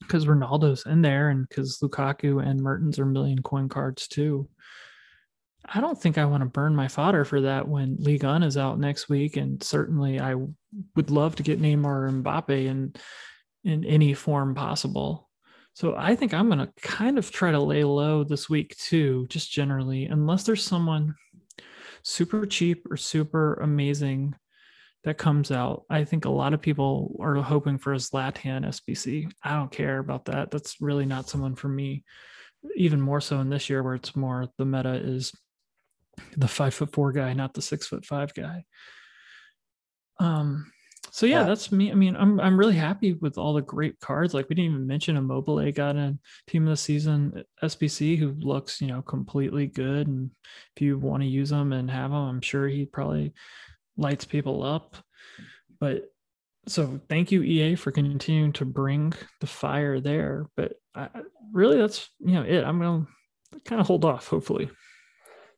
because 0.04 0.26
Ronaldo's 0.26 0.86
in 0.86 1.02
there 1.02 1.30
and 1.30 1.48
because 1.48 1.80
Lukaku 1.80 2.46
and 2.46 2.62
Mertens 2.62 3.00
are 3.00 3.06
million 3.06 3.42
coin 3.42 3.70
cards 3.70 4.08
too. 4.08 4.48
I 5.66 5.80
don't 5.80 6.00
think 6.00 6.18
I 6.18 6.26
want 6.26 6.42
to 6.42 6.50
burn 6.50 6.76
my 6.76 6.88
fodder 6.88 7.24
for 7.24 7.42
that 7.42 7.68
when 7.68 7.96
Ligue 8.00 8.24
1 8.24 8.44
is 8.44 8.58
out 8.58 8.80
next 8.80 9.08
week. 9.08 9.38
And 9.38 9.64
certainly 9.64 10.20
I 10.20 10.36
would 10.96 11.10
love 11.10 11.36
to 11.38 11.44
get 11.44 11.62
Neymar 11.62 12.10
and 12.10 12.24
Mbappe 12.24 12.66
in, 12.66 12.94
in 13.64 13.86
any 13.86 14.14
form 14.14 14.56
possible. 14.56 15.30
So 15.74 15.96
I 15.98 16.16
think 16.16 16.34
I'm 16.34 16.48
going 16.50 16.60
to 16.60 16.72
kind 16.82 17.18
of 17.18 17.32
try 17.32 17.52
to 17.52 17.60
lay 17.60 17.84
low 17.84 18.24
this 18.24 18.50
week 18.50 18.76
too, 18.78 19.26
just 19.30 19.52
generally, 19.52 20.06
unless 20.06 20.44
there's 20.44 20.64
someone 20.64 21.16
super 22.04 22.46
cheap 22.46 22.86
or 22.92 22.98
super 22.98 23.56
amazing 23.56 24.36
that 25.04 25.18
comes 25.18 25.52
out. 25.52 25.84
I 25.90 26.04
think 26.06 26.26
a 26.26 26.30
lot 26.30 26.54
of 26.54 26.62
people 26.62 27.16
are 27.20 27.36
hoping 27.36 27.78
for 27.78 27.94
a 27.94 27.98
Zlatan 27.98 28.66
SBC. 28.66 29.32
I 29.44 29.56
don't 29.58 29.72
care 29.72 30.00
about 30.00 30.26
that. 30.26 30.52
That's 30.52 30.80
really 30.80 31.06
not 31.06 31.30
someone 31.30 31.56
for 31.56 31.68
me. 31.68 32.04
Even 32.76 33.02
more 33.02 33.20
so 33.20 33.40
in 33.40 33.50
this 33.50 33.70
year 33.70 33.84
where 33.84 33.96
it's 33.96 34.16
more 34.16 34.48
the 34.58 34.66
meta 34.66 34.94
is 34.94 35.34
the 36.38 36.48
five 36.48 36.74
foot 36.74 36.94
four 36.94 37.12
guy, 37.12 37.34
not 37.34 37.54
the 37.54 37.62
six 37.62 37.88
foot 37.88 38.06
five 38.06 38.34
guy. 38.34 38.64
Um, 40.20 40.72
so 41.12 41.26
yeah, 41.26 41.42
yeah, 41.42 41.48
that's 41.48 41.72
me. 41.72 41.92
I 41.92 41.96
mean, 41.96 42.16
I'm 42.16 42.40
I'm 42.40 42.58
really 42.58 42.76
happy 42.76 43.14
with 43.14 43.38
all 43.38 43.54
the 43.54 43.62
great 43.62 44.00
cards. 44.00 44.34
Like 44.34 44.48
we 44.48 44.56
didn't 44.56 44.72
even 44.72 44.88
mention 44.88 45.18
Immobile 45.18 45.72
got 45.74 45.96
a 45.96 46.18
team 46.48 46.64
of 46.64 46.70
the 46.70 46.78
season 46.78 47.44
SBC 47.62 48.18
who 48.18 48.36
looks, 48.40 48.82
you 48.82 48.88
know, 48.88 49.02
completely 49.02 49.68
good. 49.68 50.08
And 50.08 50.32
if 50.76 50.82
you 50.82 50.98
want 50.98 51.22
to 51.22 51.30
use 51.30 51.50
them 51.50 51.74
and 51.74 51.92
have 51.92 52.12
them, 52.12 52.20
I'm 52.20 52.42
sure 52.42 52.68
he 52.68 52.86
probably 52.86 53.34
lights 53.98 54.26
people 54.26 54.64
up. 54.64 54.98
But 55.80 56.12
so 56.68 57.00
thank 57.10 57.32
you 57.32 57.44
EA 57.44 57.76
for 57.76 57.92
continuing 57.92 58.54
to 58.54 58.66
bring 58.66 59.14
the 59.42 59.48
fire 59.48 60.00
there. 60.00 60.48
But 60.56 60.74
I, 60.96 61.10
really, 61.52 61.78
that's 61.78 62.10
you 62.20 62.34
know 62.34 62.44
it. 62.44 62.64
I'm 62.64 62.80
gonna 62.80 63.08
kind 63.66 63.82
of 63.82 63.88
hold 63.88 64.06
off. 64.06 64.28
Hopefully. 64.28 64.70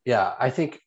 Yeah, 0.05 0.33
I 0.39 0.49
think 0.49 0.79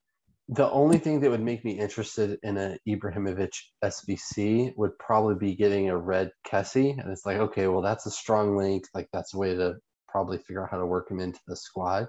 the 0.48 0.70
only 0.70 0.98
thing 0.98 1.20
that 1.20 1.30
would 1.30 1.42
make 1.42 1.64
me 1.64 1.78
interested 1.78 2.38
in 2.42 2.56
an 2.56 2.78
Ibrahimovic 2.88 3.52
SBC 3.84 4.72
would 4.76 4.98
probably 4.98 5.34
be 5.34 5.54
getting 5.54 5.90
a 5.90 5.96
red 5.96 6.30
Kessie, 6.50 6.98
and 6.98 7.10
it's 7.12 7.26
like, 7.26 7.36
okay, 7.36 7.68
well, 7.68 7.82
that's 7.82 8.06
a 8.06 8.10
strong 8.10 8.56
link. 8.56 8.84
Like 8.94 9.08
that's 9.12 9.34
a 9.34 9.38
way 9.38 9.54
to 9.54 9.74
probably 10.08 10.38
figure 10.38 10.62
out 10.62 10.70
how 10.70 10.78
to 10.78 10.86
work 10.86 11.10
him 11.10 11.20
into 11.20 11.40
the 11.46 11.56
squad. 11.56 12.08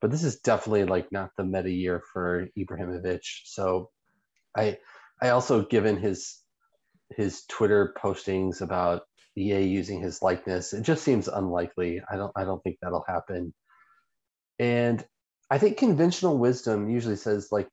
But 0.00 0.10
this 0.10 0.24
is 0.24 0.40
definitely 0.40 0.84
like 0.84 1.10
not 1.12 1.30
the 1.36 1.44
meta 1.44 1.70
year 1.70 2.02
for 2.12 2.46
Ibrahimovic. 2.58 3.20
So 3.44 3.90
I 4.56 4.78
I 5.20 5.30
also 5.30 5.64
given 5.64 5.96
his 5.96 6.38
his 7.10 7.44
Twitter 7.48 7.94
postings 8.02 8.60
about 8.60 9.02
EA 9.36 9.62
using 9.62 10.00
his 10.00 10.22
likeness, 10.22 10.72
it 10.72 10.82
just 10.82 11.04
seems 11.04 11.28
unlikely. 11.28 12.00
I 12.10 12.16
don't 12.16 12.32
I 12.36 12.44
don't 12.44 12.62
think 12.62 12.78
that'll 12.80 13.04
happen. 13.06 13.54
And 14.58 15.04
I 15.50 15.58
think 15.58 15.76
conventional 15.76 16.38
wisdom 16.38 16.90
usually 16.90 17.16
says 17.16 17.48
like 17.50 17.68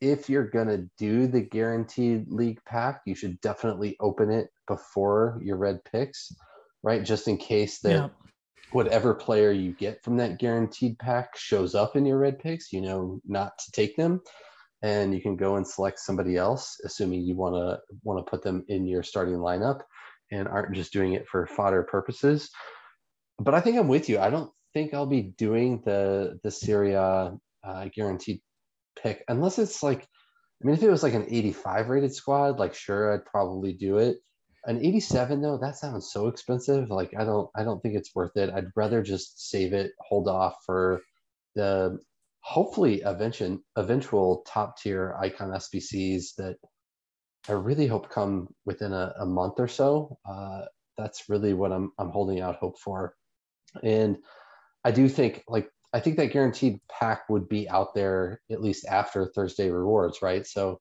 if 0.00 0.30
you're 0.30 0.48
gonna 0.48 0.86
do 0.98 1.26
the 1.26 1.42
guaranteed 1.42 2.28
league 2.28 2.60
pack, 2.66 3.02
you 3.06 3.14
should 3.14 3.40
definitely 3.40 3.96
open 4.00 4.30
it 4.30 4.48
before 4.66 5.38
your 5.42 5.56
red 5.56 5.80
picks, 5.84 6.32
right? 6.82 7.04
Just 7.04 7.28
in 7.28 7.36
case 7.36 7.80
that 7.80 7.90
yeah. 7.90 8.08
whatever 8.72 9.14
player 9.14 9.52
you 9.52 9.72
get 9.72 10.02
from 10.02 10.16
that 10.16 10.38
guaranteed 10.38 10.98
pack 10.98 11.36
shows 11.36 11.74
up 11.74 11.96
in 11.96 12.06
your 12.06 12.18
red 12.18 12.38
picks, 12.38 12.72
you 12.72 12.80
know 12.80 13.20
not 13.26 13.58
to 13.58 13.72
take 13.72 13.96
them 13.96 14.20
and 14.82 15.14
you 15.14 15.20
can 15.20 15.36
go 15.36 15.56
and 15.56 15.66
select 15.66 15.98
somebody 15.98 16.36
else, 16.36 16.80
assuming 16.84 17.22
you 17.22 17.36
want 17.36 17.54
to 17.54 17.80
want 18.02 18.24
to 18.24 18.30
put 18.30 18.42
them 18.42 18.64
in 18.68 18.86
your 18.86 19.02
starting 19.02 19.36
lineup 19.36 19.80
and 20.32 20.48
aren't 20.48 20.74
just 20.74 20.92
doing 20.92 21.14
it 21.14 21.28
for 21.28 21.46
fodder 21.46 21.82
purposes. 21.82 22.50
But 23.38 23.54
I 23.54 23.60
think 23.60 23.78
I'm 23.78 23.88
with 23.88 24.08
you. 24.08 24.18
I 24.18 24.30
don't 24.30 24.50
think 24.72 24.94
I'll 24.94 25.06
be 25.06 25.22
doing 25.22 25.82
the 25.84 26.38
the 26.42 26.50
Serie 26.50 26.94
A 26.94 27.36
uh, 27.64 27.88
guaranteed 27.94 28.40
pick 29.00 29.24
unless 29.28 29.58
it's 29.58 29.82
like, 29.82 30.02
I 30.62 30.66
mean, 30.66 30.74
if 30.74 30.82
it 30.82 30.90
was 30.90 31.02
like 31.02 31.14
an 31.14 31.26
85 31.28 31.88
rated 31.88 32.14
squad, 32.14 32.58
like 32.58 32.74
sure, 32.74 33.14
I'd 33.14 33.24
probably 33.24 33.72
do 33.72 33.98
it. 33.98 34.18
An 34.66 34.78
87 34.84 35.40
though, 35.40 35.58
that 35.58 35.76
sounds 35.76 36.12
so 36.12 36.28
expensive. 36.28 36.90
Like 36.90 37.12
I 37.18 37.24
don't, 37.24 37.48
I 37.56 37.64
don't 37.64 37.82
think 37.82 37.96
it's 37.96 38.14
worth 38.14 38.36
it. 38.36 38.50
I'd 38.54 38.70
rather 38.76 39.02
just 39.02 39.50
save 39.50 39.72
it, 39.72 39.92
hold 40.00 40.28
off 40.28 40.56
for 40.66 41.00
the 41.54 41.98
hopefully 42.40 43.02
eventual 43.04 43.58
eventual 43.76 44.44
top 44.46 44.78
tier 44.78 45.16
icon 45.20 45.50
SBCs 45.50 46.34
that 46.38 46.56
I 47.48 47.52
really 47.52 47.86
hope 47.86 48.10
come 48.10 48.48
within 48.66 48.92
a, 48.92 49.14
a 49.20 49.26
month 49.26 49.54
or 49.58 49.68
so. 49.68 50.18
Uh, 50.28 50.62
that's 50.96 51.28
really 51.28 51.54
what 51.54 51.72
I'm 51.72 51.92
I'm 51.98 52.10
holding 52.10 52.40
out 52.40 52.56
hope 52.56 52.78
for, 52.78 53.14
and 53.82 54.18
I 54.84 54.90
do 54.90 55.08
think 55.08 55.42
like 55.48 55.68
I 55.92 56.00
think 56.00 56.16
that 56.16 56.32
guaranteed 56.32 56.80
pack 56.88 57.28
would 57.28 57.48
be 57.48 57.68
out 57.68 57.94
there 57.94 58.40
at 58.50 58.60
least 58.60 58.86
after 58.86 59.26
Thursday 59.26 59.70
rewards, 59.70 60.22
right? 60.22 60.46
So 60.46 60.80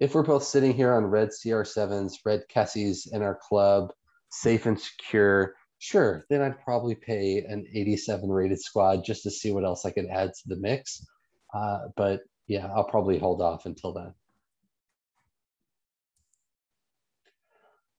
if 0.00 0.14
we're 0.14 0.22
both 0.22 0.44
sitting 0.44 0.72
here 0.72 0.94
on 0.94 1.06
red 1.06 1.30
CR7s, 1.30 2.14
red 2.24 2.42
Kessies 2.52 3.12
in 3.12 3.22
our 3.22 3.38
club, 3.40 3.92
safe 4.30 4.66
and 4.66 4.80
secure, 4.80 5.54
sure, 5.78 6.24
then 6.28 6.42
I'd 6.42 6.62
probably 6.64 6.94
pay 6.94 7.38
an 7.38 7.66
87 7.72 8.28
rated 8.28 8.60
squad 8.60 9.04
just 9.04 9.22
to 9.24 9.30
see 9.30 9.52
what 9.52 9.64
else 9.64 9.84
I 9.84 9.90
could 9.90 10.06
add 10.06 10.32
to 10.34 10.48
the 10.48 10.56
mix. 10.56 11.06
Uh, 11.54 11.88
but 11.96 12.20
yeah, 12.46 12.66
I'll 12.74 12.84
probably 12.84 13.18
hold 13.18 13.40
off 13.40 13.66
until 13.66 13.92
then. 13.92 14.14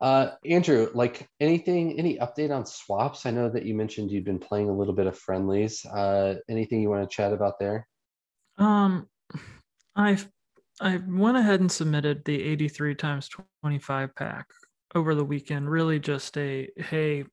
Uh, 0.02 0.32
Andrew, 0.46 0.90
like 0.94 1.28
anything, 1.42 2.00
any 2.00 2.18
update 2.20 2.56
on 2.56 2.66
swaps? 2.66 3.26
I 3.26 3.32
know 3.32 3.50
that 3.50 3.66
you 3.66 3.76
mentioned 3.76 4.12
you've 4.12 4.24
been 4.24 4.40
playing 4.40 4.70
a 4.70 4.74
little 4.74 4.94
bit 4.94 5.08
of 5.08 5.18
friendlies. 5.18 5.86
Uh, 5.86 6.36
anything 6.48 6.82
you 6.82 6.90
want 6.90 7.10
to 7.10 7.14
chat 7.14 7.34
about 7.34 7.60
there? 7.60 7.86
Um, 8.58 9.08
I've 9.96 10.30
I 10.82 11.02
went 11.06 11.36
ahead 11.36 11.60
and 11.60 11.70
submitted 11.70 12.24
the 12.24 12.42
83 12.42 12.96
times 12.96 13.30
25 13.62 14.16
pack 14.16 14.48
over 14.96 15.14
the 15.14 15.26
weekend. 15.26 15.70
Really, 15.70 16.00
just 16.00 16.38
a 16.38 16.70
hey, 16.78 17.26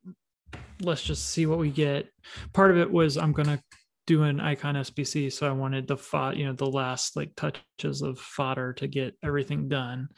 let's 0.81 1.03
just 1.03 1.31
see 1.31 1.47
what 1.47 1.59
we 1.59 1.71
get. 1.71 2.09
Part 2.53 2.71
of 2.71 2.79
it 2.79 2.91
was 2.91 3.17
I'm 3.17 3.33
going 3.33 3.49
to 3.49 3.61
do 4.07 4.23
an 4.23 4.41
icon 4.41 4.77
SBC, 4.77 5.33
so 5.33 5.49
I 5.49 5.53
wanted 5.53 5.87
the 5.87 5.97
fod, 5.97 6.37
you 6.37 6.47
know, 6.47 6.53
the 6.53 6.67
last 6.67 7.17
like 7.17 7.33
touches 7.37 8.03
of 8.03 8.19
fodder 8.19 8.73
to 8.75 8.87
get 8.87 9.17
everything 9.23 9.69
done. 9.69 10.09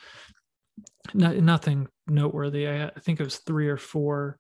No, 1.14 1.32
nothing 1.32 1.88
noteworthy. 2.06 2.68
I, 2.68 2.86
I 2.86 3.00
think 3.00 3.18
it 3.18 3.24
was 3.24 3.38
three 3.38 3.68
or 3.68 3.78
four 3.78 4.38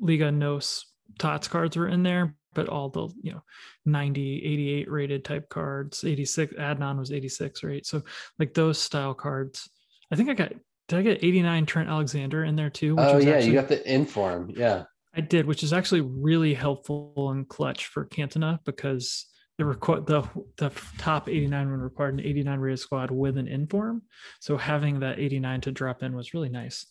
Liga 0.00 0.30
Nos 0.30 0.84
Tots 1.18 1.48
cards 1.48 1.76
were 1.76 1.88
in 1.88 2.02
there, 2.02 2.34
but 2.54 2.68
all 2.68 2.90
the 2.90 3.08
you 3.22 3.32
know 3.32 3.42
90, 3.86 4.44
88 4.44 4.90
rated 4.90 5.24
type 5.24 5.48
cards, 5.48 6.04
86 6.04 6.54
Adnan 6.54 6.98
was 6.98 7.10
86, 7.10 7.64
right? 7.64 7.86
So 7.86 8.02
like 8.38 8.54
those 8.54 8.78
style 8.78 9.14
cards. 9.14 9.68
I 10.10 10.16
think 10.16 10.28
I 10.28 10.34
got 10.34 10.52
did 10.88 10.98
I 10.98 11.02
get 11.02 11.24
89 11.24 11.66
Trent 11.66 11.88
Alexander 11.88 12.44
in 12.44 12.56
there 12.56 12.70
too? 12.70 12.96
oh 12.98 13.18
yeah, 13.18 13.32
actually, 13.32 13.46
you 13.48 13.52
got 13.54 13.68
the 13.68 13.92
inform. 13.92 14.50
Yeah. 14.54 14.84
I 15.14 15.20
did, 15.20 15.46
which 15.46 15.62
is 15.62 15.72
actually 15.72 16.02
really 16.02 16.54
helpful 16.54 17.30
and 17.30 17.48
clutch 17.48 17.86
for 17.86 18.06
Cantona 18.06 18.58
because 18.64 19.26
the 19.58 19.64
requ- 19.64 20.06
the 20.06 20.22
the 20.56 20.70
top 20.98 21.28
89 21.28 21.70
when 21.70 21.80
required 21.80 22.14
an 22.14 22.20
89 22.20 22.60
rated 22.60 22.78
squad 22.78 23.10
with 23.10 23.36
an 23.36 23.48
inform. 23.48 24.02
So 24.40 24.56
having 24.56 25.00
that 25.00 25.18
89 25.18 25.62
to 25.62 25.72
drop 25.72 26.02
in 26.02 26.14
was 26.14 26.32
really 26.32 26.48
nice. 26.48 26.86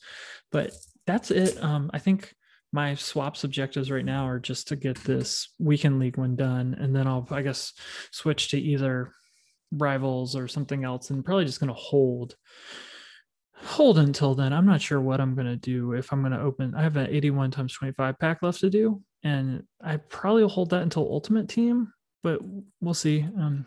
But 0.51 0.71
that's 1.05 1.31
it. 1.31 1.61
Um, 1.63 1.89
I 1.93 1.99
think 1.99 2.33
my 2.73 2.95
swaps 2.95 3.45
objectives 3.45 3.89
right 3.89 4.03
now 4.03 4.27
are 4.27 4.39
just 4.39 4.67
to 4.67 4.75
get 4.75 4.97
this 4.97 5.53
weekend 5.57 5.99
league 5.99 6.17
one 6.17 6.35
done, 6.35 6.75
and 6.77 6.93
then 6.93 7.07
I'll 7.07 7.25
I 7.31 7.41
guess 7.41 7.71
switch 8.11 8.49
to 8.49 8.59
either 8.59 9.13
rivals 9.71 10.35
or 10.35 10.47
something 10.47 10.83
else 10.83 11.09
and 11.09 11.25
probably 11.25 11.45
just 11.45 11.59
going 11.59 11.67
to 11.67 11.73
hold 11.73 12.35
hold 13.63 13.97
until 13.97 14.35
then. 14.35 14.53
I'm 14.53 14.65
not 14.65 14.81
sure 14.81 15.01
what 15.01 15.19
i'm 15.19 15.35
going 15.35 15.47
to 15.47 15.55
do 15.55 15.93
if 15.93 16.11
i'm 16.13 16.21
going 16.21 16.31
to 16.31 16.39
open 16.39 16.75
i 16.75 16.83
have 16.83 16.95
an 16.95 17.07
81 17.09 17.51
times 17.51 17.73
25 17.73 18.19
pack 18.19 18.41
left 18.41 18.59
to 18.59 18.69
do 18.69 19.01
and 19.23 19.63
i 19.83 19.97
probably 19.97 20.43
will 20.43 20.49
hold 20.49 20.69
that 20.69 20.83
until 20.83 21.03
ultimate 21.03 21.49
team 21.49 21.91
but 22.23 22.41
we'll 22.81 22.93
see. 22.93 23.25
Um 23.37 23.65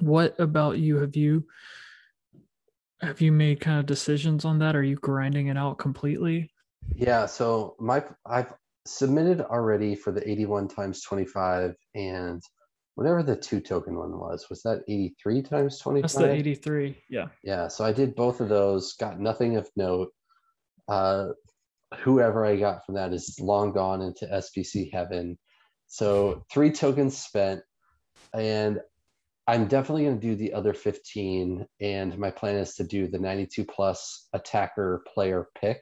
what 0.00 0.38
about 0.38 0.78
you? 0.78 0.98
Have 0.98 1.16
you 1.16 1.46
have 3.00 3.20
you 3.20 3.32
made 3.32 3.60
kind 3.60 3.78
of 3.78 3.86
decisions 3.86 4.44
on 4.44 4.58
that? 4.58 4.76
Are 4.76 4.82
you 4.82 4.96
grinding 4.96 5.46
it 5.46 5.56
out 5.56 5.78
completely? 5.78 6.50
Yeah 6.94 7.26
so 7.26 7.76
my 7.78 8.04
i've 8.26 8.52
submitted 8.86 9.40
already 9.40 9.94
for 9.94 10.12
the 10.12 10.28
81 10.28 10.68
times 10.68 11.02
25 11.02 11.74
and 11.94 12.42
whatever 12.98 13.22
the 13.22 13.36
two 13.36 13.60
token 13.60 13.96
one 13.96 14.18
was 14.18 14.46
was 14.50 14.60
that 14.62 14.82
83 14.88 15.42
times 15.42 15.78
25 15.78 16.02
that's 16.02 16.14
the 16.16 16.32
83 16.32 16.96
yeah. 17.08 17.26
Yeah 17.44 17.68
so 17.68 17.84
i 17.84 17.92
did 17.92 18.16
both 18.16 18.40
of 18.40 18.48
those 18.48 18.94
got 18.94 19.20
nothing 19.20 19.56
of 19.56 19.70
note. 19.76 20.08
Uh 20.88 21.28
whoever 22.00 22.44
i 22.44 22.56
got 22.56 22.84
from 22.84 22.96
that 22.96 23.12
is 23.12 23.38
long 23.38 23.72
gone 23.72 24.02
into 24.02 24.26
SBC 24.26 24.92
heaven. 24.92 25.38
So 25.86 26.44
three 26.50 26.72
tokens 26.72 27.16
spent 27.16 27.62
and 28.34 28.80
i'm 29.46 29.68
definitely 29.68 30.04
going 30.04 30.20
to 30.20 30.26
do 30.26 30.34
the 30.34 30.52
other 30.52 30.74
15 30.74 31.66
and 31.80 32.18
my 32.18 32.32
plan 32.32 32.56
is 32.56 32.74
to 32.74 32.84
do 32.84 33.06
the 33.06 33.20
92 33.20 33.64
plus 33.64 34.26
attacker 34.32 35.04
player 35.14 35.46
pick 35.58 35.80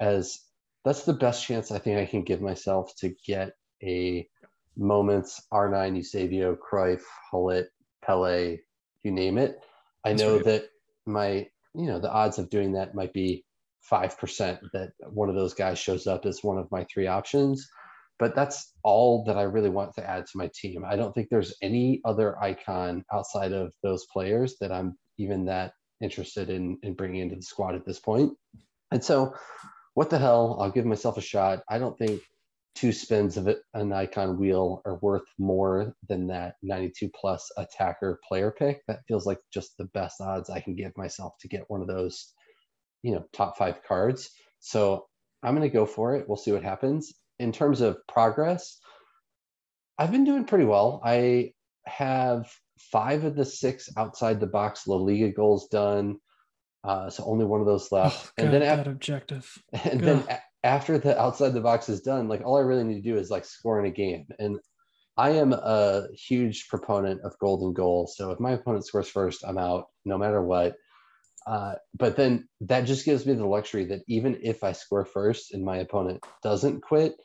as 0.00 0.40
that's 0.84 1.04
the 1.04 1.14
best 1.14 1.46
chance 1.46 1.70
i 1.70 1.78
think 1.78 1.98
i 1.98 2.04
can 2.04 2.24
give 2.24 2.42
myself 2.42 2.92
to 2.96 3.14
get 3.26 3.52
a 3.82 4.28
moments, 4.76 5.42
R9, 5.52 5.96
Eusebio, 5.96 6.56
Cruyff, 6.56 7.02
Gullit, 7.30 7.68
Pele, 8.04 8.58
you 9.02 9.10
name 9.10 9.38
it. 9.38 9.58
I 10.04 10.10
That's 10.10 10.22
know 10.22 10.36
right. 10.36 10.44
that 10.44 10.64
my, 11.06 11.46
you 11.74 11.86
know, 11.86 11.98
the 11.98 12.10
odds 12.10 12.38
of 12.38 12.50
doing 12.50 12.72
that 12.72 12.94
might 12.94 13.12
be 13.12 13.44
5% 13.90 14.60
that 14.72 14.90
one 15.00 15.28
of 15.28 15.34
those 15.34 15.54
guys 15.54 15.78
shows 15.78 16.06
up 16.06 16.26
as 16.26 16.42
one 16.42 16.58
of 16.58 16.70
my 16.70 16.86
three 16.92 17.06
options. 17.06 17.68
But 18.18 18.36
that's 18.36 18.74
all 18.84 19.24
that 19.24 19.36
I 19.36 19.42
really 19.42 19.70
want 19.70 19.94
to 19.94 20.08
add 20.08 20.26
to 20.26 20.38
my 20.38 20.48
team. 20.54 20.84
I 20.86 20.96
don't 20.96 21.12
think 21.12 21.28
there's 21.28 21.54
any 21.60 22.00
other 22.04 22.40
icon 22.40 23.04
outside 23.12 23.52
of 23.52 23.72
those 23.82 24.06
players 24.12 24.56
that 24.60 24.70
I'm 24.70 24.96
even 25.18 25.44
that 25.46 25.72
interested 26.00 26.50
in, 26.50 26.78
in 26.82 26.94
bringing 26.94 27.20
into 27.22 27.36
the 27.36 27.42
squad 27.42 27.74
at 27.74 27.84
this 27.84 27.98
point. 27.98 28.32
And 28.92 29.02
so, 29.02 29.34
what 29.94 30.08
the 30.08 30.18
hell? 30.18 30.58
I'll 30.60 30.70
give 30.70 30.86
myself 30.86 31.16
a 31.16 31.22
shot. 31.22 31.62
I 31.68 31.78
don't 31.78 31.98
think 31.98 32.22
two 32.74 32.92
spins 32.92 33.36
of 33.36 33.48
an 33.74 33.92
icon 33.92 34.38
wheel 34.38 34.82
are 34.84 34.98
worth 35.02 35.26
more 35.38 35.94
than 36.08 36.26
that 36.28 36.54
92 36.62 37.10
plus 37.14 37.50
attacker 37.56 38.20
player 38.26 38.54
pick. 38.56 38.80
That 38.88 39.00
feels 39.06 39.26
like 39.26 39.38
just 39.52 39.76
the 39.76 39.84
best 39.86 40.20
odds 40.20 40.48
I 40.50 40.60
can 40.60 40.74
give 40.74 40.96
myself 40.96 41.34
to 41.40 41.48
get 41.48 41.64
one 41.68 41.82
of 41.82 41.88
those, 41.88 42.32
you 43.02 43.12
know, 43.12 43.24
top 43.32 43.58
five 43.58 43.82
cards. 43.86 44.30
So 44.60 45.06
I'm 45.42 45.54
going 45.54 45.68
to 45.68 45.74
go 45.74 45.86
for 45.86 46.16
it. 46.16 46.28
We'll 46.28 46.36
see 46.36 46.52
what 46.52 46.64
happens. 46.64 47.12
In 47.38 47.52
terms 47.52 47.80
of 47.80 47.98
progress, 48.08 48.78
I've 49.98 50.12
been 50.12 50.24
doing 50.24 50.44
pretty 50.44 50.64
well. 50.64 51.00
I 51.04 51.52
have 51.86 52.50
five 52.78 53.24
of 53.24 53.36
the 53.36 53.44
six 53.44 53.88
outside 53.96 54.40
the 54.40 54.46
box 54.46 54.86
La 54.86 54.96
Liga 54.96 55.30
goals 55.30 55.68
done. 55.68 56.16
Uh, 56.84 57.10
so 57.10 57.24
only 57.24 57.44
one 57.44 57.60
of 57.60 57.66
those 57.66 57.92
left. 57.92 58.26
Oh, 58.26 58.30
God, 58.36 58.44
and 58.44 58.54
then 58.54 58.60
that 58.62 58.88
objective. 58.88 59.62
And 59.84 60.00
then 60.00 60.24
after 60.64 60.98
the 60.98 61.20
outside 61.20 61.54
the 61.54 61.60
box 61.60 61.88
is 61.88 62.00
done, 62.00 62.28
like 62.28 62.42
all 62.44 62.56
I 62.56 62.60
really 62.60 62.84
need 62.84 63.02
to 63.02 63.10
do 63.10 63.16
is 63.16 63.30
like 63.30 63.44
score 63.44 63.80
in 63.80 63.86
a 63.86 63.94
game. 63.94 64.26
And 64.38 64.58
I 65.16 65.30
am 65.30 65.52
a 65.52 66.06
huge 66.14 66.68
proponent 66.68 67.20
of 67.22 67.38
golden 67.38 67.74
goal. 67.74 68.06
So 68.06 68.30
if 68.30 68.40
my 68.40 68.52
opponent 68.52 68.86
scores 68.86 69.08
first, 69.08 69.44
I'm 69.46 69.58
out 69.58 69.86
no 70.04 70.16
matter 70.16 70.42
what. 70.42 70.76
Uh, 71.46 71.74
but 71.98 72.16
then 72.16 72.48
that 72.60 72.82
just 72.82 73.04
gives 73.04 73.26
me 73.26 73.34
the 73.34 73.46
luxury 73.46 73.84
that 73.86 74.02
even 74.06 74.38
if 74.42 74.62
I 74.62 74.72
score 74.72 75.04
first 75.04 75.52
and 75.52 75.64
my 75.64 75.78
opponent 75.78 76.24
doesn't 76.42 76.82
quit, 76.82 77.16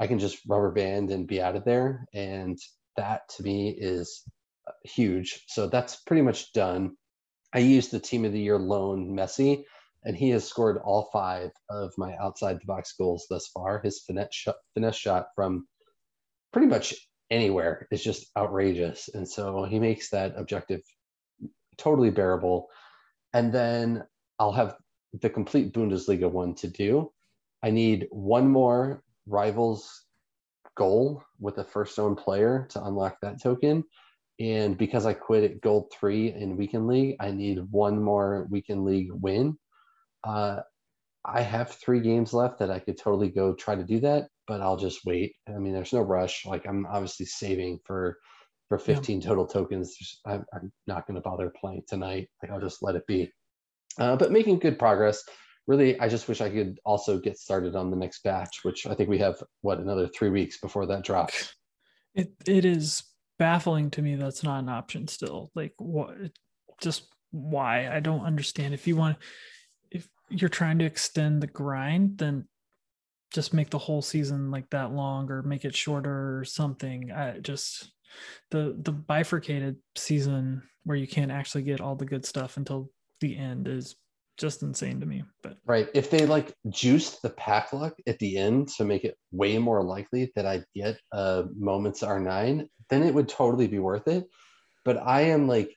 I 0.00 0.06
can 0.06 0.18
just 0.18 0.38
rubber 0.48 0.72
band 0.72 1.10
and 1.10 1.26
be 1.26 1.40
out 1.40 1.56
of 1.56 1.64
there. 1.64 2.06
And 2.14 2.58
that 2.96 3.28
to 3.36 3.42
me 3.42 3.76
is 3.78 4.22
huge. 4.84 5.44
So 5.48 5.68
that's 5.68 5.96
pretty 5.96 6.22
much 6.22 6.52
done. 6.52 6.96
I 7.54 7.58
used 7.58 7.90
the 7.90 8.00
team 8.00 8.24
of 8.24 8.32
the 8.32 8.40
year 8.40 8.58
loan 8.58 9.14
Messi 9.14 9.64
and 10.06 10.16
he 10.16 10.30
has 10.30 10.48
scored 10.48 10.78
all 10.78 11.10
five 11.12 11.50
of 11.68 11.92
my 11.98 12.16
outside 12.16 12.60
the 12.60 12.66
box 12.66 12.94
goals 12.96 13.26
thus 13.28 13.48
far. 13.48 13.80
His 13.82 14.00
finesse 14.06 14.32
shot, 14.32 14.54
finesse 14.72 14.96
shot 14.96 15.26
from 15.34 15.66
pretty 16.52 16.68
much 16.68 16.94
anywhere 17.30 17.88
is 17.90 18.04
just 18.04 18.30
outrageous, 18.38 19.10
and 19.12 19.28
so 19.28 19.64
he 19.64 19.80
makes 19.80 20.08
that 20.10 20.32
objective 20.36 20.80
totally 21.76 22.10
bearable. 22.10 22.68
And 23.34 23.52
then 23.52 24.04
I'll 24.38 24.52
have 24.52 24.76
the 25.20 25.28
complete 25.28 25.72
Bundesliga 25.74 26.30
one 26.30 26.54
to 26.54 26.68
do. 26.68 27.12
I 27.64 27.70
need 27.70 28.06
one 28.10 28.48
more 28.48 29.02
rivals 29.26 30.04
goal 30.76 31.22
with 31.40 31.58
a 31.58 31.64
first 31.64 31.98
own 31.98 32.14
player 32.14 32.68
to 32.70 32.84
unlock 32.84 33.18
that 33.22 33.42
token. 33.42 33.82
And 34.38 34.78
because 34.78 35.04
I 35.04 35.14
quit 35.14 35.50
at 35.50 35.60
gold 35.62 35.92
three 35.92 36.32
in 36.32 36.56
weekend 36.56 36.86
league, 36.86 37.16
I 37.18 37.32
need 37.32 37.58
one 37.70 38.00
more 38.00 38.46
weekend 38.50 38.84
league 38.84 39.08
win 39.10 39.58
uh, 40.26 40.60
I 41.24 41.40
have 41.40 41.70
three 41.70 42.00
games 42.00 42.32
left 42.32 42.58
that 42.58 42.70
I 42.70 42.78
could 42.78 42.98
totally 42.98 43.28
go 43.28 43.54
try 43.54 43.74
to 43.74 43.84
do 43.84 44.00
that, 44.00 44.28
but 44.46 44.60
I'll 44.60 44.76
just 44.76 45.04
wait. 45.04 45.34
I 45.48 45.58
mean, 45.58 45.72
there's 45.72 45.92
no 45.92 46.00
rush. 46.00 46.46
Like 46.46 46.66
I'm 46.66 46.86
obviously 46.86 47.26
saving 47.26 47.80
for 47.84 48.16
for 48.68 48.78
15 48.78 49.20
yeah. 49.20 49.26
total 49.28 49.46
tokens. 49.46 49.96
I'm, 50.26 50.44
I'm 50.52 50.72
not 50.86 51.06
going 51.06 51.14
to 51.14 51.20
bother 51.20 51.52
playing 51.60 51.82
tonight. 51.88 52.28
Like 52.42 52.50
I'll 52.50 52.60
just 52.60 52.82
let 52.82 52.96
it 52.96 53.06
be. 53.06 53.30
Uh, 53.98 54.16
but 54.16 54.32
making 54.32 54.58
good 54.58 54.78
progress. 54.78 55.22
Really, 55.66 55.98
I 55.98 56.08
just 56.08 56.28
wish 56.28 56.40
I 56.40 56.50
could 56.50 56.78
also 56.84 57.18
get 57.18 57.38
started 57.38 57.74
on 57.74 57.90
the 57.90 57.96
next 57.96 58.22
batch, 58.22 58.60
which 58.62 58.86
I 58.86 58.94
think 58.94 59.08
we 59.08 59.18
have 59.18 59.42
what 59.62 59.80
another 59.80 60.06
three 60.06 60.30
weeks 60.30 60.60
before 60.60 60.86
that 60.86 61.04
drops. 61.04 61.54
It 62.14 62.32
it 62.46 62.64
is 62.64 63.02
baffling 63.38 63.90
to 63.90 64.02
me 64.02 64.14
that's 64.14 64.44
not 64.44 64.60
an 64.60 64.68
option 64.68 65.08
still. 65.08 65.50
Like 65.56 65.74
what? 65.78 66.16
Just 66.80 67.08
why? 67.32 67.88
I 67.88 67.98
don't 67.98 68.24
understand. 68.24 68.74
If 68.74 68.86
you 68.86 68.94
want 68.94 69.16
you're 70.28 70.48
trying 70.48 70.78
to 70.78 70.84
extend 70.84 71.42
the 71.42 71.46
grind, 71.46 72.18
then 72.18 72.46
just 73.32 73.54
make 73.54 73.70
the 73.70 73.78
whole 73.78 74.02
season 74.02 74.50
like 74.50 74.68
that 74.70 74.92
long 74.92 75.30
or 75.30 75.42
make 75.42 75.64
it 75.64 75.74
shorter 75.74 76.38
or 76.38 76.44
something. 76.44 77.12
I 77.12 77.38
just 77.38 77.92
the 78.50 78.76
the 78.78 78.92
bifurcated 78.92 79.76
season 79.96 80.62
where 80.84 80.96
you 80.96 81.06
can't 81.06 81.32
actually 81.32 81.62
get 81.62 81.80
all 81.80 81.96
the 81.96 82.06
good 82.06 82.24
stuff 82.24 82.56
until 82.56 82.90
the 83.20 83.36
end 83.36 83.66
is 83.68 83.96
just 84.36 84.62
insane 84.62 85.00
to 85.00 85.06
me. 85.06 85.24
But 85.42 85.56
right, 85.66 85.88
if 85.94 86.10
they 86.10 86.26
like 86.26 86.54
juiced 86.68 87.22
the 87.22 87.30
pack 87.30 87.72
luck 87.72 87.94
at 88.06 88.18
the 88.18 88.36
end 88.36 88.68
to 88.76 88.84
make 88.84 89.04
it 89.04 89.16
way 89.32 89.58
more 89.58 89.82
likely 89.82 90.32
that 90.36 90.46
I 90.46 90.62
get 90.74 90.98
uh 91.12 91.44
moments 91.58 92.02
R 92.02 92.20
nine, 92.20 92.68
then 92.90 93.02
it 93.02 93.14
would 93.14 93.28
totally 93.28 93.66
be 93.66 93.78
worth 93.78 94.08
it. 94.08 94.24
But 94.84 94.98
I 94.98 95.22
am 95.22 95.48
like 95.48 95.74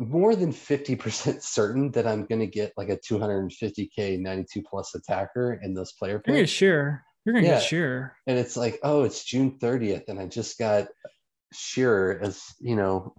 more 0.00 0.34
than 0.34 0.52
50% 0.52 1.42
certain 1.42 1.90
that 1.92 2.06
I'm 2.06 2.24
going 2.24 2.40
to 2.40 2.46
get 2.46 2.72
like 2.76 2.88
a 2.88 2.96
250k 2.96 4.18
92 4.20 4.62
plus 4.62 4.94
attacker 4.94 5.60
in 5.62 5.74
those 5.74 5.92
player 5.92 6.18
picks. 6.18 6.28
You're 6.28 6.36
gonna 6.36 6.46
sure. 6.46 7.04
You're 7.24 7.34
gonna 7.34 7.46
yeah. 7.46 7.54
get 7.54 7.62
sure. 7.62 8.16
And 8.26 8.38
it's 8.38 8.56
like, 8.56 8.80
oh, 8.82 9.04
it's 9.04 9.24
June 9.24 9.58
30th, 9.58 10.08
and 10.08 10.18
I 10.18 10.26
just 10.26 10.58
got 10.58 10.88
sure 11.52 12.18
as 12.22 12.42
you 12.60 12.76
know, 12.76 13.14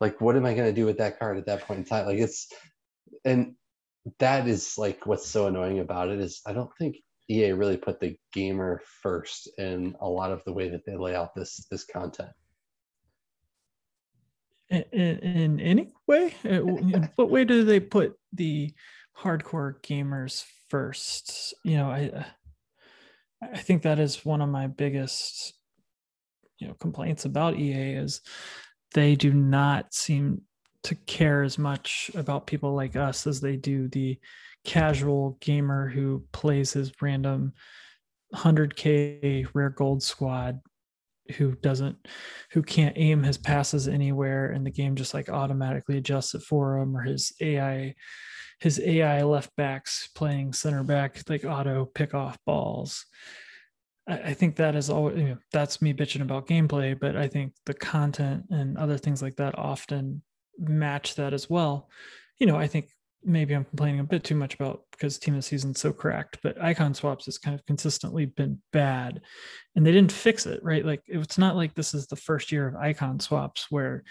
like 0.00 0.20
what 0.20 0.36
am 0.36 0.46
I 0.46 0.54
gonna 0.54 0.72
do 0.72 0.86
with 0.86 0.98
that 0.98 1.18
card 1.18 1.36
at 1.36 1.46
that 1.46 1.62
point 1.62 1.80
in 1.80 1.84
time? 1.84 2.06
Like 2.06 2.18
it's 2.18 2.48
and 3.24 3.54
that 4.18 4.46
is 4.46 4.78
like 4.78 5.06
what's 5.06 5.26
so 5.26 5.46
annoying 5.46 5.80
about 5.80 6.10
it 6.10 6.20
is 6.20 6.40
I 6.46 6.52
don't 6.52 6.70
think 6.78 6.96
EA 7.28 7.52
really 7.52 7.76
put 7.76 8.00
the 8.00 8.16
gamer 8.32 8.82
first 9.02 9.48
in 9.58 9.96
a 10.00 10.08
lot 10.08 10.30
of 10.30 10.42
the 10.44 10.52
way 10.52 10.68
that 10.68 10.84
they 10.86 10.96
lay 10.96 11.14
out 11.14 11.34
this 11.34 11.66
this 11.70 11.84
content 11.84 12.30
in, 14.92 15.18
in 15.18 15.60
any 15.60 15.92
way? 16.06 16.34
Uh, 16.44 16.48
in 16.64 17.10
what 17.16 17.30
way 17.30 17.44
do 17.44 17.64
they 17.64 17.80
put 17.80 18.14
the 18.32 18.72
hardcore 19.18 19.80
gamers 19.82 20.44
first? 20.68 21.54
You 21.64 21.76
know, 21.76 21.90
I 21.90 22.10
uh, 22.14 22.24
I 23.52 23.58
think 23.58 23.82
that 23.82 23.98
is 23.98 24.24
one 24.24 24.40
of 24.40 24.48
my 24.48 24.66
biggest 24.66 25.54
you 26.58 26.68
know 26.68 26.74
complaints 26.74 27.24
about 27.24 27.58
EA 27.58 27.94
is 27.94 28.20
they 28.94 29.16
do 29.16 29.32
not 29.32 29.92
seem 29.92 30.42
to 30.84 30.94
care 30.94 31.42
as 31.42 31.58
much 31.58 32.10
about 32.14 32.46
people 32.46 32.74
like 32.74 32.94
us 32.96 33.26
as 33.26 33.40
they 33.40 33.56
do 33.56 33.88
the 33.88 34.18
casual 34.64 35.36
gamer 35.40 35.88
who 35.88 36.24
plays 36.32 36.72
his 36.72 36.92
random 37.00 37.52
100k 38.34 39.46
rare 39.54 39.70
gold 39.70 40.02
squad 40.02 40.60
who 41.36 41.54
doesn't 41.56 41.96
who 42.52 42.62
can't 42.62 42.96
aim 42.96 43.22
his 43.22 43.38
passes 43.38 43.88
anywhere 43.88 44.50
and 44.50 44.66
the 44.66 44.70
game 44.70 44.94
just 44.94 45.14
like 45.14 45.28
automatically 45.28 45.96
adjusts 45.96 46.34
it 46.34 46.42
for 46.42 46.76
him 46.78 46.96
or 46.96 47.02
his 47.02 47.32
ai 47.40 47.94
his 48.60 48.78
ai 48.80 49.22
left 49.22 49.54
backs 49.56 50.08
playing 50.14 50.52
center 50.52 50.82
back 50.82 51.22
like 51.28 51.44
auto 51.44 51.86
pick 51.86 52.14
off 52.14 52.38
balls 52.44 53.06
I, 54.06 54.18
I 54.18 54.34
think 54.34 54.56
that 54.56 54.74
is 54.76 54.90
all 54.90 55.16
you 55.16 55.28
know, 55.28 55.38
that's 55.52 55.80
me 55.80 55.94
bitching 55.94 56.22
about 56.22 56.46
gameplay 56.46 56.98
but 56.98 57.16
i 57.16 57.26
think 57.26 57.54
the 57.64 57.74
content 57.74 58.44
and 58.50 58.76
other 58.76 58.98
things 58.98 59.22
like 59.22 59.36
that 59.36 59.58
often 59.58 60.22
match 60.58 61.14
that 61.16 61.34
as 61.34 61.48
well. 61.48 61.88
You 62.38 62.46
know, 62.46 62.56
I 62.56 62.66
think 62.66 62.90
maybe 63.24 63.54
I'm 63.54 63.64
complaining 63.64 64.00
a 64.00 64.04
bit 64.04 64.24
too 64.24 64.34
much 64.34 64.54
about 64.54 64.82
because 64.90 65.18
team 65.18 65.34
of 65.34 65.38
the 65.38 65.42
season's 65.42 65.80
so 65.80 65.92
cracked, 65.92 66.38
but 66.42 66.62
icon 66.62 66.94
swaps 66.94 67.26
has 67.26 67.38
kind 67.38 67.54
of 67.54 67.64
consistently 67.66 68.26
been 68.26 68.60
bad 68.72 69.20
and 69.74 69.86
they 69.86 69.92
didn't 69.92 70.12
fix 70.12 70.46
it, 70.46 70.62
right? 70.62 70.84
Like 70.84 71.02
it's 71.06 71.38
not 71.38 71.56
like 71.56 71.74
this 71.74 71.94
is 71.94 72.06
the 72.06 72.16
first 72.16 72.52
year 72.52 72.66
of 72.66 72.76
icon 72.76 73.20
swaps 73.20 73.70
where 73.70 74.04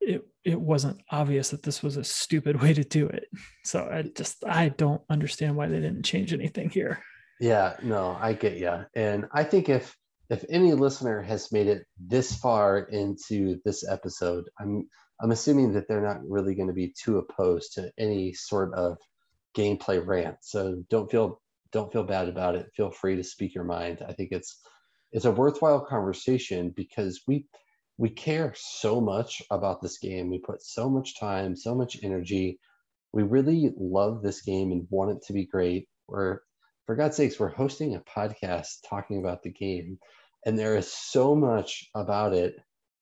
it 0.00 0.22
it 0.44 0.60
wasn't 0.60 1.00
obvious 1.10 1.50
that 1.50 1.62
this 1.62 1.82
was 1.82 1.96
a 1.96 2.04
stupid 2.04 2.60
way 2.62 2.72
to 2.72 2.84
do 2.84 3.06
it. 3.06 3.26
So 3.64 3.88
I 3.90 4.02
just 4.02 4.44
I 4.46 4.70
don't 4.70 5.02
understand 5.10 5.56
why 5.56 5.66
they 5.66 5.80
didn't 5.80 6.04
change 6.04 6.32
anything 6.32 6.70
here. 6.70 7.02
Yeah, 7.40 7.76
no, 7.82 8.16
I 8.20 8.34
get 8.34 8.58
you. 8.58 8.84
And 8.94 9.26
I 9.32 9.44
think 9.44 9.68
if 9.68 9.96
if 10.30 10.44
any 10.48 10.72
listener 10.72 11.20
has 11.22 11.50
made 11.50 11.66
it 11.66 11.84
this 11.98 12.36
far 12.36 12.78
into 12.78 13.60
this 13.64 13.86
episode, 13.88 14.44
I'm 14.60 14.88
I'm 15.20 15.30
assuming 15.30 15.72
that 15.74 15.86
they're 15.88 16.00
not 16.00 16.26
really 16.28 16.54
going 16.54 16.68
to 16.68 16.74
be 16.74 16.94
too 16.96 17.18
opposed 17.18 17.74
to 17.74 17.92
any 17.98 18.32
sort 18.32 18.74
of 18.74 18.98
gameplay 19.56 20.04
rant. 20.04 20.36
So 20.42 20.82
don't 20.88 21.10
feel 21.10 21.40
don't 21.72 21.92
feel 21.92 22.04
bad 22.04 22.28
about 22.28 22.56
it. 22.56 22.70
Feel 22.74 22.90
free 22.90 23.16
to 23.16 23.24
speak 23.24 23.54
your 23.54 23.64
mind. 23.64 24.02
I 24.06 24.12
think 24.12 24.30
it's 24.32 24.58
it's 25.12 25.24
a 25.24 25.30
worthwhile 25.30 25.84
conversation 25.84 26.72
because 26.74 27.22
we 27.26 27.46
we 27.98 28.08
care 28.08 28.54
so 28.56 29.00
much 29.00 29.42
about 29.50 29.82
this 29.82 29.98
game. 29.98 30.30
We 30.30 30.38
put 30.38 30.62
so 30.62 30.88
much 30.88 31.18
time, 31.18 31.54
so 31.54 31.74
much 31.74 31.98
energy. 32.02 32.58
We 33.12 33.24
really 33.24 33.72
love 33.76 34.22
this 34.22 34.42
game 34.42 34.72
and 34.72 34.86
want 34.88 35.10
it 35.10 35.26
to 35.26 35.32
be 35.32 35.46
great. 35.46 35.88
We're 36.08 36.40
for 36.86 36.96
God's 36.96 37.16
sakes, 37.16 37.38
we're 37.38 37.50
hosting 37.50 37.94
a 37.94 38.00
podcast 38.00 38.78
talking 38.88 39.18
about 39.18 39.42
the 39.42 39.52
game. 39.52 39.98
And 40.44 40.58
there 40.58 40.76
is 40.76 40.92
so 40.92 41.36
much 41.36 41.88
about 41.94 42.32
it 42.32 42.56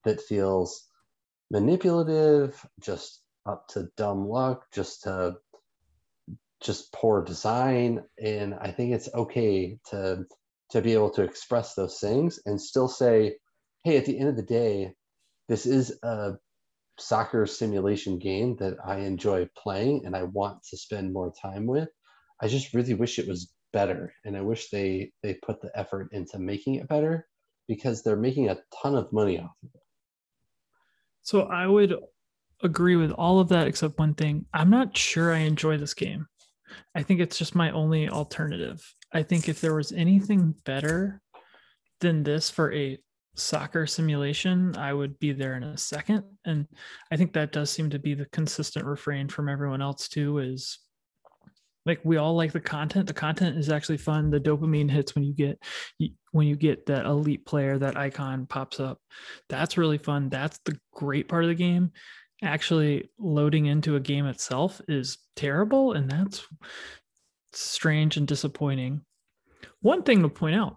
that 0.05 0.21
feels 0.21 0.88
manipulative, 1.51 2.65
just 2.81 3.23
up 3.47 3.69
to 3.69 3.89
dumb 3.97 4.29
luck, 4.29 4.65
just 4.73 5.05
to 5.05 5.37
just 6.61 6.93
poor 6.93 7.25
design. 7.25 8.03
And 8.23 8.55
I 8.55 8.71
think 8.73 8.95
it's 8.95 9.09
okay 9.15 9.79
to 9.91 10.25
to 10.71 10.83
be 10.83 10.93
able 10.93 11.11
to 11.11 11.23
express 11.23 11.75
those 11.75 11.99
things 11.99 12.41
and 12.45 12.61
still 12.61 12.89
say, 12.89 13.37
hey, 13.85 13.97
at 13.97 14.05
the 14.05 14.19
end 14.19 14.29
of 14.29 14.37
the 14.37 14.43
day, 14.43 14.93
this 15.49 15.65
is 15.65 15.99
a 16.03 16.35
soccer 16.99 17.47
simulation 17.47 18.19
game 18.19 18.57
that 18.57 18.77
I 18.85 18.99
enjoy 18.99 19.49
playing 19.57 20.03
and 20.05 20.15
I 20.15 20.25
want 20.25 20.63
to 20.71 20.77
spend 20.77 21.13
more 21.13 21.33
time 21.41 21.67
with. 21.67 21.89
I 22.41 22.49
just 22.49 22.75
really 22.75 22.95
wish 22.95 23.19
it 23.19 23.29
was 23.29 23.51
better 23.73 24.13
and 24.25 24.37
I 24.37 24.43
wish 24.43 24.71
they 24.71 25.13
they 25.23 25.35
put 25.35 25.61
the 25.61 25.71
effort 25.75 26.09
into 26.13 26.39
making 26.39 26.77
it 26.77 26.89
better 26.89 27.27
because 27.67 28.03
they're 28.03 28.17
making 28.17 28.49
a 28.49 28.59
ton 28.83 28.95
of 28.95 29.13
money 29.13 29.39
off 29.39 29.53
of 29.63 29.71
it. 29.75 29.78
So 31.29 31.43
I 31.43 31.67
would 31.67 31.95
agree 32.63 32.97
with 32.97 33.11
all 33.11 33.39
of 33.39 33.51
that 33.51 33.67
except 33.67 33.99
one 33.99 34.15
thing. 34.15 34.47
I'm 34.55 34.71
not 34.71 34.97
sure 34.97 35.31
I 35.31 35.41
enjoy 35.41 35.77
this 35.77 35.93
game. 35.93 36.27
I 36.95 37.03
think 37.03 37.21
it's 37.21 37.37
just 37.37 37.55
my 37.55 37.71
only 37.73 38.09
alternative. 38.09 38.83
I 39.13 39.25
think 39.25 39.47
if 39.47 39.61
there 39.61 39.75
was 39.75 39.93
anything 39.93 40.55
better 40.65 41.21
than 42.01 42.23
this 42.23 42.49
for 42.49 42.73
a 42.73 42.97
soccer 43.35 43.87
simulation, 43.87 44.75
I 44.79 44.95
would 44.95 45.19
be 45.19 45.33
there 45.33 45.55
in 45.59 45.65
a 45.65 45.77
second. 45.77 46.25
And 46.47 46.67
I 47.13 47.19
think 47.19 47.35
that 47.35 47.53
does 47.53 47.69
seem 47.69 47.91
to 47.91 47.99
be 47.99 48.15
the 48.15 48.25
consistent 48.33 48.87
refrain 48.87 49.29
from 49.29 49.51
everyone 49.51 49.83
else 49.83 50.09
too 50.09 50.39
is 50.39 50.79
like 51.89 52.01
we 52.05 52.19
all 52.19 52.35
like 52.35 52.53
the 52.53 52.61
content. 52.61 53.07
The 53.07 53.15
content 53.15 53.57
is 53.59 53.71
actually 53.71 53.97
fun. 53.97 54.31
The 54.31 54.39
dopamine 54.39 54.91
hits 54.91 55.15
when 55.15 55.25
you 55.25 55.33
get 55.33 55.61
when 56.33 56.47
you 56.47 56.55
get 56.55 56.87
that 56.87 57.07
elite 57.07 57.47
player 57.47 57.79
that 57.79 57.97
icon 57.97 58.47
pops 58.47 58.79
up. 58.79 59.01
That's 59.49 59.79
really 59.79 59.99
fun. 59.99 60.29
That's 60.29 60.61
the 60.65 60.79
great 60.93 61.29
part 61.29 61.45
of 61.45 61.49
the 61.49 61.55
game. 61.55 61.93
Actually 62.43 63.11
loading 63.19 63.67
into 63.67 63.97
a 63.97 64.01
game 64.01 64.27
itself 64.27 64.81
is 64.87 65.19
terrible 65.35 65.93
and 65.93 66.11
that's 66.11 66.47
strange 67.53 68.17
and 68.17 68.29
disappointing. 68.29 69.01
One 69.81 70.03
thing 70.03 70.23
to 70.23 70.29
point 70.29 70.57
out. 70.57 70.77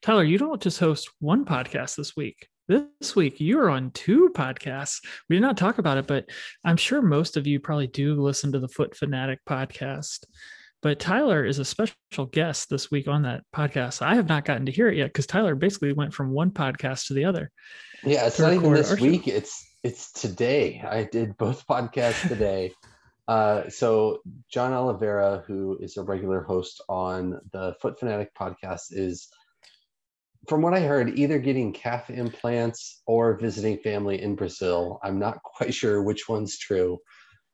Tyler 0.00 0.24
you 0.24 0.38
don't 0.38 0.62
just 0.62 0.78
host 0.78 1.10
one 1.18 1.44
podcast 1.44 1.96
this 1.96 2.16
week 2.16 2.48
this 2.70 3.16
week 3.16 3.40
you 3.40 3.58
are 3.58 3.68
on 3.68 3.90
two 3.90 4.30
podcasts. 4.32 5.04
We 5.28 5.34
did 5.34 5.42
not 5.42 5.56
talk 5.56 5.78
about 5.78 5.98
it, 5.98 6.06
but 6.06 6.30
I'm 6.64 6.76
sure 6.76 7.02
most 7.02 7.36
of 7.36 7.44
you 7.44 7.58
probably 7.58 7.88
do 7.88 8.14
listen 8.14 8.52
to 8.52 8.60
the 8.60 8.68
Foot 8.68 8.96
Fanatic 8.96 9.40
podcast. 9.44 10.24
But 10.80 11.00
Tyler 11.00 11.44
is 11.44 11.58
a 11.58 11.64
special 11.64 12.26
guest 12.30 12.70
this 12.70 12.88
week 12.88 13.08
on 13.08 13.22
that 13.22 13.42
podcast. 13.52 14.02
I 14.02 14.14
have 14.14 14.28
not 14.28 14.44
gotten 14.44 14.66
to 14.66 14.72
hear 14.72 14.88
it 14.88 14.96
yet 14.96 15.08
because 15.08 15.26
Tyler 15.26 15.56
basically 15.56 15.92
went 15.92 16.14
from 16.14 16.30
one 16.30 16.52
podcast 16.52 17.08
to 17.08 17.14
the 17.14 17.24
other. 17.24 17.50
Yeah, 18.04 18.26
it's 18.26 18.38
not 18.38 18.52
even 18.52 18.72
this 18.72 18.98
week. 19.00 19.24
Show. 19.24 19.32
It's 19.32 19.66
it's 19.82 20.12
today. 20.12 20.80
I 20.88 21.02
did 21.02 21.36
both 21.36 21.66
podcasts 21.70 22.28
today. 22.28 22.72
Uh, 23.26 23.68
so 23.68 24.20
John 24.48 24.72
Oliveira, 24.72 25.42
who 25.44 25.76
is 25.80 25.96
a 25.96 26.04
regular 26.04 26.42
host 26.42 26.80
on 26.88 27.40
the 27.50 27.74
Foot 27.82 27.98
Fanatic 27.98 28.32
podcast, 28.34 28.92
is 28.92 29.28
from 30.48 30.62
what 30.62 30.74
I 30.74 30.80
heard, 30.80 31.18
either 31.18 31.38
getting 31.38 31.72
calf 31.72 32.10
implants 32.10 33.02
or 33.06 33.38
visiting 33.38 33.78
family 33.78 34.22
in 34.22 34.36
Brazil. 34.36 34.98
I'm 35.02 35.18
not 35.18 35.42
quite 35.44 35.74
sure 35.74 36.02
which 36.02 36.28
one's 36.28 36.58
true, 36.58 36.98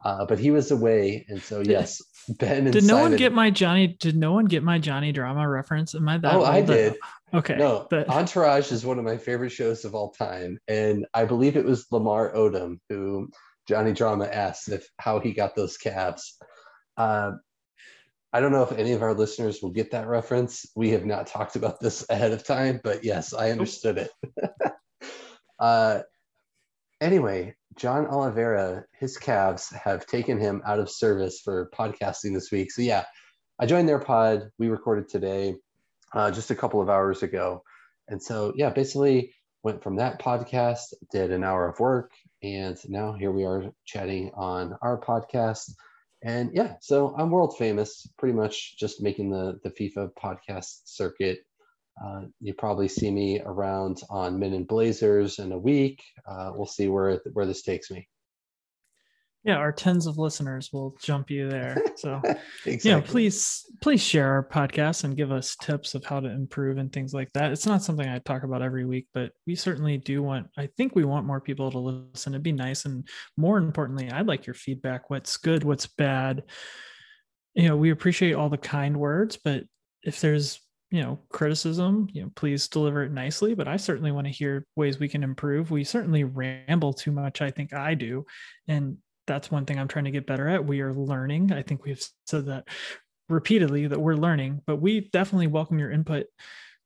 uh, 0.05 0.25
but 0.27 0.39
he 0.39 0.51
was 0.51 0.71
away, 0.71 1.27
and 1.29 1.43
so 1.43 1.61
yes, 1.61 2.01
Ben. 2.29 2.65
did 2.65 2.85
no 2.85 2.95
Simon, 2.95 3.11
one 3.13 3.17
get 3.17 3.33
my 3.33 3.51
Johnny? 3.51 3.97
Did 3.99 4.17
no 4.17 4.33
one 4.33 4.45
get 4.45 4.63
my 4.63 4.79
Johnny 4.79 5.13
drama 5.13 5.49
reference? 5.49 5.95
Am 5.95 6.09
I 6.09 6.19
that? 6.19 6.35
Oh, 6.35 6.45
I 6.45 6.61
did. 6.61 6.97
Okay. 7.35 7.57
No, 7.57 7.87
but... 7.91 8.09
Entourage 8.09 8.71
is 8.71 8.87
one 8.87 8.99
of 8.99 9.05
my 9.05 9.17
favorite 9.17 9.51
shows 9.51 9.85
of 9.85 9.95
all 9.95 10.13
time, 10.13 10.59
and 10.69 11.07
I 11.13 11.25
believe 11.25 11.57
it 11.57 11.65
was 11.65 11.87
Lamar 11.91 12.33
Odom 12.35 12.79
who 12.89 13.29
Johnny 13.67 13.93
Drama 13.93 14.27
asked 14.27 14.69
if 14.69 14.89
how 14.99 15.19
he 15.19 15.33
got 15.33 15.57
those 15.57 15.77
calves. 15.77 16.37
Uh, 16.97 17.33
I 18.37 18.41
don't 18.41 18.53
know 18.53 18.65
if 18.65 18.73
any 18.73 18.93
of 18.93 19.01
our 19.01 19.15
listeners 19.15 19.63
will 19.63 19.71
get 19.71 19.93
that 19.93 20.09
reference. 20.09 20.67
We 20.77 20.91
have 20.91 21.07
not 21.07 21.27
talked 21.27 21.57
about 21.57 21.81
this 21.81 22.05
ahead 22.11 22.33
of 22.33 22.45
time, 22.45 22.83
but 22.85 23.03
yes, 23.03 23.33
I 23.33 23.51
understood 23.51 23.97
it. 23.97 24.11
uh, 25.59 26.01
anyway, 27.01 27.55
John 27.77 28.07
Oliveira, 28.07 28.85
his 29.01 29.17
calves 29.17 29.71
have 29.71 30.05
taken 30.05 30.39
him 30.39 30.61
out 30.67 30.79
of 30.79 30.91
service 30.91 31.41
for 31.43 31.71
podcasting 31.75 32.35
this 32.35 32.53
week. 32.53 32.71
So 32.73 32.83
yeah, 32.83 33.07
I 33.59 33.65
joined 33.65 33.89
their 33.89 34.01
pod. 34.01 34.51
We 34.59 34.69
recorded 34.69 35.09
today, 35.09 35.55
uh, 36.13 36.31
just 36.31 36.51
a 36.51 36.55
couple 36.55 36.83
of 36.83 36.91
hours 36.91 37.23
ago, 37.23 37.63
and 38.09 38.23
so 38.23 38.53
yeah, 38.55 38.69
basically 38.69 39.33
went 39.63 39.83
from 39.83 39.97
that 39.97 40.21
podcast, 40.21 40.93
did 41.11 41.31
an 41.31 41.43
hour 41.43 41.71
of 41.71 41.81
work, 41.81 42.11
and 42.43 42.77
now 42.87 43.15
here 43.15 43.33
we 43.33 43.47
are 43.47 43.73
chatting 43.87 44.31
on 44.35 44.77
our 44.83 45.01
podcast 45.01 45.71
and 46.27 46.51
yeah, 46.53 46.75
so 46.81 47.15
I'm 47.17 47.31
world 47.31 47.57
famous, 47.57 48.07
pretty 48.19 48.35
much 48.35 48.77
just 48.77 49.01
making 49.01 49.31
the 49.31 49.61
the 49.63 49.71
FIFA 49.71 50.11
podcast 50.21 50.81
circuit. 50.85 51.39
Uh, 52.05 52.23
you 52.41 52.53
probably 52.53 52.89
see 52.89 53.11
me 53.11 53.41
around 53.47 54.03
on 54.11 54.39
Men 54.39 54.53
in 54.53 54.65
Blazers 54.65 55.39
in 55.39 55.53
a 55.53 55.59
week. 55.59 56.03
Uh, 56.27 56.51
we'll 56.53 56.67
see 56.67 56.89
where 56.89 57.23
where 57.33 57.47
this 57.47 57.63
takes 57.63 57.91
me 57.91 58.09
yeah 59.47 59.57
our 59.57 59.71
tens 59.71 60.07
of 60.07 60.19
listeners 60.19 60.71
will 60.73 60.97
jump 61.01 61.31
you 61.31 61.49
there. 61.49 61.81
So 61.95 62.21
exactly. 62.65 62.79
you 62.83 62.91
know 62.91 63.01
please 63.01 63.65
please 63.81 64.03
share 64.03 64.33
our 64.33 64.47
podcast 64.47 65.05
and 65.05 65.17
give 65.17 65.31
us 65.31 65.57
tips 65.57 65.95
of 65.95 66.05
how 66.05 66.19
to 66.19 66.29
improve 66.29 66.79
and 66.79 66.93
things 66.93 67.15
like 67.15 67.33
that. 67.35 67.53
It's 67.53 67.67
not 67.67 67.83
something 67.83 68.09
i 68.09 68.19
talk 68.19 68.43
about 68.43 68.61
every 68.61 68.85
week 68.85 69.07
but 69.15 69.33
we 69.47 69.55
certainly 69.55 69.99
do 69.99 70.23
want 70.23 70.49
i 70.59 70.69
think 70.77 70.95
we 70.95 71.05
want 71.05 71.27
more 71.27 71.41
people 71.41 71.71
to 71.71 71.79
listen. 71.79 72.35
It'd 72.35 72.43
be 72.43 72.53
nice. 72.53 72.85
And 72.85 73.09
more 73.37 73.59
importantly 73.59 74.11
i'd 74.11 74.27
like 74.27 74.47
your 74.47 74.55
feedback. 74.55 75.09
What's 75.11 75.37
good 75.37 75.63
what's 75.63 75.87
bad? 75.87 76.43
You 77.55 77.69
know 77.69 77.77
we 77.77 77.91
appreciate 77.91 78.35
all 78.35 78.49
the 78.49 78.59
kind 78.59 78.97
words 78.97 79.39
but 79.43 79.63
if 80.03 80.21
there's 80.21 80.61
you 80.91 81.03
know 81.03 81.19
criticism 81.31 82.07
you 82.13 82.23
know 82.23 82.31
please 82.35 82.67
deliver 82.67 83.05
it 83.05 83.13
nicely. 83.13 83.55
But 83.55 83.69
i 83.69 83.77
certainly 83.77 84.11
want 84.11 84.27
to 84.27 84.33
hear 84.33 84.67
ways 84.75 84.99
we 84.99 85.09
can 85.09 85.23
improve. 85.23 85.71
We 85.71 85.85
certainly 85.85 86.25
ramble 86.25 86.93
too 86.93 87.13
much 87.13 87.43
i 87.43 87.53
think 87.53 87.73
i 87.73 87.95
do. 87.95 88.27
And 88.67 88.99
that's 89.27 89.51
one 89.51 89.65
thing 89.65 89.79
I'm 89.79 89.89
trying 89.89 90.07
to 90.07 90.11
get 90.11 90.27
better 90.27 90.49
at. 90.49 90.65
We 90.65 90.81
are 90.81 90.95
learning. 90.95 91.53
I 91.53 91.63
think 91.63 91.85
we've 91.85 92.05
said 92.27 92.47
that 92.47 92.69
repeatedly 93.29 93.87
that 93.89 94.01
we're 94.01 94.15
learning, 94.15 94.63
but 94.67 94.77
we 94.77 95.09
definitely 95.13 95.49
welcome 95.49 95.79
your 95.79 95.91
input. 95.91 96.27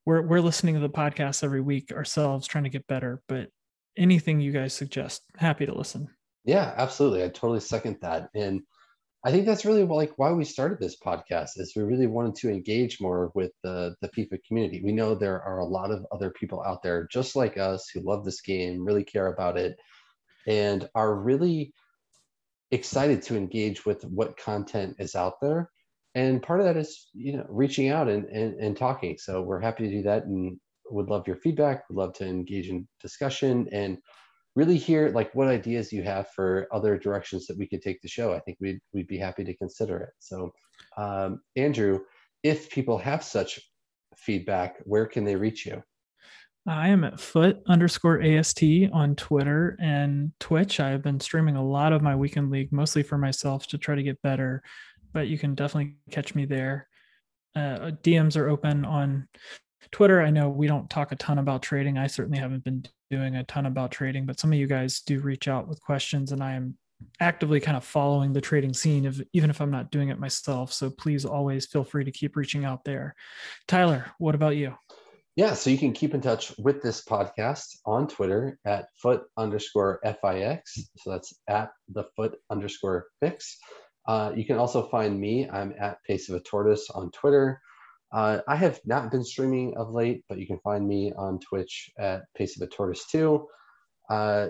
We're 0.06 0.22
we're 0.22 0.40
listening 0.40 0.74
to 0.74 0.80
the 0.80 0.88
podcast 0.88 1.44
every 1.44 1.60
week 1.60 1.92
ourselves, 1.92 2.46
trying 2.46 2.64
to 2.64 2.70
get 2.70 2.86
better. 2.86 3.22
But 3.28 3.48
anything 3.96 4.40
you 4.40 4.52
guys 4.52 4.72
suggest, 4.72 5.22
happy 5.36 5.66
to 5.66 5.74
listen. 5.74 6.08
Yeah, 6.44 6.72
absolutely. 6.76 7.22
I 7.22 7.28
totally 7.28 7.60
second 7.60 7.98
that. 8.00 8.30
And 8.34 8.62
I 9.22 9.30
think 9.30 9.44
that's 9.44 9.66
really 9.66 9.84
like 9.84 10.12
why 10.16 10.32
we 10.32 10.44
started 10.44 10.78
this 10.78 10.98
podcast 10.98 11.50
is 11.56 11.74
we 11.76 11.82
really 11.82 12.06
wanted 12.06 12.34
to 12.36 12.50
engage 12.50 13.00
more 13.00 13.30
with 13.34 13.52
the, 13.62 13.94
the 14.00 14.08
FIFA 14.08 14.38
community. 14.48 14.80
We 14.82 14.92
know 14.92 15.14
there 15.14 15.42
are 15.42 15.58
a 15.58 15.66
lot 15.66 15.90
of 15.90 16.06
other 16.10 16.30
people 16.30 16.64
out 16.66 16.82
there 16.82 17.06
just 17.12 17.36
like 17.36 17.58
us 17.58 17.90
who 17.92 18.00
love 18.00 18.24
this 18.24 18.40
game, 18.40 18.82
really 18.82 19.04
care 19.04 19.26
about 19.26 19.58
it, 19.58 19.76
and 20.46 20.88
are 20.94 21.14
really 21.14 21.74
excited 22.72 23.22
to 23.22 23.36
engage 23.36 23.84
with 23.84 24.04
what 24.04 24.36
content 24.36 24.96
is 24.98 25.14
out 25.14 25.34
there 25.40 25.70
and 26.14 26.42
part 26.42 26.60
of 26.60 26.66
that 26.66 26.76
is 26.76 27.08
you 27.14 27.36
know 27.36 27.46
reaching 27.48 27.88
out 27.88 28.08
and, 28.08 28.24
and, 28.26 28.54
and 28.60 28.76
talking 28.76 29.16
so 29.18 29.42
we're 29.42 29.60
happy 29.60 29.84
to 29.84 29.90
do 29.90 30.02
that 30.02 30.24
and 30.24 30.58
would 30.90 31.08
love 31.08 31.26
your 31.26 31.36
feedback 31.36 31.88
would 31.88 31.96
love 31.96 32.12
to 32.12 32.26
engage 32.26 32.68
in 32.68 32.86
discussion 33.00 33.68
and 33.72 33.98
really 34.56 34.76
hear 34.76 35.10
like 35.10 35.34
what 35.34 35.48
ideas 35.48 35.92
you 35.92 36.02
have 36.02 36.28
for 36.30 36.66
other 36.72 36.98
directions 36.98 37.46
that 37.46 37.56
we 37.56 37.66
could 37.66 37.82
take 37.82 38.00
the 38.02 38.08
show. 38.08 38.34
I 38.34 38.40
think 38.40 38.58
we'd 38.60 38.80
we'd 38.92 39.06
be 39.06 39.18
happy 39.18 39.44
to 39.44 39.56
consider 39.56 39.98
it. 39.98 40.10
So, 40.18 40.52
um, 40.96 41.40
Andrew, 41.56 42.00
if 42.42 42.70
people 42.70 42.98
have 42.98 43.22
such 43.22 43.60
feedback, 44.16 44.78
where 44.84 45.06
can 45.06 45.24
they 45.24 45.36
reach 45.36 45.66
you? 45.66 45.82
I 46.66 46.88
am 46.88 47.04
at 47.04 47.18
foot 47.18 47.62
underscore 47.66 48.20
AST 48.20 48.62
on 48.92 49.16
Twitter 49.16 49.76
and 49.80 50.32
Twitch. 50.40 50.78
I've 50.78 51.02
been 51.02 51.18
streaming 51.18 51.56
a 51.56 51.64
lot 51.64 51.92
of 51.92 52.02
my 52.02 52.14
weekend 52.14 52.50
league, 52.50 52.70
mostly 52.70 53.02
for 53.02 53.16
myself 53.16 53.66
to 53.68 53.78
try 53.78 53.94
to 53.94 54.02
get 54.02 54.20
better, 54.22 54.62
but 55.12 55.28
you 55.28 55.38
can 55.38 55.54
definitely 55.54 55.96
catch 56.10 56.34
me 56.34 56.44
there. 56.44 56.86
Uh, 57.56 57.92
DMs 58.02 58.36
are 58.36 58.48
open 58.48 58.84
on 58.84 59.26
Twitter. 59.90 60.20
I 60.20 60.30
know 60.30 60.50
we 60.50 60.66
don't 60.66 60.90
talk 60.90 61.12
a 61.12 61.16
ton 61.16 61.38
about 61.38 61.62
trading. 61.62 61.96
I 61.98 62.06
certainly 62.06 62.38
haven't 62.38 62.64
been 62.64 62.84
doing 63.10 63.36
a 63.36 63.44
ton 63.44 63.66
about 63.66 63.90
trading, 63.90 64.26
but 64.26 64.38
some 64.38 64.52
of 64.52 64.58
you 64.58 64.66
guys 64.66 65.00
do 65.00 65.18
reach 65.20 65.48
out 65.48 65.66
with 65.66 65.82
questions, 65.82 66.30
and 66.30 66.42
I 66.42 66.52
am 66.52 66.76
actively 67.20 67.60
kind 67.60 67.76
of 67.76 67.84
following 67.84 68.32
the 68.32 68.40
trading 68.40 68.74
scene, 68.74 69.06
if, 69.06 69.20
even 69.32 69.50
if 69.50 69.60
I'm 69.60 69.70
not 69.70 69.90
doing 69.90 70.10
it 70.10 70.18
myself. 70.18 70.72
So 70.72 70.90
please 70.90 71.24
always 71.24 71.66
feel 71.66 71.84
free 71.84 72.04
to 72.04 72.12
keep 72.12 72.36
reaching 72.36 72.64
out 72.66 72.84
there. 72.84 73.14
Tyler, 73.66 74.12
what 74.18 74.34
about 74.34 74.56
you? 74.56 74.74
Yeah, 75.36 75.54
so 75.54 75.70
you 75.70 75.78
can 75.78 75.92
keep 75.92 76.14
in 76.14 76.20
touch 76.20 76.52
with 76.58 76.82
this 76.82 77.04
podcast 77.04 77.76
on 77.86 78.08
Twitter 78.08 78.58
at 78.64 78.88
foot 79.00 79.22
underscore 79.36 80.00
FIX. 80.04 80.60
So 80.98 81.10
that's 81.10 81.32
at 81.48 81.70
the 81.88 82.04
foot 82.16 82.36
underscore 82.50 83.06
fix. 83.20 83.56
Uh, 84.06 84.32
you 84.34 84.44
can 84.44 84.56
also 84.58 84.88
find 84.88 85.18
me. 85.20 85.48
I'm 85.48 85.72
at 85.80 85.98
Pace 86.06 86.28
of 86.28 86.34
a 86.36 86.40
Tortoise 86.40 86.90
on 86.90 87.10
Twitter. 87.12 87.60
Uh, 88.12 88.40
I 88.48 88.56
have 88.56 88.80
not 88.84 89.12
been 89.12 89.24
streaming 89.24 89.76
of 89.76 89.90
late, 89.90 90.24
but 90.28 90.38
you 90.38 90.46
can 90.46 90.58
find 90.64 90.86
me 90.86 91.12
on 91.16 91.38
Twitch 91.38 91.90
at 91.98 92.22
Pace 92.36 92.60
of 92.60 92.66
a 92.66 92.70
Tortoise 92.70 93.06
too. 93.06 93.46
Uh, 94.10 94.48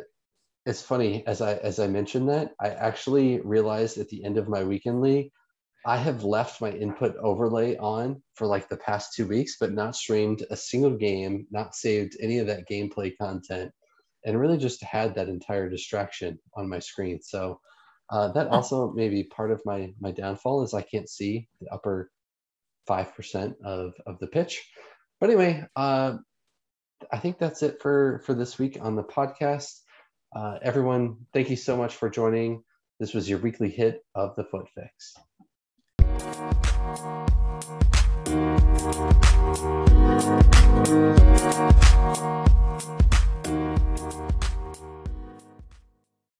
it's 0.64 0.83
funny 0.83 1.26
as 1.26 1.41
I 1.41 1.55
as 1.55 1.78
I 1.78 1.87
mentioned 1.89 2.28
that 2.31 2.53
I 2.61 2.70
actually 2.70 3.41
realized 3.41 3.99
at 3.99 4.09
the 4.09 4.24
end 4.24 4.39
of 4.39 4.49
my 4.49 4.64
weekend 4.64 5.03
league, 5.03 5.31
I 5.87 5.97
have 5.97 6.24
left 6.24 6.61
my 6.61 6.70
input 6.70 7.16
overlay 7.16 7.76
on 7.76 8.22
for 8.35 8.47
like 8.47 8.68
the 8.68 8.76
past 8.76 9.14
two 9.14 9.26
weeks, 9.26 9.57
but 9.59 9.72
not 9.72 9.97
streamed 9.97 10.45
a 10.51 10.57
single 10.57 10.97
game, 10.97 11.47
not 11.51 11.74
saved 11.74 12.16
any 12.20 12.39
of 12.39 12.49
that 12.49 12.68
gameplay 12.68 13.16
content, 13.16 13.72
and 14.24 14.39
really 14.39 14.59
just 14.59 14.83
had 14.83 15.14
that 15.14 15.28
entire 15.28 15.70
distraction 15.70 16.39
on 16.55 16.68
my 16.68 16.81
screen. 16.81 17.22
So 17.22 17.61
uh, 18.11 18.33
that 18.33 18.49
also 18.49 18.93
may 18.93 19.09
be 19.09 19.24
part 19.24 19.51
of 19.53 19.62
my 19.64 19.93
my 20.01 20.11
downfall 20.11 20.64
is 20.64 20.74
I 20.74 20.83
can't 20.83 21.09
see 21.09 21.49
the 21.61 21.72
upper 21.72 22.11
five 22.87 23.14
percent 23.14 23.57
of 23.64 23.95
of 24.07 24.18
the 24.18 24.26
pitch. 24.26 24.62
But 25.18 25.31
anyway, 25.31 25.64
uh, 25.76 26.18
I 27.11 27.18
think 27.18 27.39
that's 27.39 27.62
it 27.62 27.81
for 27.81 28.22
for 28.26 28.35
this 28.35 28.59
week 28.59 28.76
on 28.81 28.97
the 28.97 29.05
podcast. 29.05 29.81
Uh, 30.35 30.59
everyone, 30.62 31.16
thank 31.33 31.49
you 31.49 31.57
so 31.57 31.76
much 31.76 31.95
for 31.95 32.11
joining. 32.11 32.62
This 32.99 33.14
was 33.14 33.28
your 33.28 33.39
weekly 33.39 33.70
hit 33.70 34.05
of 34.14 34.37
the 34.37 34.45
Foot 34.45 34.68
Fix. 34.74 35.14
Oh, 38.33 38.61